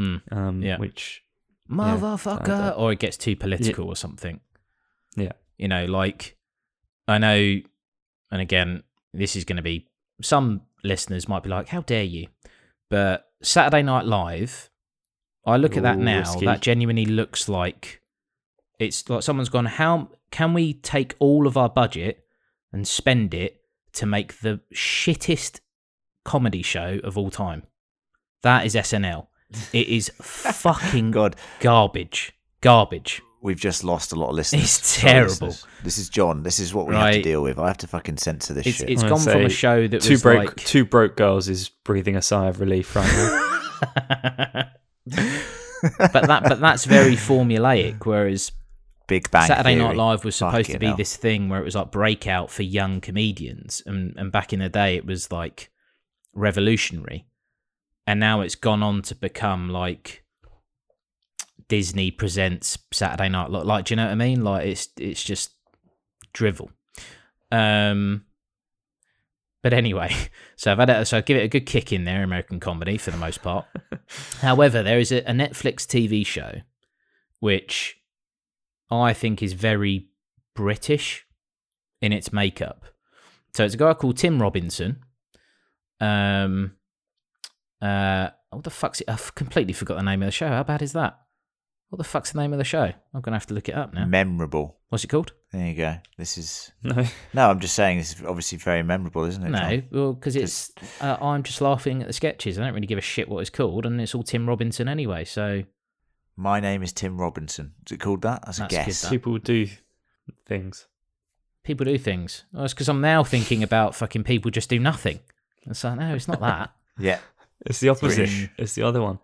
Mm. 0.00 0.32
Um, 0.32 0.62
Yeah. 0.62 0.78
which 0.78 1.22
Motherfucker, 1.70 2.44
don't- 2.46 2.78
or 2.78 2.92
it 2.92 2.98
gets 2.98 3.16
too 3.16 3.36
political 3.36 3.86
or 3.88 3.96
something. 3.96 4.40
Yeah. 5.16 5.32
You 5.56 5.68
know, 5.68 5.84
like 5.84 6.36
I 7.06 7.18
know, 7.18 7.60
and 8.30 8.40
again, 8.40 8.82
this 9.12 9.34
is 9.36 9.44
going 9.44 9.56
to 9.56 9.62
be 9.62 9.88
some 10.22 10.62
listeners 10.84 11.28
might 11.28 11.42
be 11.42 11.48
like, 11.48 11.68
"How 11.68 11.80
dare 11.82 12.04
you?" 12.04 12.28
But 12.90 13.30
Saturday 13.42 13.82
Night 13.82 14.04
Live, 14.04 14.70
I 15.44 15.56
look 15.56 15.76
at 15.76 15.82
that 15.82 15.98
now. 15.98 16.20
risky. 16.20 16.44
That 16.46 16.60
genuinely 16.62 17.06
looks 17.06 17.48
like 17.48 18.02
it's 18.78 19.08
like 19.08 19.22
someone's 19.22 19.48
gone. 19.48 19.66
How 19.66 20.10
can 20.30 20.54
we 20.54 20.74
take 20.74 21.14
all 21.18 21.46
of 21.46 21.56
our 21.56 21.68
budget 21.68 22.24
and 22.72 22.86
spend 22.86 23.34
it 23.34 23.57
to 23.98 24.06
make 24.06 24.40
the 24.40 24.60
shittest 24.74 25.60
comedy 26.24 26.62
show 26.62 26.98
of 27.04 27.16
all 27.18 27.30
time? 27.30 27.62
That 28.42 28.64
is 28.66 28.74
SNL. 28.74 29.26
It 29.72 29.88
is 29.88 30.10
fucking 30.22 31.10
God, 31.10 31.36
garbage. 31.60 32.32
Garbage. 32.60 33.22
we've 33.40 33.60
just 33.60 33.84
lost 33.84 34.12
a 34.12 34.16
lot 34.16 34.30
of 34.30 34.34
listeners. 34.34 34.64
It's 34.64 34.86
Sorry, 34.86 35.12
terrible. 35.12 35.30
listeners. 35.48 35.66
This 35.84 35.98
is 35.98 36.08
John. 36.08 36.42
This 36.42 36.58
is 36.58 36.74
what 36.74 36.86
we 36.88 36.94
have 36.94 37.14
to 37.14 37.22
deal 37.22 37.42
with. 37.42 37.58
I 37.58 37.68
have 37.68 37.78
to 37.78 37.86
fucking 37.86 38.16
censor 38.18 38.52
this 38.54 38.66
It's 38.66 38.76
shit. 38.78 38.90
it's 38.90 39.02
I'm 39.02 39.08
gone 39.10 39.20
from 39.20 39.44
a 39.44 39.48
show 39.48 39.86
that 39.86 40.00
two 40.02 40.14
was 40.14 40.22
broke 40.22 40.38
like 40.46 40.56
two 40.56 40.84
broke 40.84 41.16
girls 41.16 41.48
is 41.48 41.68
breathing 41.84 42.16
a 42.16 42.22
sigh 42.22 42.48
of 42.48 42.60
relief 42.60 42.94
right 42.96 43.06
now. 43.06 44.70
but 45.98 46.26
that 46.26 46.42
but 46.48 46.60
that's 46.60 46.84
very 46.84 47.14
formulaic. 47.14 48.04
Whereas 48.04 48.52
Big 49.08 49.30
Bang 49.30 49.46
Saturday 49.48 49.74
Theory. 49.74 49.88
Night 49.88 49.96
Live 49.96 50.24
was 50.24 50.36
supposed 50.36 50.70
to 50.70 50.78
be 50.78 50.86
hell. 50.86 50.96
this 50.96 51.16
thing 51.16 51.48
where 51.48 51.60
it 51.60 51.64
was 51.64 51.74
like 51.74 51.90
breakout 51.90 52.50
for 52.50 52.62
young 52.62 53.00
comedians, 53.00 53.82
and 53.84 54.14
and 54.16 54.30
back 54.30 54.52
in 54.52 54.60
the 54.60 54.68
day 54.68 54.94
it 54.96 55.04
was 55.04 55.32
like 55.32 55.70
revolutionary, 56.34 57.26
and 58.06 58.20
now 58.20 58.42
it's 58.42 58.54
gone 58.54 58.82
on 58.82 59.02
to 59.02 59.14
become 59.14 59.70
like 59.70 60.24
Disney 61.68 62.10
presents 62.10 62.78
Saturday 62.92 63.28
Night 63.28 63.50
Live. 63.50 63.66
Like, 63.66 63.86
do 63.86 63.92
you 63.92 63.96
know 63.96 64.04
what 64.04 64.12
I 64.12 64.16
mean? 64.16 64.44
Like, 64.44 64.66
it's 64.66 64.88
it's 64.98 65.24
just 65.24 65.52
drivel. 66.32 66.70
Um, 67.50 68.26
but 69.62 69.72
anyway, 69.72 70.14
so 70.56 70.72
I've 70.72 70.78
had 70.78 70.90
a, 70.90 71.04
so 71.04 71.18
I 71.18 71.20
give 71.22 71.36
it 71.36 71.44
a 71.44 71.48
good 71.48 71.66
kick 71.66 71.92
in 71.92 72.04
there, 72.04 72.22
American 72.22 72.60
comedy 72.60 72.98
for 72.98 73.10
the 73.10 73.16
most 73.16 73.42
part. 73.42 73.66
However, 74.40 74.82
there 74.82 74.98
is 74.98 75.10
a, 75.12 75.18
a 75.20 75.32
Netflix 75.32 75.86
TV 75.86 76.24
show 76.26 76.60
which 77.40 77.97
I 78.90 79.12
think 79.12 79.42
is 79.42 79.52
very 79.52 80.08
British 80.54 81.26
in 82.00 82.12
its 82.12 82.32
makeup. 82.32 82.84
So 83.54 83.64
it's 83.64 83.74
a 83.74 83.78
guy 83.78 83.94
called 83.94 84.16
Tim 84.16 84.40
Robinson. 84.40 85.00
Um, 86.00 86.76
uh, 87.82 88.28
what 88.50 88.64
the 88.64 88.70
fuck's 88.70 89.00
it? 89.00 89.08
I've 89.08 89.34
completely 89.34 89.72
forgot 89.72 89.96
the 89.96 90.02
name 90.02 90.22
of 90.22 90.26
the 90.26 90.32
show. 90.32 90.48
How 90.48 90.62
bad 90.62 90.82
is 90.82 90.92
that? 90.92 91.18
What 91.90 91.98
the 91.98 92.04
fuck's 92.04 92.32
the 92.32 92.40
name 92.40 92.52
of 92.52 92.58
the 92.58 92.64
show? 92.64 92.92
I'm 93.14 93.20
gonna 93.22 93.36
have 93.36 93.46
to 93.46 93.54
look 93.54 93.68
it 93.68 93.74
up 93.74 93.94
now. 93.94 94.04
Memorable. 94.04 94.76
What's 94.90 95.04
it 95.04 95.08
called? 95.08 95.32
There 95.52 95.66
you 95.66 95.74
go. 95.74 95.96
This 96.18 96.36
is 96.36 96.70
No. 96.82 97.04
no. 97.34 97.50
I'm 97.50 97.60
just 97.60 97.74
saying 97.74 97.98
this 97.98 98.14
is 98.14 98.22
obviously 98.22 98.58
very 98.58 98.82
memorable, 98.82 99.24
isn't 99.24 99.42
it? 99.42 99.48
No, 99.48 99.58
John? 99.58 99.88
well, 99.90 100.12
because 100.12 100.36
it's 100.36 100.70
uh, 101.00 101.16
I'm 101.20 101.42
just 101.42 101.60
laughing 101.62 102.02
at 102.02 102.06
the 102.06 102.12
sketches. 102.12 102.58
I 102.58 102.64
don't 102.64 102.74
really 102.74 102.86
give 102.86 102.98
a 102.98 103.02
shit 103.02 103.28
what 103.28 103.40
it's 103.40 103.50
called, 103.50 103.86
and 103.86 104.00
it's 104.00 104.14
all 104.14 104.22
Tim 104.22 104.46
Robinson 104.46 104.86
anyway. 104.86 105.24
So 105.24 105.64
My 106.40 106.60
name 106.60 106.84
is 106.84 106.92
Tim 106.92 107.20
Robinson. 107.20 107.74
Is 107.84 107.92
it 107.92 108.00
called 108.00 108.22
that? 108.22 108.42
That's 108.46 108.58
a 108.58 108.60
That's 108.62 108.72
good, 108.74 108.84
guess. 108.86 109.02
that. 109.02 109.10
People 109.10 109.38
do 109.38 109.66
things. 110.46 110.86
people 111.64 111.84
do 111.84 111.98
things. 111.98 112.44
Well, 112.52 112.64
it's 112.64 112.72
because 112.72 112.88
I'm 112.88 113.00
now 113.00 113.24
thinking 113.24 113.64
about 113.64 113.96
fucking 113.96 114.22
people 114.22 114.52
just 114.52 114.68
do 114.70 114.78
nothing. 114.78 115.18
It's 115.66 115.82
like, 115.82 115.98
no, 115.98 116.14
it's 116.14 116.28
not 116.28 116.40
that. 116.40 116.70
Yeah. 117.00 117.18
It's 117.66 117.78
the 117.80 117.88
opposite. 117.90 118.16
British. 118.16 118.48
It's 118.56 118.74
the 118.74 118.82
other 118.82 119.00
one. 119.02 119.18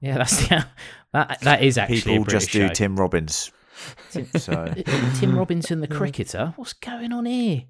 yeah, 0.00 0.18
that's 0.18 0.48
the 0.48 0.66
that 1.12 1.40
that 1.42 1.62
is 1.62 1.78
actually 1.78 2.00
People 2.00 2.22
a 2.22 2.26
just 2.26 2.50
do 2.50 2.66
show. 2.68 2.74
Tim 2.74 2.96
Robbins. 2.96 3.50
so 4.36 4.72
Tim 5.16 5.36
Robinson, 5.36 5.80
the 5.80 5.88
cricketer. 5.88 6.54
What's 6.56 6.72
going 6.74 7.12
on 7.12 7.26
here? 7.26 7.64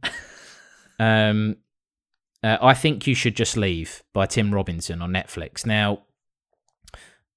Um, 0.98 1.56
uh, 2.42 2.58
I 2.60 2.74
think 2.74 3.06
you 3.06 3.14
should 3.14 3.36
just 3.36 3.56
leave 3.56 4.02
by 4.12 4.26
Tim 4.26 4.52
Robinson 4.54 5.00
on 5.00 5.10
Netflix. 5.12 5.64
Now, 5.64 6.02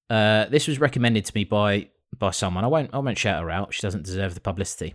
uh, 0.09 0.45
this 0.45 0.67
was 0.67 0.79
recommended 0.79 1.25
to 1.25 1.31
me 1.35 1.43
by 1.43 1.89
by 2.17 2.31
someone. 2.31 2.63
I 2.63 2.67
won't 2.67 2.91
I 2.93 2.99
won't 2.99 3.17
shout 3.17 3.41
her 3.41 3.49
out. 3.49 3.73
She 3.73 3.81
doesn't 3.81 4.05
deserve 4.05 4.33
the 4.33 4.41
publicity. 4.41 4.93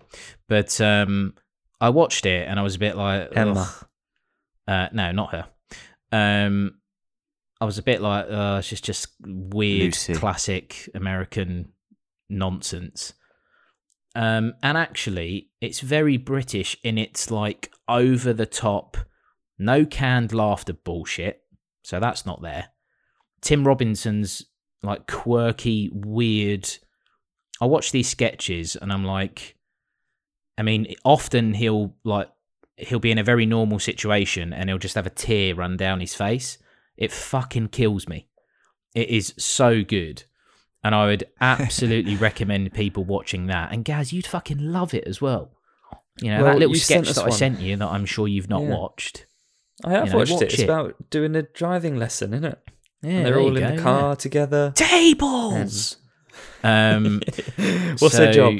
But 0.49 0.81
um, 0.81 1.35
I 1.81 1.91
watched 1.91 2.27
it 2.27 2.49
and 2.49 2.59
I 2.59 2.63
was 2.63 2.77
a 2.77 2.79
bit 2.79 2.97
like 2.97 3.37
Emma. 3.37 3.69
Uh, 4.69 4.89
no, 4.93 5.13
not 5.13 5.33
her. 5.33 5.49
Um, 6.13 6.81
I 7.61 7.65
was 7.65 7.79
a 7.79 7.83
bit 7.83 8.01
like, 8.01 8.27
uh, 8.31 8.57
it's 8.61 8.69
just 8.69 8.85
just 8.85 9.09
weird, 9.21 9.87
Lucy. 9.87 10.15
classic 10.15 10.89
American 10.95 11.73
nonsense. 12.29 13.13
Um, 14.15 14.55
and 14.63 14.79
actually, 14.79 15.51
it's 15.61 15.81
very 15.81 16.17
British 16.17 16.77
in 16.83 16.99
its 16.99 17.31
like 17.31 17.71
over 17.89 18.33
the 18.33 18.47
top, 18.47 18.97
no 19.59 19.85
canned 19.85 20.33
laughter 20.33 20.73
bullshit. 20.73 21.43
So 21.83 22.01
that's 22.01 22.25
not 22.25 22.43
there. 22.43 22.69
Tim 23.41 23.67
Robinson's 23.67 24.45
like 24.83 25.07
quirky, 25.07 25.91
weird. 25.93 26.69
I 27.61 27.67
watch 27.67 27.93
these 27.93 28.09
sketches 28.09 28.77
and 28.77 28.93
I'm 28.93 29.05
like, 29.05 29.57
I 30.57 30.63
mean, 30.63 30.95
often 31.05 31.55
he'll 31.55 31.95
like 32.05 32.31
he'll 32.77 32.99
be 32.99 33.11
in 33.11 33.19
a 33.19 33.25
very 33.25 33.45
normal 33.45 33.79
situation 33.79 34.53
and 34.53 34.71
he'll 34.71 34.79
just 34.79 34.95
have 34.95 35.07
a 35.07 35.11
tear 35.11 35.55
run 35.55 35.77
down 35.77 36.01
his 36.01 36.15
face. 36.15 36.59
It 36.97 37.13
fucking 37.13 37.69
kills 37.69 38.09
me. 38.09 38.29
It 38.95 39.09
is 39.09 39.35
so 39.37 39.83
good. 39.83 40.25
And 40.83 40.95
I 40.95 41.07
would 41.07 41.25
absolutely 41.41 42.17
recommend 42.17 42.73
people 42.73 43.05
watching 43.05 43.47
that. 43.49 43.73
And 43.73 43.85
Gaz, 43.85 44.13
you'd 44.13 44.27
fucking 44.27 44.59
love 44.59 44.95
it 44.95 45.05
as 45.07 45.21
well. 45.21 45.53
You 46.23 46.31
know, 46.31 46.43
Well, 46.43 46.53
that 46.53 46.59
little 46.59 46.75
sketch 46.75 47.09
that 47.13 47.25
I 47.25 47.31
sent 47.31 47.61
you 47.61 47.77
that 47.77 47.89
I'm 47.89 48.07
sure 48.07 48.27
you've 48.27 48.49
not 48.49 48.63
Yeah. 48.63 48.77
watched. 48.77 49.27
I 49.85 49.93
have 49.93 50.07
You 50.07 50.13
know, 50.13 50.19
watched 50.19 50.33
watch 50.33 50.43
it. 50.43 50.55
It's 50.55 50.63
about 50.63 51.11
doing 51.11 51.37
a 51.37 51.43
driving 51.43 51.97
lesson, 51.97 52.33
isn't 52.35 52.45
it? 52.45 52.59
Yeah, 53.03 53.11
and 53.11 53.27
they're 53.27 53.39
all 53.39 53.57
in 53.57 53.63
go, 53.63 53.77
the 53.77 53.83
car 53.83 54.17
together. 54.17 54.73
Tables. 54.75 55.97
Um, 56.63 57.23
What's 57.99 58.17
their 58.17 58.33
job? 58.33 58.55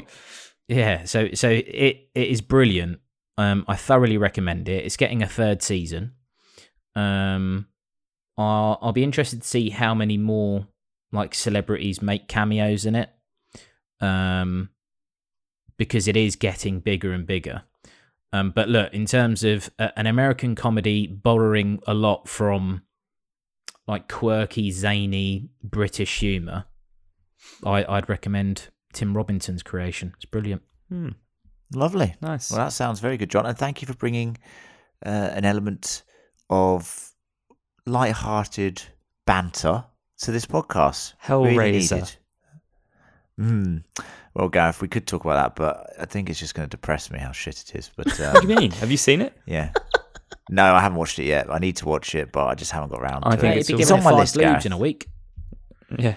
Yeah, 0.69 1.05
so 1.05 1.31
so 1.35 1.49
it 1.49 2.09
it 2.15 2.29
is 2.29 2.41
brilliant. 2.41 3.01
Um, 3.37 3.65
I 3.69 3.77
thoroughly 3.77 4.19
recommend 4.19 4.69
it. 4.69 4.85
It's 4.85 4.97
getting 4.97 5.23
a 5.23 5.27
third 5.29 5.63
season. 5.63 6.13
Um, 6.95 7.69
I'll, 8.37 8.79
I'll 8.83 8.93
be 8.93 9.05
interested 9.05 9.43
to 9.43 9.49
see 9.49 9.71
how 9.71 9.95
many 9.95 10.19
more 10.19 10.67
like 11.13 11.35
celebrities 11.35 12.03
make 12.03 12.29
cameos 12.29 12.87
in 12.87 12.95
it. 12.95 13.11
Um, 14.01 14.71
because 15.77 16.07
it 16.07 16.17
is 16.17 16.37
getting 16.37 16.81
bigger 16.81 17.13
and 17.13 17.27
bigger. 17.27 17.63
Um, 18.33 18.51
but 18.51 18.69
look, 18.69 18.93
in 18.93 19.07
terms 19.07 19.43
of 19.43 19.71
uh, 19.79 19.89
an 19.97 20.07
American 20.07 20.55
comedy 20.55 21.07
borrowing 21.07 21.81
a 21.87 21.95
lot 21.95 22.29
from 22.29 22.83
like 23.87 24.09
quirky, 24.09 24.71
zany 24.71 25.51
British 25.63 26.21
humor, 26.21 26.65
I, 27.65 27.85
I'd 27.89 28.09
recommend 28.09 28.69
Tim 28.93 29.17
Robinson's 29.17 29.63
creation. 29.63 30.13
It's 30.17 30.25
brilliant. 30.25 30.63
Hmm, 30.89 31.11
lovely. 31.75 32.15
nice. 32.21 32.51
Well, 32.51 32.61
that 32.61 32.73
sounds 32.73 33.01
very 33.01 33.17
good, 33.17 33.31
John. 33.31 33.47
And 33.47 33.57
thank 33.57 33.83
you 33.83 33.87
for 33.87 33.95
bringing 33.95 34.39
uh, 35.05 35.31
an 35.33 35.45
element 35.45 36.03
of 36.49 37.11
light-hearted 37.87 38.83
banter 39.27 39.85
to 40.21 40.33
this 40.33 40.47
podcast. 40.47 41.15
Really 41.29 41.55
Hellraiser. 41.55 41.93
needed. 41.93 42.17
Hmm. 43.39 43.77
Well, 44.35 44.49
Gareth, 44.49 44.81
we 44.81 44.89
could 44.89 45.07
talk 45.07 45.25
about 45.25 45.35
that, 45.43 45.57
but 45.57 45.93
I 46.01 46.05
think 46.05 46.31
it's 46.31 46.39
just 46.39 46.55
going 46.55 46.69
to 46.69 46.71
depress 46.71 47.11
me 47.11 47.19
how 47.19 47.33
shit 47.33 47.61
it 47.61 47.75
is. 47.75 47.91
But 47.97 48.07
what 48.07 48.17
do 48.17 48.25
um, 48.25 48.51
you 48.51 48.57
mean? 48.57 48.71
Have 48.73 48.91
you 48.91 48.97
seen 48.97 49.21
it? 49.21 49.37
yeah. 49.47 49.73
No, 50.53 50.75
I 50.75 50.81
haven't 50.81 50.99
watched 50.99 51.19
it 51.21 51.25
yet. 51.25 51.49
I 51.51 51.59
need 51.59 51.77
to 51.77 51.87
watch 51.87 52.15
it, 52.15 52.33
but 52.33 52.47
I 52.47 52.55
just 52.57 52.73
haven't 52.73 52.91
got 52.91 53.01
around 53.01 53.23
I 53.25 53.37
to 53.37 53.41
think 53.41 53.51
it. 53.53 53.55
Hey, 53.55 53.61
it's 53.61 53.69
if 53.69 53.71
you 53.71 53.75
all- 53.77 53.79
give 53.79 53.83
It's 53.99 54.07
on 54.07 54.13
my 54.13 54.19
list, 54.19 54.35
blues 54.35 54.45
Gareth. 54.45 54.67
in 54.67 54.73
a 54.73 54.79
week. 54.79 55.07
Yeah. 55.99 56.15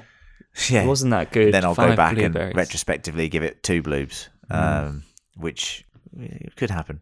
Yeah. 0.69 0.83
It 0.83 0.87
wasn't 0.87 1.11
that 1.11 1.31
good. 1.31 1.53
then 1.53 1.63
I'll 1.65 1.75
go 1.75 1.95
back 1.95 2.17
and 2.17 2.35
retrospectively 2.35 3.27
give 3.29 3.43
it 3.43 3.63
two 3.63 3.81
bloobs, 3.83 4.27
Mm. 4.51 4.55
um, 4.87 5.03
which 5.37 5.85
could 6.57 6.69
happen. 6.69 7.01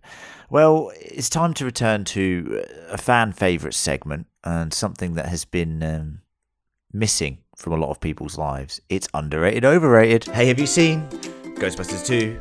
Well, 0.50 0.92
it's 1.00 1.30
time 1.30 1.54
to 1.56 1.66
return 1.66 2.04
to 2.06 2.64
a 2.90 2.98
fan 2.98 3.32
favourite 3.34 3.74
segment 3.74 4.28
and 4.44 4.74
something 4.74 5.16
that 5.16 5.26
has 5.28 5.44
been 5.46 5.84
um, 5.84 6.22
missing 6.94 7.40
from 7.58 7.74
a 7.74 7.78
lot 7.78 7.90
of 7.90 8.00
people's 8.00 8.38
lives. 8.38 8.80
It's 8.90 9.08
underrated, 9.14 9.66
overrated. 9.66 10.26
Hey, 10.26 10.48
have 10.48 10.60
you 10.60 10.68
seen 10.68 11.08
Ghostbusters 11.60 12.06
2? 12.06 12.40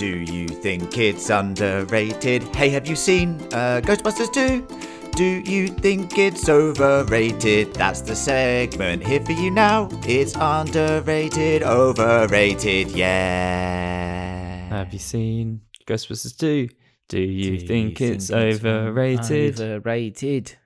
Do 0.00 0.06
you 0.06 0.48
think 0.48 0.96
it's 0.96 1.28
underrated? 1.28 2.42
Hey, 2.56 2.70
have 2.70 2.86
you 2.88 2.96
seen 2.96 3.34
uh, 3.52 3.82
Ghostbusters 3.84 4.32
2? 4.32 4.66
Do 5.14 5.24
you 5.24 5.68
think 5.68 6.16
it's 6.16 6.48
overrated? 6.48 7.74
That's 7.74 8.00
the 8.00 8.16
segment 8.16 9.06
here 9.06 9.20
for 9.20 9.32
you 9.32 9.50
now. 9.50 9.90
It's 10.06 10.34
underrated, 10.36 11.62
overrated, 11.64 12.92
yeah. 12.92 14.68
Have 14.70 14.90
you 14.94 14.98
seen 14.98 15.60
Ghostbusters 15.86 16.34
2? 16.38 16.70
Do 17.08 17.20
you 17.20 17.58
Do 17.58 17.66
think 17.66 18.00
you 18.00 18.12
it's 18.14 18.28
think 18.28 18.54
it's 18.54 18.64
overrated? 18.64 19.60
Overrated. 19.60 20.56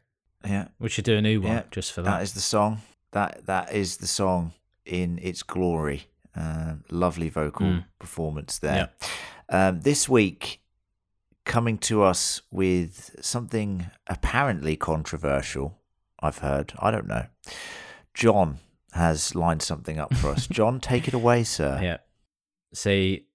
Yeah, 0.44 0.68
We 0.78 0.88
should 0.88 1.06
do 1.06 1.16
a 1.16 1.20
new 1.20 1.40
one 1.40 1.50
Yeah, 1.50 1.62
just 1.72 1.92
for 1.92 2.02
that 2.02 2.18
that. 2.18 2.22
is 2.22 2.34
the 2.34 2.40
song. 2.40 2.82
That 3.10 3.46
that 3.46 3.72
is 3.72 3.96
the 3.96 4.06
song 4.06 4.52
in 4.86 5.18
its 5.20 5.42
glory. 5.42 6.04
Um, 6.36 6.84
lovely 6.90 7.28
vocal 7.28 7.66
Mm. 7.66 7.84
performance 7.98 8.58
there. 8.58 8.90
Um, 9.48 9.80
this 9.82 10.08
week, 10.08 10.60
coming 11.44 11.78
to 11.78 12.02
us 12.02 12.42
with 12.50 13.14
something 13.20 13.90
apparently 14.06 14.76
controversial. 14.76 15.78
I've 16.20 16.38
heard. 16.38 16.72
I 16.78 16.90
don't 16.90 17.06
know. 17.06 17.26
John 18.14 18.58
has 18.92 19.34
lined 19.34 19.62
something 19.62 19.98
up 19.98 20.14
for 20.14 20.28
us. 20.28 20.46
John, 20.50 20.80
take 20.80 21.06
it 21.06 21.14
away, 21.14 21.44
sir. 21.44 21.78
Yeah. 21.82 21.96
See, 22.72 23.26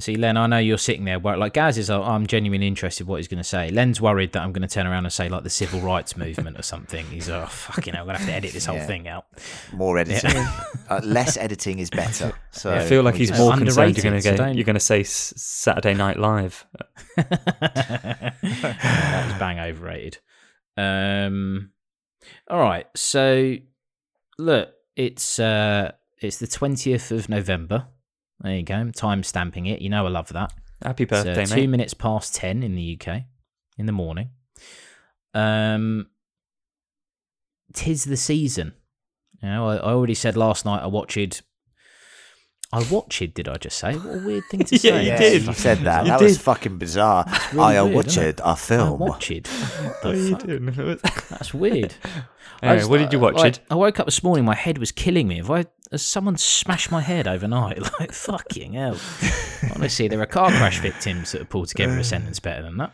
see, 0.00 0.16
Len, 0.16 0.36
I 0.36 0.46
know 0.46 0.58
you're 0.58 0.78
sitting 0.78 1.04
there. 1.04 1.18
wor- 1.18 1.36
Like 1.36 1.54
Gaz 1.54 1.76
is, 1.78 1.88
like, 1.90 2.00
I'm 2.06 2.26
genuinely 2.26 2.66
interested 2.66 3.06
what 3.06 3.16
he's 3.16 3.28
going 3.28 3.38
to 3.42 3.44
say. 3.48 3.70
Len's 3.70 4.00
worried 4.00 4.32
that 4.32 4.42
I'm 4.42 4.52
going 4.52 4.66
to 4.66 4.72
turn 4.72 4.86
around 4.86 5.04
and 5.04 5.12
say 5.12 5.28
like 5.28 5.42
the 5.42 5.50
civil 5.50 5.80
rights 5.80 6.16
movement 6.16 6.58
or 6.58 6.62
something. 6.62 7.04
He's 7.06 7.28
oh 7.28 7.46
fucking, 7.46 7.94
hell, 7.94 8.02
I'm 8.02 8.06
going 8.06 8.16
to 8.16 8.22
have 8.22 8.28
to 8.30 8.34
edit 8.36 8.52
this 8.52 8.66
whole 8.66 8.76
Yeah. 8.76 8.86
thing 8.86 9.08
out. 9.08 9.26
More 9.72 9.98
editing. 9.98 10.36
uh, 10.88 11.00
less 11.04 11.36
editing 11.36 11.78
is 11.78 11.90
better. 11.90 12.32
So 12.50 12.74
I 12.74 12.84
feel 12.84 13.02
like 13.04 13.14
he's 13.14 13.28
just- 13.28 13.40
more 13.40 13.52
concerned 13.56 13.96
you're 13.96 14.02
going 14.02 14.14
underrated, 14.16 14.22
so 14.24 14.30
to 14.32 14.36
don't- 14.36 14.56
you're 14.56 14.64
going 14.64 14.74
to 14.74 14.80
say 14.80 15.04
Saturday 15.04 15.94
Night 15.94 16.18
Live. 16.18 16.66
that 17.16 18.34
was 18.42 19.38
bang 19.38 19.60
overrated. 19.60 20.18
Um, 20.76 21.70
all 22.48 22.58
right, 22.58 22.86
so 22.96 23.56
look, 24.38 24.70
it's 24.96 25.38
uh, 25.38 25.92
it's 26.20 26.38
the 26.38 26.46
twentieth 26.46 27.10
of 27.12 27.28
November. 27.28 27.86
There 28.40 28.54
you 28.56 28.62
go. 28.62 28.90
Time 28.90 29.22
stamping 29.22 29.66
it. 29.66 29.80
You 29.80 29.90
know 29.90 30.06
I 30.06 30.10
love 30.10 30.28
that. 30.28 30.52
Happy 30.82 31.02
It's, 31.04 31.10
birthday, 31.10 31.44
two 31.44 31.54
mate. 31.62 31.66
minutes 31.68 31.94
past 31.94 32.34
ten 32.34 32.62
in 32.62 32.74
the 32.76 32.98
UK 33.00 33.22
in 33.78 33.86
the 33.86 33.92
morning. 33.92 34.30
Um, 35.34 36.06
tis 37.74 38.04
the 38.04 38.16
season. 38.16 38.74
You 39.42 39.48
know, 39.48 39.68
I, 39.68 39.76
I 39.76 39.92
already 39.92 40.14
said 40.14 40.36
last 40.36 40.64
night 40.64 40.82
I 40.82 40.86
watched 40.86 41.42
I 42.70 42.82
watched. 42.90 43.22
It, 43.22 43.34
did 43.34 43.48
I 43.48 43.56
just 43.56 43.78
say? 43.78 43.94
What 43.94 44.14
a 44.14 44.26
weird 44.26 44.44
thing 44.50 44.60
to 44.64 44.78
say. 44.78 45.02
you 45.02 45.08
Yeah, 45.08 45.18
did. 45.18 45.42
You 45.46 45.52
said 45.54 45.78
that. 45.78 46.04
You 46.04 46.10
that 46.10 46.20
was 46.20 46.38
fucking 46.38 46.76
bizarre. 46.78 47.24
really 47.52 47.76
I 47.78 47.82
weird, 47.82 47.94
watched 47.96 48.08
isn't 48.18 48.40
a 48.40 48.46
I 48.48 48.54
film. 48.56 48.98
watched. 48.98 49.30
What 49.48 50.02
the 50.02 50.08
What 50.08 50.14
are 50.14 50.16
you 50.16 50.36
doing? 50.36 50.98
That's 51.30 51.54
weird. 51.54 51.94
Anyway, 52.62 52.78
was 52.78 52.88
what 52.88 52.98
did 52.98 53.12
you 53.12 53.18
watch? 53.20 53.34
like- 53.36 53.56
it? 53.56 53.60
I 53.70 53.74
woke 53.74 54.00
up 54.00 54.06
this 54.06 54.22
morning, 54.22 54.44
my 54.44 54.54
head 54.54 54.78
was 54.78 54.92
killing 54.92 55.28
me. 55.28 55.36
Have 55.36 55.50
I 55.50 55.66
has 55.90 56.02
someone 56.02 56.36
smashed 56.36 56.90
my 56.90 57.00
head 57.00 57.26
overnight? 57.26 57.78
Like 58.00 58.12
fucking 58.12 58.74
hell. 58.74 58.96
Honestly, 59.74 60.08
there 60.08 60.20
are 60.20 60.26
car 60.26 60.50
crash 60.50 60.80
victims 60.80 61.32
that 61.32 61.38
have 61.40 61.48
pulled 61.48 61.68
together 61.68 61.96
a 61.98 62.04
sentence 62.04 62.40
better 62.40 62.62
than 62.62 62.76
that. 62.78 62.92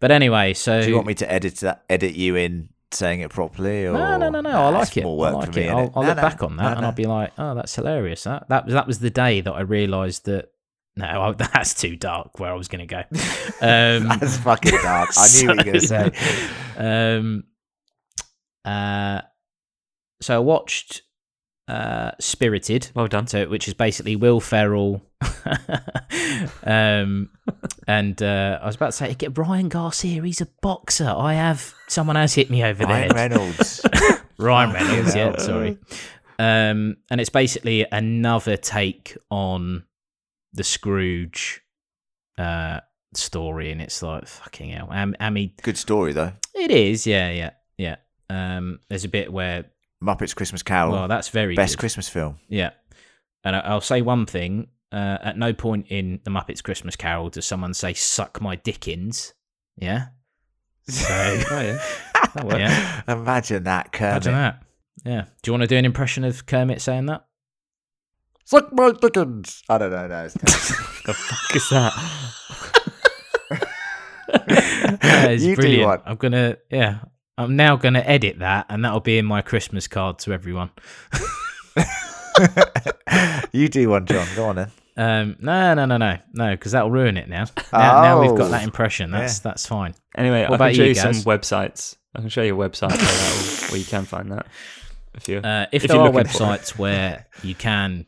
But 0.00 0.10
anyway, 0.10 0.54
so 0.54 0.80
Do 0.82 0.88
you 0.88 0.94
want 0.94 1.06
me 1.06 1.14
to 1.14 1.32
edit 1.32 1.56
that? 1.56 1.84
Edit 1.88 2.14
you 2.14 2.36
in 2.36 2.68
saying 2.92 3.20
it 3.20 3.30
properly? 3.30 3.86
Or 3.86 3.92
no, 3.94 4.18
no, 4.18 4.28
no, 4.30 4.40
no. 4.40 4.50
Nah, 4.50 4.66
I 4.66 4.70
like 4.70 4.96
it. 4.96 5.02
More 5.04 5.16
work 5.16 5.34
I 5.34 5.38
like 5.38 5.52
for 5.52 5.58
me. 5.58 5.66
it. 5.66 5.70
innit? 5.70 5.72
I'll, 5.72 5.92
I'll 5.96 6.02
No, 6.02 6.08
look 6.08 6.16
no, 6.16 6.22
back 6.22 6.42
on 6.42 6.56
that 6.58 6.62
no, 6.72 6.76
and. 6.76 6.86
I'll 6.86 6.92
be 6.92 7.06
like, 7.06 7.32
oh, 7.38 7.54
that's 7.54 7.74
hilarious. 7.74 8.22
That 8.24 8.48
that 8.48 8.66
that 8.68 8.86
was 8.86 8.98
the 9.00 9.10
day 9.10 9.40
that 9.40 9.52
I 9.52 9.60
realised 9.62 10.26
that. 10.26 10.50
No, 10.96 11.06
I, 11.06 11.32
that's 11.54 11.74
too 11.74 11.96
dark. 11.96 12.38
Where 12.38 12.50
I 12.52 12.54
was 12.54 12.68
going 12.68 12.86
to 12.86 12.94
go. 12.94 13.02
Um, 13.60 14.06
That's 14.20 14.36
fucking 14.36 14.78
dark. 14.82 15.10
I 15.16 15.26
knew 15.34 15.48
what 15.48 15.66
you 15.66 15.72
were 15.72 15.78
going 15.78 15.80
to 15.80 15.86
say. 15.88 16.10
um, 16.76 17.44
uh, 18.64 19.20
so 20.20 20.36
I 20.36 20.38
watched 20.38 21.02
uh, 21.68 22.12
Spirited, 22.20 22.90
Well 22.94 23.08
done. 23.08 23.26
so 23.26 23.48
which 23.48 23.68
is 23.68 23.74
basically 23.74 24.16
Will 24.16 24.40
Ferrell. 24.40 25.02
um, 26.64 27.30
and 27.86 28.22
uh, 28.22 28.58
I 28.62 28.66
was 28.66 28.76
about 28.76 28.86
to 28.86 28.92
say, 28.92 29.14
get 29.14 29.36
Ryan 29.36 29.68
Garcia. 29.68 30.22
He's 30.22 30.40
a 30.40 30.48
boxer. 30.62 31.08
I 31.08 31.34
have 31.34 31.74
someone 31.88 32.16
has 32.16 32.34
hit 32.34 32.50
me 32.50 32.62
over 32.64 32.84
Ryan 32.84 33.02
head. 33.02 33.14
Reynolds. 33.14 33.84
Ryan 34.38 34.72
Reynolds, 34.74 35.14
yeah, 35.14 35.36
sorry. 35.38 35.78
Um, 36.38 36.96
and 37.10 37.20
it's 37.20 37.30
basically 37.30 37.86
another 37.90 38.56
take 38.56 39.16
on 39.30 39.84
the 40.52 40.64
Scrooge 40.64 41.60
uh, 42.38 42.80
story, 43.14 43.70
and 43.70 43.80
it's 43.80 44.02
like 44.02 44.26
fucking 44.26 44.70
hell. 44.70 44.88
Am, 44.92 45.14
Amy, 45.20 45.54
Good 45.62 45.78
story 45.78 46.12
though. 46.12 46.32
it 46.54 46.70
is, 46.70 47.06
yeah, 47.06 47.30
yeah, 47.30 47.50
yeah. 47.78 47.96
Um, 48.30 48.78
there's 48.88 49.04
a 49.04 49.08
bit 49.08 49.32
where, 49.32 49.66
Muppets 50.02 50.34
Christmas 50.34 50.62
Carol. 50.62 50.92
well, 50.92 51.08
that's 51.08 51.28
very 51.28 51.54
Best 51.54 51.76
good. 51.76 51.80
Christmas 51.80 52.08
film. 52.08 52.38
Yeah, 52.48 52.70
and 53.44 53.56
I, 53.56 53.60
I'll 53.60 53.80
say 53.80 54.02
one 54.02 54.26
thing: 54.26 54.68
uh, 54.92 55.18
at 55.22 55.38
no 55.38 55.52
point 55.52 55.86
in 55.90 56.20
the 56.24 56.30
Muppets 56.30 56.62
Christmas 56.62 56.96
Carol 56.96 57.30
does 57.30 57.46
someone 57.46 57.74
say 57.74 57.92
"suck 57.94 58.40
my 58.40 58.56
dickins." 58.56 59.32
Yeah, 59.76 60.06
so 60.88 61.04
Oh 61.10 61.60
yeah. 61.60 61.78
That 62.34 62.58
yeah, 62.58 63.02
Imagine 63.12 63.62
that, 63.64 63.92
Kermit. 63.92 64.26
imagine 64.26 64.32
that. 64.34 64.62
Yeah, 65.04 65.24
do 65.42 65.48
you 65.48 65.52
want 65.52 65.62
to 65.62 65.66
do 65.68 65.76
an 65.76 65.84
impression 65.84 66.24
of 66.24 66.46
Kermit 66.46 66.80
saying 66.80 67.06
that? 67.06 67.24
Suck 68.44 68.72
my 68.72 68.92
dickens. 68.92 69.62
I 69.68 69.78
don't 69.78 69.90
know. 69.90 70.06
No, 70.06 70.24
it's 70.24 70.34
the 71.06 71.14
fuck 71.14 71.56
is 71.56 71.68
that? 71.70 71.92
That 75.02 75.30
is 75.32 75.44
You 75.44 75.54
do 75.56 75.62
brilliant. 75.62 76.02
I'm 76.06 76.16
gonna, 76.16 76.56
yeah, 76.70 77.00
I'm 77.36 77.56
now 77.56 77.76
gonna 77.76 78.00
edit 78.04 78.38
that, 78.40 78.66
and 78.68 78.84
that'll 78.84 79.00
be 79.00 79.18
in 79.18 79.26
my 79.26 79.42
Christmas 79.42 79.88
card 79.88 80.18
to 80.20 80.32
everyone. 80.32 80.70
you 83.52 83.68
do 83.68 83.88
one, 83.90 84.06
John. 84.06 84.26
Go 84.36 84.44
on 84.46 84.56
then. 84.56 84.70
Um, 84.96 85.36
no, 85.40 85.74
no, 85.74 85.86
no, 85.86 85.96
no, 85.96 86.18
no, 86.32 86.50
because 86.52 86.72
that'll 86.72 86.90
ruin 86.90 87.16
it 87.16 87.28
now. 87.28 87.46
Now, 87.72 88.02
now 88.02 88.20
we've 88.20 88.30
got 88.36 88.46
Oh. 88.46 88.50
that 88.50 88.62
impression. 88.62 89.10
That's 89.10 89.38
Yeah. 89.38 89.42
that's 89.50 89.66
fine. 89.66 89.94
Anyway, 90.16 90.42
What 90.42 90.52
I 90.52 90.54
about 90.54 90.66
can 90.68 90.74
show 90.76 90.82
you 90.82 90.88
you, 90.90 90.94
some 90.94 91.12
websites. 91.24 91.96
I 92.14 92.20
can 92.20 92.28
show 92.28 92.42
you 92.42 92.60
a 92.60 92.68
website 92.68 92.90
where, 92.96 93.70
where 93.70 93.78
you 93.78 93.84
can 93.84 94.04
find 94.04 94.30
that. 94.30 94.46
If 95.14 95.28
you, 95.28 95.38
Uh, 95.38 95.66
if, 95.72 95.82
If 95.84 95.88
there 95.88 95.96
you're 95.96 96.06
are 96.06 96.12
looking 96.12 96.30
for 96.30 96.44
it. 96.44 96.60
websites 96.60 96.78
where 96.78 97.26
you 97.42 97.54
can 97.56 98.06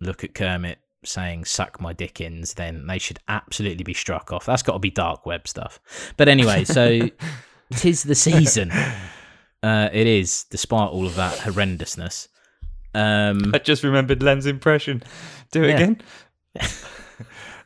look 0.00 0.24
at 0.24 0.34
Kermit 0.34 0.78
saying 1.04 1.46
"suck 1.46 1.80
my 1.80 1.94
dickins," 1.94 2.54
then 2.54 2.86
they 2.86 2.98
should 2.98 3.18
absolutely 3.28 3.84
be 3.84 3.94
struck 3.94 4.30
off. 4.32 4.44
That's 4.44 4.62
got 4.62 4.74
to 4.74 4.78
be 4.78 4.90
dark 4.90 5.24
web 5.24 5.48
stuff. 5.48 5.80
But 6.18 6.28
anyway, 6.28 6.64
so 6.64 7.08
tis 7.72 8.02
the 8.02 8.14
season. 8.14 8.70
Uh, 9.62 9.88
it 9.92 10.06
is, 10.06 10.44
despite 10.50 10.90
all 10.90 11.06
of 11.06 11.14
that 11.16 11.38
horrendousness. 11.38 12.28
Um, 12.94 13.52
I 13.54 13.58
just 13.58 13.82
remembered 13.82 14.22
Len's 14.22 14.46
impression. 14.46 15.02
Do 15.52 15.64
it 15.64 15.68
Yeah. 15.70 15.74
again. 15.74 16.00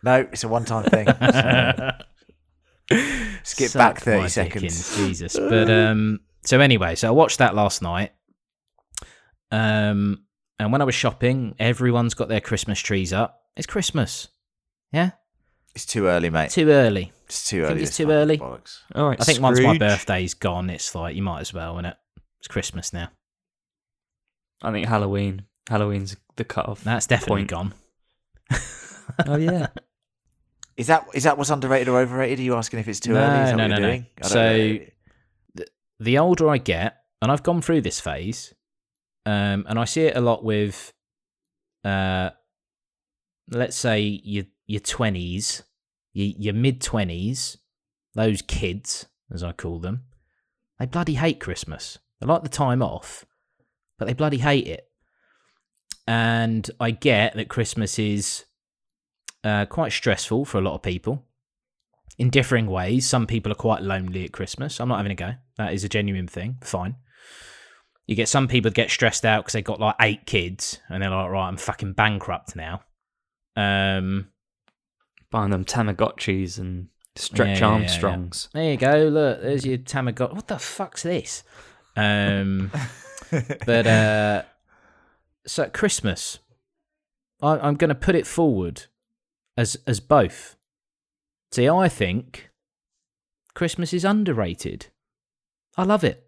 No, 0.03 0.21
it's 0.33 0.45
a 0.45 0.49
one-time 0.49 0.85
thing. 0.85 1.07
Skip 3.45 3.71
Suck 3.71 3.79
back 3.79 4.01
thirty 4.01 4.23
my 4.23 4.27
seconds. 4.29 4.63
dickens, 4.63 4.97
Jesus. 4.97 5.39
But 5.39 5.71
um, 5.71 6.21
so 6.43 6.61
anyway, 6.61 6.95
so 6.95 7.09
I 7.09 7.11
watched 7.11 7.39
that 7.39 7.55
last 7.55 7.83
night. 7.83 8.13
Um, 9.53 10.25
and 10.59 10.73
when 10.73 10.81
I 10.81 10.85
was 10.85 10.95
shopping, 10.95 11.55
everyone's 11.59 12.15
got 12.15 12.29
their 12.29 12.41
Christmas 12.41 12.79
trees 12.81 13.13
up. 13.13 13.43
It's 13.57 13.67
Christmas. 13.67 14.29
Yeah, 14.93 15.11
It's 15.75 15.87
too 15.87 16.07
early, 16.07 16.31
mate. 16.31 16.51
too 16.51 16.69
early. 16.71 17.13
It's 17.31 17.49
too 17.49 17.61
Think 17.63 17.71
early. 17.73 17.83
it's 17.85 17.97
too 17.97 18.05
fucking 18.05 18.17
early? 18.17 18.39
bollocks. 18.39 18.79
All 18.95 19.09
right. 19.09 19.21
I 19.21 19.25
think 19.25 19.41
once 19.41 19.61
my 19.61 19.79
birthday's 19.79 20.35
gone, 20.35 20.69
it's 20.69 20.95
like 20.95 21.15
you 21.15 21.23
might 21.23 21.41
as 21.41 21.55
well, 21.55 21.77
innit? 21.77 21.95
It's 22.41 22.49
Christmas 22.49 22.93
now. 22.93 23.09
I 24.63 24.73
think 24.73 24.87
Halloween. 24.89 25.45
Halloween's 25.69 26.17
the 26.37 26.45
cut-off. 26.45 26.83
That's 26.83 27.07
definitely 27.07 27.43
Point. 27.47 27.51
gone. 27.51 27.75
oh 29.27 29.37
yeah. 29.37 29.69
Is 30.77 30.87
that 30.87 31.07
is 31.13 31.25
that 31.25 31.37
what's 31.37 31.51
underrated 31.51 31.89
or 31.89 32.01
overrated? 32.01 32.39
Are 32.39 32.43
you 32.43 32.55
asking 32.57 32.81
if 32.81 32.89
it's 32.89 33.01
too 33.01 33.13
No, 33.13 33.21
early? 33.21 33.43
Is 33.45 33.51
that 33.51 33.57
no, 33.57 33.65
what 33.65 33.69
no, 33.69 33.75
you're 33.77 33.81
no. 33.81 33.89
doing? 33.89 34.07
So- 34.23 34.63
know. 35.59 35.65
The 36.01 36.19
older 36.19 36.49
I 36.49 36.57
get, 36.57 36.97
and 37.21 37.31
I've 37.31 37.43
gone 37.43 37.61
through 37.61 37.83
this 37.83 38.01
phase, 38.01 38.55
um, 39.27 39.67
and 39.69 39.79
I 39.79 39.85
see 39.85 40.05
it 40.05 40.17
a 40.17 40.21
lot 40.23 40.43
with, 40.43 40.91
uh, 41.85 42.31
let's 43.51 43.77
say 43.77 44.01
your 44.01 44.45
your 44.67 44.81
twenties, 44.81 45.63
your, 46.13 46.55
mid 46.55 46.81
twenties, 46.81 47.59
those 48.15 48.43
kids, 48.43 49.07
as 49.33 49.43
I 49.43 49.53
call 49.53 49.79
them, 49.79 50.05
they 50.79 50.87
bloody 50.87 51.15
hate 51.15 51.41
Christmas. 51.41 51.99
They 52.21 52.27
like 52.27 52.43
the 52.43 52.49
time 52.49 52.83
off, 52.83 53.25
but 53.99 54.07
they 54.07 54.15
bloody 54.15 54.39
hate 54.39 54.67
it. 54.67 54.87
And 56.07 56.69
I 56.81 56.91
get 56.91 57.37
that 57.37 57.49
Christmas 57.49 57.99
is 57.99 58.45
uh, 59.45 59.67
quite 59.67 59.93
stressful 59.93 60.45
for 60.45 60.59
a 60.59 60.63
lot 60.63 60.75
of 60.75 60.83
people 60.83 61.25
in 62.19 62.31
differing 62.31 62.67
ways. 62.67 63.07
Some 63.07 63.27
people 63.27 63.53
are 63.53 63.57
quite 63.57 63.83
lonely 63.83 64.25
at 64.25 64.33
Christmas. 64.33 64.81
I'm 64.81 64.89
not 64.89 64.97
having 64.97 65.13
a 65.13 65.15
go. 65.15 65.33
That 65.57 65.73
is 65.73 65.85
a 65.85 65.89
genuine 65.89 66.27
thing. 66.27 66.59
Fine. 66.63 66.97
You 68.07 68.17
get 68.17 68.29
some 68.29 68.49
people 68.49 68.73
get 68.73 68.91
stressed 68.91 69.25
out 69.25 69.45
because 69.45 69.53
they've 69.53 69.63
got 69.63 69.79
like 69.79 69.95
eight 70.01 70.27
kids 70.27 70.81
and 70.89 71.03
they're 71.03 71.11
like, 71.11 71.31
right, 71.31 71.47
I'm 71.47 71.57
fucking 71.57 71.93
bankrupt 71.93 72.57
now. 72.57 72.83
Um, 73.55 74.29
Buying 75.31 75.51
them 75.51 75.65
Tamagotchis 75.65 76.59
and 76.59 76.89
Stretch 77.17 77.61
Yeah, 77.61 77.67
yeah, 77.69 77.79
yeah, 77.79 77.87
Armstrongs. 77.89 78.49
there 78.53 78.71
you 78.71 78.77
go. 78.77 79.09
Look, 79.09 79.43
there's 79.43 79.67
your 79.67 79.79
Tamagotchi. 79.79 80.35
What 80.35 80.49
the 80.49 80.59
fuck's 80.59 81.03
this? 81.03 81.43
Um, 81.97 82.71
but 83.67 83.87
uh, 83.87 84.43
so 85.47 85.69
Christmas, 85.69 86.39
I, 87.43 87.59
I'm 87.59 87.75
going 87.75 87.89
to 87.91 87.95
put 87.95 88.15
it 88.15 88.27
forward 88.27 88.85
as 89.57 89.77
as 89.87 90.01
both. 90.01 90.57
See, 91.53 91.69
I 91.69 91.89
think 91.89 92.51
Christmas 93.55 93.93
is 93.93 94.05
underrated. 94.05 94.87
I 95.77 95.85
love 95.85 96.05
it. 96.05 96.27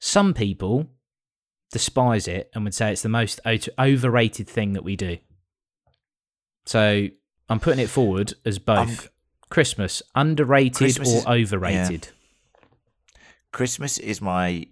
Some 0.00 0.34
people 0.34 0.88
despise 1.70 2.26
it 2.28 2.50
and 2.54 2.64
would 2.64 2.74
say 2.74 2.92
it's 2.92 3.02
the 3.02 3.08
most 3.08 3.40
overrated 3.46 4.48
thing 4.48 4.72
that 4.72 4.84
we 4.84 4.96
do. 4.96 5.18
So 6.66 7.08
I'm 7.52 7.60
putting 7.60 7.80
it 7.84 7.88
forward 7.90 8.34
as 8.44 8.58
both. 8.58 9.08
Christmas, 9.50 10.02
underrated 10.14 10.76
Christmas 10.76 11.12
or 11.12 11.18
is- 11.18 11.26
overrated? 11.26 12.08
Christmas 13.52 13.98
is 13.98 14.20
my 14.22 14.66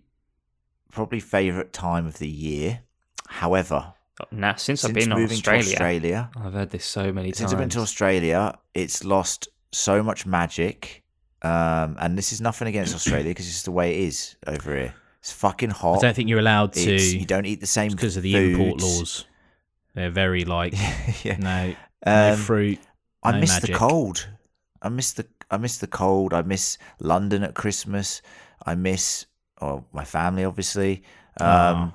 probably 0.91 1.21
favourite 1.21 1.73
time 1.73 2.07
of 2.07 2.19
the 2.19 2.29
year. 2.29 2.81
However, 3.29 3.93
Now, 4.31 4.55
since, 4.57 4.85
I've 4.85 4.93
been 4.95 5.05
in 5.13 5.19
moving 5.19 5.37
Australia, 5.37 5.63
to 5.65 5.71
Australia, 5.73 6.31
I've 6.37 6.53
heard 6.53 6.71
this 6.71 6.85
so 6.85 7.13
many 7.13 7.29
since 7.29 7.39
times. 7.39 7.51
Since 7.51 7.53
I've 7.53 7.59
been 7.59 7.69
to 7.71 7.81
Australia, 7.81 8.59
it's 8.75 9.05
lost 9.05 9.49
so 9.73 10.03
much 10.03 10.27
magic. 10.27 11.05
Um, 11.43 11.97
and 11.99 12.19
this 12.19 12.33
is 12.33 12.41
nothing 12.41 12.69
against 12.69 12.95
Australia 12.95 13.31
because 13.31 13.49
it's 13.49 13.63
the 13.63 13.71
way 13.71 13.95
it 13.95 14.01
is 14.09 14.37
over 14.47 14.77
here. 14.77 14.95
It's 15.21 15.33
fucking 15.33 15.71
hot. 15.71 15.99
I 15.99 16.01
don't 16.09 16.15
think 16.17 16.29
you're 16.29 16.39
allowed 16.39 16.73
to 16.75 16.81
It's- 16.81 17.13
you 17.13 17.25
don't 17.25 17.47
eat 17.47 17.61
the 17.61 17.67
same 17.67 17.93
because 17.93 18.17
of 18.17 18.23
the 18.23 18.35
import 18.53 18.81
laws. 18.81 19.27
They're 19.95 20.11
very 20.11 20.45
like 20.45 20.73
yeah. 21.25 21.37
no, 21.39 21.75
no 22.07 22.33
Um, 22.33 22.39
fruit. 22.39 22.79
I 23.23 23.33
no 23.33 23.41
miss 23.41 23.59
the 23.59 23.73
cold. 23.73 24.29
I 24.83 24.89
miss 24.89 25.13
the 25.13 25.27
I 25.51 25.57
miss 25.59 25.79
the 25.79 25.87
cold. 25.87 26.33
I 26.33 26.43
miss 26.43 26.79
London 27.01 27.43
at 27.43 27.55
Christmas. 27.55 28.23
I 28.65 28.75
miss 28.75 29.27
oh, 29.61 29.85
my 29.93 30.05
family, 30.05 30.45
obviously. 30.45 31.03
Um, 31.41 31.95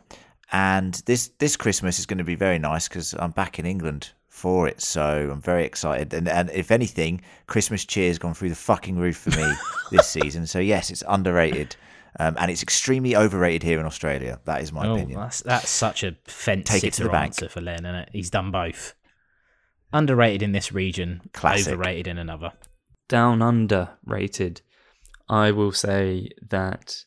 And 0.51 0.93
this 1.05 1.29
this 1.39 1.57
Christmas 1.57 1.97
is 1.99 2.05
going 2.05 2.19
to 2.19 2.23
be 2.23 2.35
very 2.35 2.59
nice 2.59 2.87
because 2.87 3.13
I'm 3.17 3.31
back 3.31 3.57
in 3.59 3.65
England 3.65 4.11
for 4.27 4.67
it, 4.67 4.81
so 4.81 5.29
I'm 5.31 5.41
very 5.41 5.65
excited. 5.65 6.13
And 6.13 6.27
and 6.29 6.49
if 6.51 6.69
anything, 6.69 7.21
Christmas 7.47 7.83
cheer's 7.85 8.19
gone 8.19 8.33
through 8.35 8.49
the 8.49 8.55
fucking 8.55 8.97
roof 8.97 9.17
for 9.17 9.31
me 9.31 9.51
this 9.91 10.07
season. 10.07 10.45
So 10.45 10.59
yes, 10.59 10.91
it's 10.91 11.03
underrated. 11.07 11.75
Um, 12.17 12.35
and 12.39 12.49
it's 12.49 12.63
extremely 12.63 13.13
overrated 13.15 13.61
here 13.63 13.77
in 13.79 13.85
Australia. 13.85 14.39
That 14.45 14.61
is 14.61 14.71
my 14.71 14.87
Oh, 14.87 14.95
opinion. 14.95 15.19
that's 15.19 15.41
that's 15.41 15.69
such 15.69 16.03
a 16.03 16.15
fence 16.25 16.69
Take 16.69 16.83
it 16.85 16.93
to 16.93 17.03
the 17.03 17.09
bank. 17.09 17.35
for 17.49 17.59
Len, 17.59 17.79
isn't 17.85 17.95
it? 17.95 18.09
He's 18.13 18.29
done 18.29 18.51
both. 18.51 18.93
Underrated 19.95 20.43
in 20.43 20.51
this 20.51 20.73
region, 20.73 21.21
Classic. 21.31 21.71
overrated 21.71 22.05
in 22.05 22.17
another. 22.17 22.51
down 23.07 23.41
under 23.41 23.91
rated, 24.05 24.61
I 25.29 25.51
will 25.51 25.71
say 25.71 26.29
that 26.49 27.05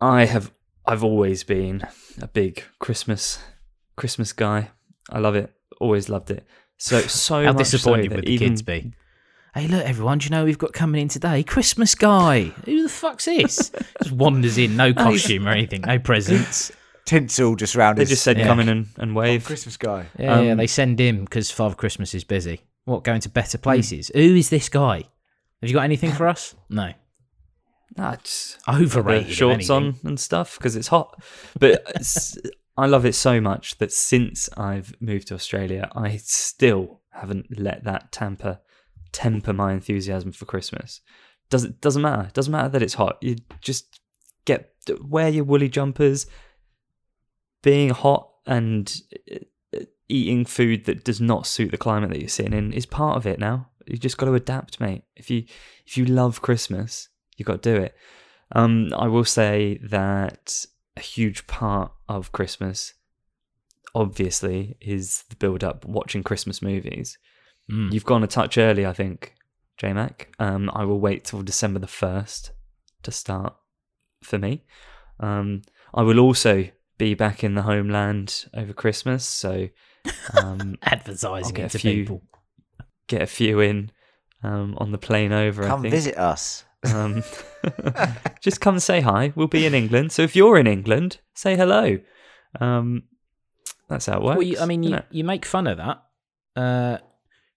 I 0.00 0.24
have 0.24 0.52
I've 0.84 1.04
always 1.04 1.44
been 1.44 1.82
a 2.20 2.26
big 2.26 2.64
Christmas 2.80 3.38
Christmas 3.96 4.32
guy. 4.32 4.70
I 5.08 5.20
love 5.20 5.36
it. 5.36 5.54
Always 5.80 6.08
loved 6.08 6.32
it. 6.32 6.44
So 6.78 7.00
so 7.02 7.44
How 7.44 7.52
so 7.52 7.58
disappointed 7.58 8.10
that 8.10 8.16
would 8.16 8.24
the 8.24 8.32
even, 8.32 8.48
kids 8.48 8.62
be? 8.62 8.92
Hey, 9.54 9.68
look, 9.68 9.84
everyone! 9.84 10.18
Do 10.18 10.24
you 10.24 10.30
know 10.30 10.44
we've 10.44 10.58
got 10.58 10.72
coming 10.72 11.00
in 11.00 11.08
today? 11.08 11.44
Christmas 11.44 11.94
guy. 11.94 12.52
Who 12.64 12.82
the 12.82 12.88
fuck's 12.88 13.26
this? 13.26 13.70
just 14.02 14.12
wanders 14.12 14.58
in, 14.58 14.76
no 14.76 14.92
costume 14.92 15.46
or 15.46 15.50
anything, 15.52 15.82
no 15.82 16.00
presents. 16.00 16.72
Tinsel 17.08 17.56
just 17.56 17.74
round 17.74 17.96
They 17.98 18.02
his 18.02 18.10
just 18.10 18.22
said 18.22 18.38
Yeah. 18.38 18.46
come 18.46 18.60
in 18.60 18.68
and, 18.68 18.86
and 18.98 19.16
wave. 19.16 19.44
Christmas 19.44 19.76
guy. 19.76 20.06
Yeah, 20.18 20.40
yeah, 20.40 20.52
Um, 20.52 20.58
they 20.58 20.66
send 20.66 21.00
him 21.00 21.24
because 21.24 21.50
Father 21.50 21.74
Christmas 21.74 22.14
is 22.14 22.22
busy. 22.24 22.60
What, 22.84 23.02
going 23.04 23.20
to 23.22 23.28
better 23.28 23.58
places? 23.58 24.10
Who 24.14 24.20
is 24.36 24.50
this 24.50 24.68
guy? 24.68 24.96
Have 25.60 25.68
you 25.70 25.74
got 25.74 25.84
anything 25.84 26.12
for 26.12 26.28
us? 26.28 26.54
No. 26.68 26.92
Nah, 27.96 28.16
just 28.16 28.58
Overrated. 28.68 29.32
shorts 29.32 29.70
on 29.70 29.96
and 30.04 30.20
stuff 30.20 30.58
because 30.58 30.76
it's 30.76 30.88
hot. 30.88 31.20
But 31.58 31.82
it's, 31.96 32.36
I 32.76 32.86
love 32.86 33.04
it 33.06 33.14
so 33.14 33.40
much 33.40 33.78
that 33.78 33.92
since 33.92 34.48
I've 34.56 34.94
moved 35.00 35.28
to 35.28 35.34
Australia, 35.34 35.88
I 35.94 36.18
still 36.18 37.00
haven't 37.10 37.58
let 37.58 37.84
that 37.84 38.12
temper 38.12 38.60
temper 39.10 39.52
my 39.54 39.72
enthusiasm 39.72 40.32
for 40.32 40.44
Christmas. 40.44 41.00
Doesn't 41.50 41.80
doesn't 41.80 42.02
matter. 42.02 42.30
Doesn't 42.34 42.52
matter 42.52 42.68
that 42.68 42.82
it's 42.82 42.94
hot. 42.94 43.16
You 43.22 43.36
just 43.62 44.00
get 44.44 44.70
wear 45.02 45.28
your 45.28 45.44
woolly 45.44 45.68
jumpers. 45.68 46.26
Being 47.62 47.90
hot 47.90 48.30
and 48.46 48.92
uh, 49.32 49.80
eating 50.08 50.44
food 50.44 50.84
that 50.86 51.04
does 51.04 51.20
not 51.20 51.46
suit 51.46 51.70
the 51.70 51.78
climate 51.78 52.10
that 52.10 52.20
you're 52.20 52.28
sitting 52.28 52.52
in 52.52 52.72
is 52.72 52.86
part 52.86 53.16
of 53.16 53.26
it 53.26 53.38
now. 53.38 53.68
You 53.86 53.96
just 53.96 54.18
got 54.18 54.26
to 54.26 54.34
adapt, 54.34 54.80
mate. 54.80 55.04
If 55.16 55.30
you 55.30 55.44
if 55.86 55.96
you 55.96 56.04
love 56.04 56.42
Christmas, 56.42 57.08
you 57.36 57.44
got 57.44 57.62
to 57.62 57.74
do 57.74 57.80
it. 57.82 57.94
Um, 58.52 58.92
I 58.96 59.08
will 59.08 59.24
say 59.24 59.78
that 59.82 60.64
a 60.96 61.00
huge 61.00 61.46
part 61.46 61.92
of 62.08 62.32
Christmas, 62.32 62.94
obviously, 63.94 64.76
is 64.80 65.24
the 65.30 65.36
build 65.36 65.62
up 65.62 65.84
watching 65.84 66.22
Christmas 66.22 66.60
movies. 66.62 67.18
Mm. 67.70 67.92
You've 67.92 68.04
gone 68.04 68.24
a 68.24 68.26
touch 68.26 68.58
early, 68.58 68.86
I 68.86 68.92
think, 68.92 69.34
J 69.76 69.92
Mac. 69.92 70.34
Um, 70.38 70.70
I 70.74 70.84
will 70.84 71.00
wait 71.00 71.24
till 71.24 71.42
December 71.42 71.78
the 71.78 71.86
first 71.86 72.52
to 73.02 73.10
start 73.10 73.54
for 74.22 74.38
me. 74.38 74.64
Um, 75.20 75.62
I 75.94 76.02
will 76.02 76.18
also 76.18 76.68
be 76.98 77.14
back 77.14 77.42
in 77.44 77.54
the 77.54 77.62
homeland 77.62 78.46
over 78.54 78.72
Christmas, 78.72 79.24
so 79.24 79.68
um, 80.42 80.76
Advertising 80.82 81.54
get 81.54 81.64
it 81.66 81.66
a 81.66 81.70
to 81.70 81.78
few 81.78 81.92
people. 82.04 82.22
get 83.06 83.22
a 83.22 83.26
few 83.26 83.60
in 83.60 83.90
um, 84.42 84.74
on 84.78 84.92
the 84.92 84.98
plane 84.98 85.32
over. 85.32 85.64
I 85.64 85.68
Come 85.68 85.82
think. 85.82 85.92
visit 85.94 86.18
us. 86.18 86.64
Um, 86.92 87.22
just 88.40 88.60
come 88.60 88.74
and 88.74 88.82
say 88.82 89.00
hi. 89.00 89.32
We'll 89.34 89.46
be 89.48 89.66
in 89.66 89.74
England. 89.74 90.12
So 90.12 90.22
if 90.22 90.36
you're 90.36 90.58
in 90.58 90.66
England, 90.66 91.20
say 91.34 91.56
hello. 91.56 91.98
Um, 92.60 93.04
that's 93.88 94.06
how 94.06 94.18
it 94.18 94.22
works. 94.22 94.36
Well, 94.38 94.46
you, 94.46 94.58
I 94.58 94.66
mean, 94.66 94.82
you, 94.82 94.98
you 95.10 95.24
make 95.24 95.44
fun 95.44 95.66
of 95.66 95.78
that. 95.78 96.02
Uh, 96.54 96.98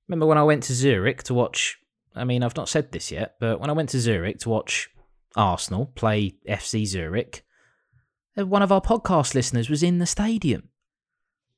remember 0.08 0.26
when 0.26 0.38
I 0.38 0.44
went 0.44 0.64
to 0.64 0.74
Zurich 0.74 1.24
to 1.24 1.34
watch? 1.34 1.78
I 2.16 2.24
mean, 2.24 2.44
I've 2.44 2.56
not 2.56 2.70
said 2.70 2.92
this 2.92 3.12
yet, 3.12 3.36
but 3.40 3.60
when 3.60 3.70
I 3.70 3.74
went 3.74 3.90
to 3.90 4.00
Zurich 4.00 4.40
to 4.40 4.50
watch 4.50 4.90
Arsenal 5.36 5.86
play 5.88 6.34
FC 6.48 6.86
Zurich, 6.86 7.44
uh, 7.44 7.51
one 8.36 8.62
of 8.62 8.72
our 8.72 8.82
podcast 8.82 9.36
listeners 9.36 9.70
was 9.70 9.84
in 9.84 10.00
the 10.00 10.06
stadium, 10.06 10.70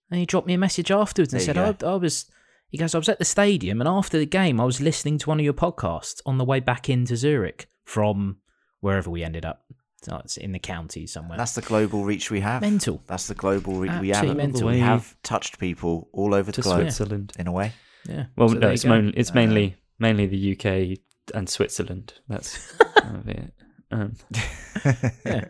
and 0.09 0.19
he 0.19 0.25
dropped 0.25 0.47
me 0.47 0.53
a 0.53 0.57
message 0.57 0.91
afterwards 0.91 1.33
and 1.33 1.39
There 1.41 1.53
said, 1.53 1.83
I, 1.83 1.87
"I 1.87 1.95
was." 1.95 2.25
He 2.69 2.77
goes, 2.77 2.95
"I 2.95 2.97
was 2.97 3.09
at 3.09 3.19
the 3.19 3.25
stadium, 3.25 3.81
and 3.81 3.87
after 3.87 4.17
the 4.17 4.25
game, 4.25 4.59
I 4.59 4.65
was 4.65 4.81
listening 4.81 5.17
to 5.19 5.29
one 5.29 5.39
of 5.39 5.43
your 5.45 5.53
podcasts 5.53 6.21
on 6.25 6.37
the 6.39 6.45
way 6.45 6.59
back 6.59 6.89
into 6.89 7.15
Zurich 7.15 7.67
from 7.83 8.37
wherever 8.79 9.09
we 9.09 9.23
ended 9.23 9.45
up. 9.45 9.65
Oh, 10.11 10.17
it's 10.17 10.35
in 10.37 10.51
the 10.51 10.59
county 10.59 11.05
somewhere. 11.07 11.37
That's 11.37 11.53
the 11.55 11.61
global 11.61 12.03
reach 12.03 12.29
we 12.31 12.41
have. 12.41 12.61
mental. 12.61 13.01
That's 13.07 13.27
the 13.27 13.35
global 13.35 13.75
reach 13.75 13.91
we 14.01 14.09
have. 14.09 14.35
mental. 14.35 14.67
We 14.67 14.79
have 14.79 15.15
touched 15.23 15.59
people 15.59 16.09
all 16.11 16.33
over 16.33 16.51
the 16.51 16.55
to 16.57 16.61
globe 16.61 16.79
Switzerland. 16.81 17.31
in 17.39 17.47
a 17.47 17.51
way. 17.53 17.71
Yeah. 18.09 18.25
Well, 18.35 18.49
So 18.49 18.55
no, 18.55 18.69
it's, 18.69 18.83
go. 18.83 19.11
it's 19.15 19.31
Uh, 19.31 19.35
mainly 19.35 19.75
mainly 19.99 20.25
the 20.25 20.51
UK 20.57 20.97
and 21.33 21.47
Switzerland. 21.47 22.15
That's 22.27 22.71
kind 22.97 23.15
of 23.17 23.29
it. 23.29 23.53
Um, 23.93 24.15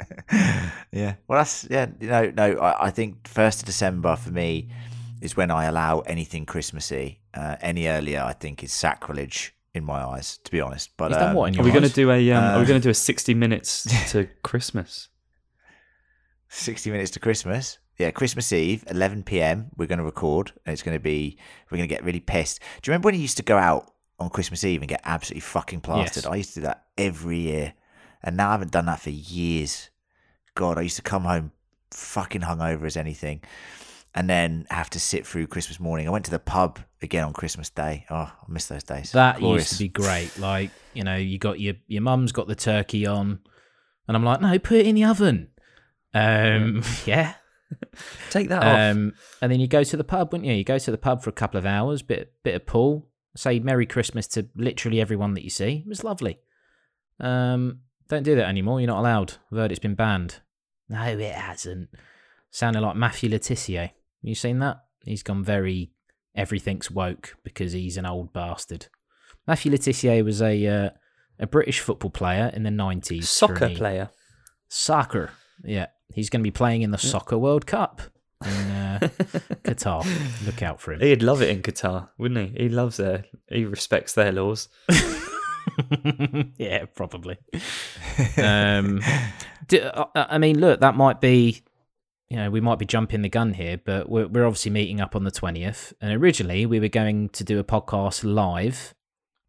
yeah. 0.91 1.15
Well, 1.27 1.39
that's 1.39 1.67
yeah. 1.69 1.87
You 1.99 2.07
know, 2.07 2.31
no. 2.35 2.57
I, 2.59 2.85
I 2.87 2.89
think 2.91 3.27
first 3.27 3.59
of 3.61 3.65
December 3.65 4.15
for 4.15 4.31
me 4.31 4.69
is 5.21 5.37
when 5.37 5.51
I 5.51 5.65
allow 5.65 5.99
anything 6.01 6.45
Christmassy. 6.45 7.19
Uh, 7.33 7.55
any 7.61 7.87
earlier, 7.87 8.21
I 8.21 8.33
think, 8.33 8.63
is 8.63 8.71
sacrilege 8.71 9.55
in 9.73 9.83
my 9.83 10.03
eyes. 10.03 10.37
To 10.43 10.51
be 10.51 10.61
honest, 10.61 10.91
but 10.97 11.09
He's 11.09 11.17
done 11.17 11.29
um, 11.31 11.35
what 11.35 11.53
in 11.53 11.59
are 11.59 11.63
we 11.63 11.71
going 11.71 11.83
to 11.83 11.89
do 11.89 12.11
a 12.11 12.31
um, 12.31 12.43
Are 12.43 12.57
we 12.57 12.63
Uh, 12.63 12.67
going 12.67 12.79
to 12.81 12.85
do 12.85 12.89
a 12.91 12.93
sixty 12.93 13.33
minutes 13.33 13.83
to 14.11 14.27
Christmas? 14.43 15.09
Sixty 16.49 16.91
minutes 16.91 17.11
to 17.11 17.19
Christmas. 17.19 17.79
Yeah, 17.97 18.11
Christmas 18.11 18.51
Eve, 18.51 18.83
eleven 18.89 19.23
PM. 19.23 19.67
We're 19.77 19.87
going 19.87 19.99
to 19.99 20.03
record, 20.05 20.51
and 20.65 20.73
it's 20.73 20.83
going 20.83 20.95
to 20.97 21.01
be. 21.03 21.37
We're 21.69 21.77
going 21.77 21.87
to 21.89 21.95
get 21.95 22.03
really 22.03 22.19
pissed. 22.19 22.59
Do 22.59 22.89
you 22.89 22.91
remember 22.91 23.07
when 23.07 23.15
you 23.15 23.21
used 23.21 23.37
to 23.37 23.43
go 23.43 23.57
out 23.57 23.91
on 24.19 24.29
Christmas 24.29 24.63
Eve 24.63 24.81
and 24.81 24.89
get 24.89 25.01
absolutely 25.05 25.41
fucking 25.41 25.81
plastered? 25.81 26.23
Yes. 26.23 26.31
I 26.31 26.35
used 26.35 26.53
to 26.55 26.59
do 26.59 26.65
that 26.67 26.85
every 26.97 27.39
year, 27.39 27.73
and 28.23 28.37
now 28.37 28.49
I 28.49 28.51
haven't 28.53 28.71
done 28.71 28.85
that 28.85 28.99
for 28.99 29.09
years. 29.09 29.89
God, 30.55 30.77
I 30.77 30.81
used 30.81 30.95
to 30.97 31.01
come 31.01 31.23
home 31.23 31.51
fucking 31.91 32.41
hungover 32.41 32.85
as 32.85 32.97
anything, 32.97 33.41
and 34.15 34.29
then 34.29 34.65
have 34.69 34.89
to 34.91 34.99
sit 34.99 35.25
through 35.25 35.47
Christmas 35.47 35.79
morning. 35.79 36.07
I 36.07 36.11
went 36.11 36.25
to 36.25 36.31
the 36.31 36.39
pub 36.39 36.79
again 37.01 37.23
on 37.23 37.33
Christmas 37.33 37.69
Day. 37.69 38.05
Oh, 38.09 38.15
I 38.15 38.45
miss 38.47 38.67
those 38.67 38.83
days. 38.83 39.11
That 39.11 39.39
Glorious. 39.39 39.63
used 39.63 39.73
to 39.73 39.79
be 39.79 39.89
great. 39.89 40.37
Like, 40.37 40.71
you 40.93 41.03
know, 41.03 41.15
you 41.15 41.37
got 41.37 41.59
your 41.59 41.75
your 41.87 42.01
mum's 42.01 42.31
got 42.31 42.47
the 42.47 42.55
turkey 42.55 43.05
on, 43.05 43.39
and 44.07 44.17
I'm 44.17 44.23
like, 44.23 44.41
no, 44.41 44.57
put 44.59 44.77
it 44.77 44.87
in 44.87 44.95
the 44.95 45.05
oven. 45.05 45.49
Um, 46.13 46.83
yeah. 47.05 47.33
Take 48.29 48.49
that 48.49 48.61
off. 48.61 48.95
Um, 48.95 49.13
and 49.41 49.51
then 49.51 49.59
you 49.59 49.67
go 49.67 49.83
to 49.83 49.97
the 49.97 50.03
pub, 50.03 50.31
wouldn't 50.31 50.47
you? 50.47 50.53
You 50.53 50.63
go 50.63 50.77
to 50.77 50.91
the 50.91 50.97
pub 50.97 51.23
for 51.23 51.29
a 51.29 51.33
couple 51.33 51.57
of 51.57 51.65
hours, 51.65 52.01
bit 52.01 52.33
bit 52.43 52.55
of 52.55 52.65
pool, 52.65 53.07
say 53.35 53.59
Merry 53.59 53.85
Christmas 53.85 54.27
to 54.29 54.47
literally 54.55 55.01
everyone 55.01 55.33
that 55.33 55.43
you 55.43 55.49
see. 55.49 55.83
It 55.85 55.89
was 55.89 56.03
lovely. 56.03 56.39
Um, 57.19 57.79
don't 58.13 58.23
do 58.23 58.35
that 58.35 58.47
anymore. 58.47 58.79
You're 58.79 58.87
not 58.87 58.99
allowed. 58.99 59.33
I've 59.51 59.57
heard 59.57 59.71
it's 59.71 59.79
been 59.79 59.95
banned. 59.95 60.41
No, 60.89 61.01
it 61.03 61.33
hasn't. 61.33 61.89
Sounded 62.51 62.81
like 62.81 62.95
Matthew 62.95 63.29
Le 63.29 63.39
Tissier. 63.39 63.91
You 64.21 64.35
seen 64.35 64.59
that? 64.59 64.83
He's 65.03 65.23
gone 65.23 65.43
very 65.43 65.91
everything's 66.35 66.89
woke 66.89 67.35
because 67.43 67.73
he's 67.73 67.97
an 67.97 68.05
old 68.05 68.31
bastard. 68.33 68.87
Matthew 69.47 69.71
Le 69.71 69.77
Tissier 69.77 70.23
was 70.23 70.41
a 70.41 70.65
uh, 70.65 70.89
a 71.39 71.47
British 71.47 71.79
football 71.79 72.11
player 72.11 72.51
in 72.53 72.63
the 72.63 72.71
nineties. 72.71 73.29
Soccer 73.29 73.69
player. 73.69 74.09
Soccer. 74.69 75.31
Yeah, 75.63 75.87
he's 76.13 76.29
going 76.29 76.41
to 76.41 76.47
be 76.47 76.51
playing 76.51 76.83
in 76.83 76.91
the 76.91 76.97
Soccer 76.97 77.37
World 77.37 77.65
Cup 77.65 78.01
in 78.45 78.51
uh, 78.51 78.99
Qatar. 79.63 80.05
Look 80.45 80.61
out 80.61 80.79
for 80.79 80.93
him. 80.93 81.01
He'd 81.01 81.23
love 81.23 81.41
it 81.41 81.49
in 81.49 81.61
Qatar, 81.61 82.09
wouldn't 82.17 82.51
he? 82.51 82.63
He 82.63 82.69
loves 82.69 82.97
their. 82.97 83.25
He 83.49 83.65
respects 83.65 84.13
their 84.13 84.31
laws. 84.31 84.69
yeah, 86.57 86.85
probably. 86.95 87.37
Um, 88.37 89.01
d- 89.67 89.81
I 89.83 90.05
I 90.15 90.37
mean, 90.37 90.59
look, 90.59 90.81
that 90.81 90.95
might 90.95 91.19
be, 91.19 91.63
you 92.29 92.37
know, 92.37 92.51
we 92.51 92.61
might 92.61 92.77
be 92.77 92.85
jumping 92.85 93.23
the 93.23 93.29
gun 93.29 93.53
here, 93.55 93.79
but 93.83 94.07
we're, 94.07 94.27
we're 94.27 94.45
obviously 94.45 94.69
meeting 94.71 95.01
up 95.01 95.15
on 95.15 95.23
the 95.23 95.31
20th. 95.31 95.93
And 95.99 96.13
originally, 96.21 96.67
we 96.67 96.79
were 96.79 96.89
going 96.89 97.29
to 97.29 97.43
do 97.43 97.57
a 97.57 97.63
podcast 97.63 98.23
live 98.23 98.93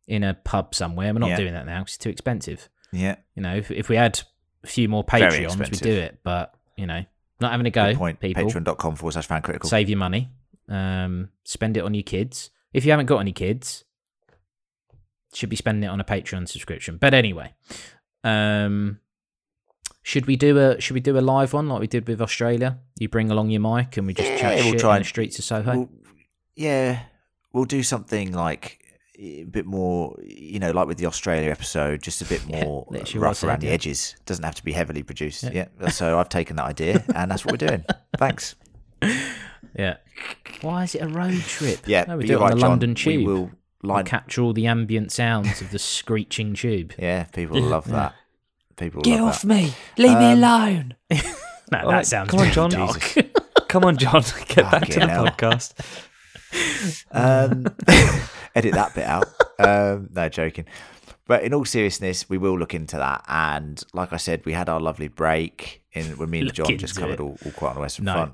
in 0.09 0.23
a 0.25 0.33
pub 0.33 0.75
somewhere. 0.75 1.13
We're 1.13 1.19
not 1.21 1.29
Yeah. 1.31 1.37
doing 1.37 1.53
that 1.53 1.67
now 1.67 1.81
'cause 1.81 1.89
it's 1.97 1.99
too 1.99 2.09
expensive. 2.11 2.71
yeah. 2.91 3.17
You 3.35 3.43
know, 3.43 3.55
if, 3.57 3.71
if 3.71 3.91
we 3.91 3.97
had 3.97 4.21
a 4.63 4.67
few 4.67 4.89
more 4.89 5.05
Patreons, 5.05 5.59
we'd 5.59 5.71
do 5.81 5.93
it. 5.93 6.21
But, 6.25 6.55
you 6.77 6.87
know, 6.87 7.05
not 7.41 7.51
having 7.51 7.67
a 7.67 7.71
go, 7.71 7.89
Good 7.91 7.99
point. 7.99 8.21
people. 8.21 8.45
Patreon.com 8.45 8.97
forward 8.97 9.13
slash 9.13 9.27
fan 9.27 9.43
critical. 9.43 9.69
Save 9.69 9.91
your 9.91 9.99
money. 9.99 10.31
Um, 10.71 11.29
spend 11.45 11.77
it 11.77 11.85
on 11.85 11.93
your 11.93 12.03
kids. 12.03 12.49
If 12.73 12.87
you 12.87 12.93
haven't 12.93 13.07
got 13.07 13.19
any 13.19 13.33
kids, 13.33 13.84
should 15.35 15.49
be 15.51 15.57
spending 15.57 15.85
it 15.85 15.93
on 15.93 16.01
a 16.01 16.05
Patreon 16.05 16.49
subscription. 16.49 16.97
But 16.97 17.15
anyway, 17.15 17.53
um, 18.23 19.01
should 20.03 20.27
we 20.27 20.37
do 20.37 20.59
a 20.59 20.81
should 20.81 20.95
we 20.95 21.01
do 21.01 21.19
a 21.19 21.21
live 21.21 21.53
one 21.53 21.69
like 21.69 21.81
we 21.81 21.87
did 21.87 22.07
with 22.07 22.21
Australia? 22.21 22.79
You 22.99 23.09
bring 23.09 23.31
along 23.31 23.51
your 23.51 23.61
mic 23.61 23.97
and 23.97 24.07
we 24.07 24.15
just 24.15 24.31
Yeah, 24.31 24.39
chat 24.39 24.55
we'll 24.57 24.73
shit 24.73 24.81
try 24.81 24.91
in 24.91 24.97
and- 24.97 25.05
the 25.05 25.09
streets 25.09 25.39
of 25.39 25.45
Soho. 25.45 25.77
We'll, 25.77 25.91
yeah, 26.57 27.01
we'll 27.53 27.65
do 27.65 27.83
something 27.83 28.33
like 28.33 28.81
a 29.19 29.45
bit 29.45 29.65
more, 29.65 30.17
you 30.25 30.59
know, 30.59 30.73
like 30.73 30.87
with 30.87 30.99
the 30.99 31.07
Australia 31.07 31.51
episode, 31.51 32.03
just 32.03 32.21
a 32.21 32.25
bit 32.25 32.47
more 32.47 32.87
literally 32.91 33.23
rough 33.23 33.43
around 33.43 33.61
the 33.61 33.69
yeah. 33.69 33.73
edges. 33.73 34.17
Doesn't 34.27 34.45
have 34.45 34.55
to 34.57 34.65
be 34.65 34.73
heavily 34.73 35.03
produced. 35.03 35.45
Yeah. 35.45 35.67
Yeah. 35.81 35.89
So 35.89 36.19
I've 36.19 36.29
taken 36.29 36.57
that 36.57 36.65
idea, 36.65 37.05
and 37.15 37.31
that's 37.31 37.45
what 37.45 37.53
we're 37.53 37.67
doing. 37.69 37.85
Thanks. 38.19 38.57
yeah. 39.77 39.97
Why 40.63 40.85
is 40.85 40.95
it 40.95 41.03
a 41.03 41.09
road 41.09 41.41
trip? 41.41 41.81
Yeah, 41.87 42.05
no, 42.07 42.17
we 42.17 42.27
do 42.27 42.35
it 42.35 42.37
on 42.37 42.43
right, 42.43 42.55
the 42.55 42.61
John. 42.61 42.71
London 42.71 42.95
Tube. 42.95 43.27
We'll 43.27 43.51
line. 43.85 44.05
capture 44.05 44.43
all 44.43 44.53
the 44.53 44.67
ambient 44.67 45.13
sounds 45.13 45.61
of 45.61 45.71
the 45.71 45.79
screeching 45.79 46.55
tube. 46.55 46.95
yeah, 46.99 47.25
people 47.25 47.61
will 47.61 47.69
love 47.69 47.87
that. 47.89 48.15
People 48.77 49.03
Get 49.03 49.21
love 49.21 49.29
off 49.31 49.43
that. 49.43 49.49
me! 49.49 49.73
Leave 49.99 50.19
me 50.19 50.33
Um, 50.33 50.39
alone! 50.43 50.95
No, 51.73 51.79
that 51.79 51.87
right, 51.87 52.07
sounds 52.07 52.31
come 52.31 52.41
on, 52.41 52.53
John. 52.53 52.71
dark. 52.71 53.15
Come 53.69 53.85
on, 53.85 53.97
John. 53.97 54.23
Get 54.49 54.71
back 54.71 54.87
to 54.89 55.01
the 55.01 55.09
hell. 55.09 55.27
podcast. 55.27 55.73
Um, 57.11 57.67
edit 58.55 58.75
that 58.75 58.95
bit 58.95 59.05
out. 59.07 59.27
Um, 59.59 60.09
no, 60.13 60.29
joking. 60.29 60.67
But 61.27 61.43
in 61.43 61.55
all 61.55 61.65
seriousness, 61.65 62.29
we 62.29 62.37
will 62.39 62.59
look 62.59 62.75
into 62.75 62.97
that. 62.99 63.25
And 63.29 63.83
like 63.95 64.13
I 64.13 64.19
said, 64.19 64.45
we 64.45 64.53
had 64.53 64.69
our 64.69 64.79
lovely 64.79 65.09
break 65.09 65.83
in 65.93 66.19
when 66.19 66.29
me 66.31 66.41
and 66.41 66.47
Look 66.49 66.55
John 66.57 66.77
just 66.79 66.97
covered 66.97 67.19
all, 67.19 67.39
all 67.45 67.53
quite 67.53 67.71
on 67.71 67.75
the 67.77 67.81
Western 67.81 68.05
No. 68.05 68.31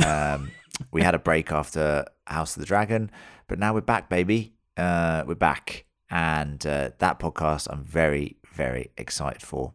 Front. 0.00 0.40
Um, 0.42 0.50
we 0.90 1.02
had 1.02 1.14
a 1.14 1.18
break 1.18 1.52
after 1.52 2.06
House 2.26 2.56
of 2.56 2.60
the 2.60 2.66
Dragon, 2.66 3.10
but 3.48 3.58
now 3.58 3.74
we're 3.74 3.82
back, 3.82 4.08
baby. 4.08 4.54
Uh, 4.76 5.24
we're 5.26 5.34
back, 5.34 5.84
and 6.10 6.64
uh, 6.66 6.90
that 6.98 7.18
podcast 7.18 7.68
I'm 7.70 7.84
very, 7.84 8.36
very 8.52 8.90
excited 8.96 9.42
for. 9.42 9.72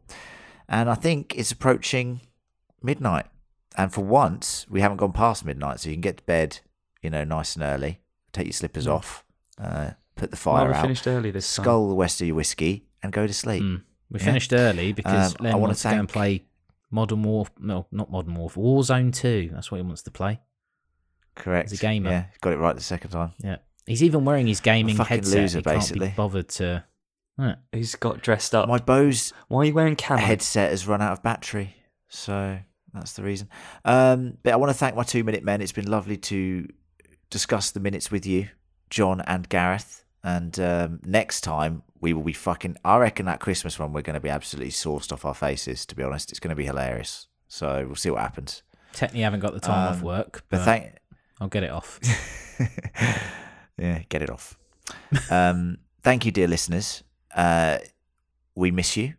And 0.68 0.90
I 0.90 0.96
think 0.96 1.36
it's 1.38 1.52
approaching 1.52 2.22
midnight. 2.82 3.26
And 3.78 3.94
for 3.94 4.04
once, 4.04 4.66
we 4.70 4.82
haven't 4.82 4.98
gone 4.98 5.12
past 5.14 5.46
midnight, 5.46 5.80
so 5.80 5.90
you 5.90 5.96
can 5.96 6.02
get 6.02 6.18
to 6.18 6.24
bed, 6.24 6.60
you 7.04 7.10
know, 7.12 7.24
nice 7.24 7.56
and 7.56 7.64
early. 7.64 8.00
Take 8.34 8.48
your 8.48 8.54
slippers 8.54 8.88
off, 8.88 9.24
uh, 9.62 9.92
put 10.16 10.32
the 10.32 10.36
Well, 10.46 10.56
fire 10.58 10.68
we 10.70 10.74
out, 10.74 10.82
finished 10.82 11.08
early 11.08 11.30
this 11.32 11.56
time. 11.56 11.64
scull 11.64 11.90
the 11.90 11.96
rest 11.96 12.20
of 12.22 12.28
your 12.28 12.36
whiskey, 12.36 12.88
and 13.04 13.14
go 13.14 13.28
to 13.28 13.34
sleep. 13.34 13.62
Mm. 13.64 13.84
We 14.10 14.20
Yeah. 14.20 14.26
finished 14.26 14.52
early 14.54 14.94
because 14.94 15.36
Um, 15.36 15.38
I 15.42 15.44
Len 15.44 15.54
wanna 15.54 15.62
wants 15.68 15.82
to 15.84 15.90
go 15.90 16.00
and 16.00 16.10
play 16.10 16.46
Modern 16.90 17.22
War. 17.22 17.46
No, 17.60 17.86
not 17.92 18.10
Modern 18.10 18.34
Warfare. 18.34 18.64
Warzone 18.64 19.14
2. 19.14 19.52
That's 19.54 19.70
what 19.70 19.78
he 19.78 19.84
wants 19.84 20.02
to 20.04 20.12
play. 20.12 20.40
Correct. 21.36 21.70
He's 21.70 21.80
a 21.80 21.82
gamer. 21.82 22.10
Yeah, 22.10 22.26
got 22.42 22.54
it 22.54 22.58
right 22.58 22.76
the 22.76 22.82
second 22.82 23.12
time. 23.12 23.34
Yeah. 23.44 23.58
He's 23.88 24.04
even 24.04 24.26
wearing 24.26 24.46
his 24.48 24.60
gaming 24.60 24.96
fucking 24.96 25.18
headset. 25.18 25.42
loser, 25.42 25.58
he 25.60 25.64
can't 25.64 25.78
basically. 25.78 26.08
be 26.10 26.14
bothered 26.16 26.50
to. 26.50 26.84
Yeah. 27.40 27.56
He's 27.72 27.96
got 27.96 28.22
dressed 28.22 28.54
up. 28.54 28.68
My 28.68 28.78
Bose 28.80 29.32
Why 29.48 29.62
are 29.62 29.66
you 29.66 29.74
wearing 29.74 29.96
camo? 29.96 30.20
headset 30.20 30.72
has 30.72 30.88
run 30.88 31.02
out 31.02 31.14
of 31.14 31.24
battery, 31.24 31.76
so 32.10 32.60
that's 32.94 33.14
the 33.14 33.24
reason. 33.24 33.48
Um, 33.86 34.38
but 34.44 34.54
I 34.54 34.56
want 34.58 34.70
to 34.72 34.78
thank 34.78 34.96
my 34.96 35.04
two 35.04 35.24
minute 35.24 35.44
men. 35.44 35.62
It's 35.62 35.72
been 35.72 35.90
lovely 35.90 36.18
to 36.18 36.68
discuss 37.30 37.72
the 37.72 37.80
minutes 37.80 38.12
with 38.12 38.26
you, 38.26 38.50
John 38.90 39.22
and 39.22 39.48
Gareth. 39.50 40.04
And 40.24 40.60
um, 40.60 41.00
next 41.06 41.42
time 41.42 41.84
we 42.02 42.12
will 42.14 42.24
be 42.24 42.34
fucking. 42.34 42.78
I 42.84 42.98
reckon 42.98 43.28
that 43.28 43.40
Christmas 43.40 43.78
one 43.80 43.94
we're 43.94 44.02
going 44.02 44.16
to 44.16 44.20
be 44.20 44.30
absolutely 44.30 44.72
sourced 44.72 45.14
off 45.14 45.24
our 45.24 45.36
faces. 45.36 45.86
To 45.86 45.96
be 45.96 46.04
honest, 46.04 46.32
it's 46.32 46.40
going 46.40 46.50
to 46.50 46.56
be 46.56 46.66
hilarious. 46.66 47.28
So 47.48 47.86
we'll 47.86 47.96
see 47.96 48.10
what 48.10 48.22
happens. 48.22 48.64
Technically, 48.94 49.22
haven't 49.22 49.40
got 49.42 49.54
the 49.54 49.60
time 49.60 49.90
off 49.90 49.98
Um, 49.98 50.02
work, 50.02 50.44
But 50.50 50.58
but 50.58 50.66
thank. 50.66 50.96
I'll 51.40 51.48
get 51.50 51.64
it 51.64 51.70
off. 51.70 52.00
yeah, 53.78 54.02
get 54.10 54.22
it 54.22 54.30
off. 54.30 54.58
Um, 55.30 55.80
thank 56.02 56.26
you, 56.26 56.32
dear 56.32 56.48
listeners. 56.48 57.04
Uh, 57.36 57.80
we 58.56 58.72
miss 58.72 58.96
you, 58.96 59.16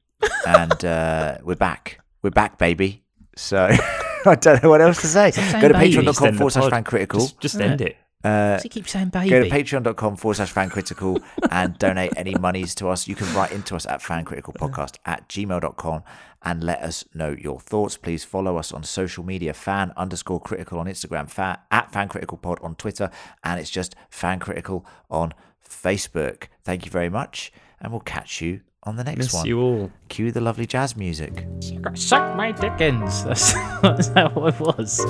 and 0.47 0.83
uh, 0.85 1.39
we're 1.45 1.57
back. 1.57 2.01
We're 2.23 2.31
back, 2.31 2.57
baby. 2.59 3.03
So 3.37 3.69
I 4.27 4.35
don't 4.35 4.63
know 4.63 4.71
what 4.71 4.81
else 4.81 5.01
to 5.03 5.07
say. 5.07 5.31
Go 5.61 5.69
to 5.69 5.75
patreon.com 5.75 6.09
Extend 6.09 6.37
forward 6.39 6.51
slash 6.53 6.71
fan 6.71 6.85
critical. 6.85 7.21
Just, 7.21 7.41
just 7.41 7.55
Yeah. 7.61 7.67
end 7.67 7.81
it. 7.83 7.97
Uh, 8.25 8.55
Does 8.55 8.63
he 8.65 8.69
keep 8.69 8.89
saying 8.89 9.11
baby. 9.11 9.31
go 9.31 9.45
to 9.45 9.49
patreon.com 9.49 10.17
forward 10.17 10.35
slash 10.35 10.51
fan 10.51 10.71
critical 10.71 11.21
and 11.53 11.79
donate 11.79 12.13
any 12.17 12.35
monies 12.35 12.75
to 12.77 12.89
us. 12.89 13.07
You 13.07 13.15
can 13.15 13.33
write 13.35 13.53
into 13.53 13.77
us 13.77 13.87
at 13.87 14.01
fancriticalpodcast 14.01 14.97
at 15.07 15.29
gmail.com 15.29 16.03
and 16.43 16.63
let 16.63 16.83
us 16.83 17.05
know 17.15 17.31
your 17.31 17.61
thoughts. 17.61 17.97
Please 17.97 18.25
follow 18.25 18.57
us 18.57 18.73
on 18.73 18.83
social 18.85 19.25
media, 19.25 19.53
fan 19.53 19.93
underscore 19.97 20.41
critical 20.41 20.79
on 20.79 20.87
Instagram, 20.87 21.29
fan, 21.29 21.59
at 21.71 21.93
fan 21.93 22.09
critical 22.09 22.39
pod 22.39 22.59
on 22.63 22.75
Twitter, 22.77 23.11
and 23.45 23.61
it's 23.61 23.71
just 23.71 23.95
fan 24.09 24.39
critical 24.39 24.87
on 25.11 25.35
Facebook. 25.69 26.45
Thank 26.65 26.85
you 26.85 26.91
very 26.91 27.09
much, 27.11 27.53
and 27.81 27.93
we'll 27.93 28.01
catch 28.01 28.41
you 28.41 28.61
on 28.85 28.97
the 28.97 29.05
next 29.05 29.19
Miss 29.19 29.35
one. 29.35 29.47
you 29.47 29.61
all. 29.61 29.91
Cue 30.09 30.33
the 30.33 30.41
lovely 30.41 30.67
jazz 30.67 30.97
music. 30.97 31.47
Suck 31.95 32.37
my 32.37 32.53
dickens. 32.53 33.25
That's, 33.29 33.53
that's 33.83 34.09
how 34.09 34.47
it 34.47 34.61
was. 34.61 35.05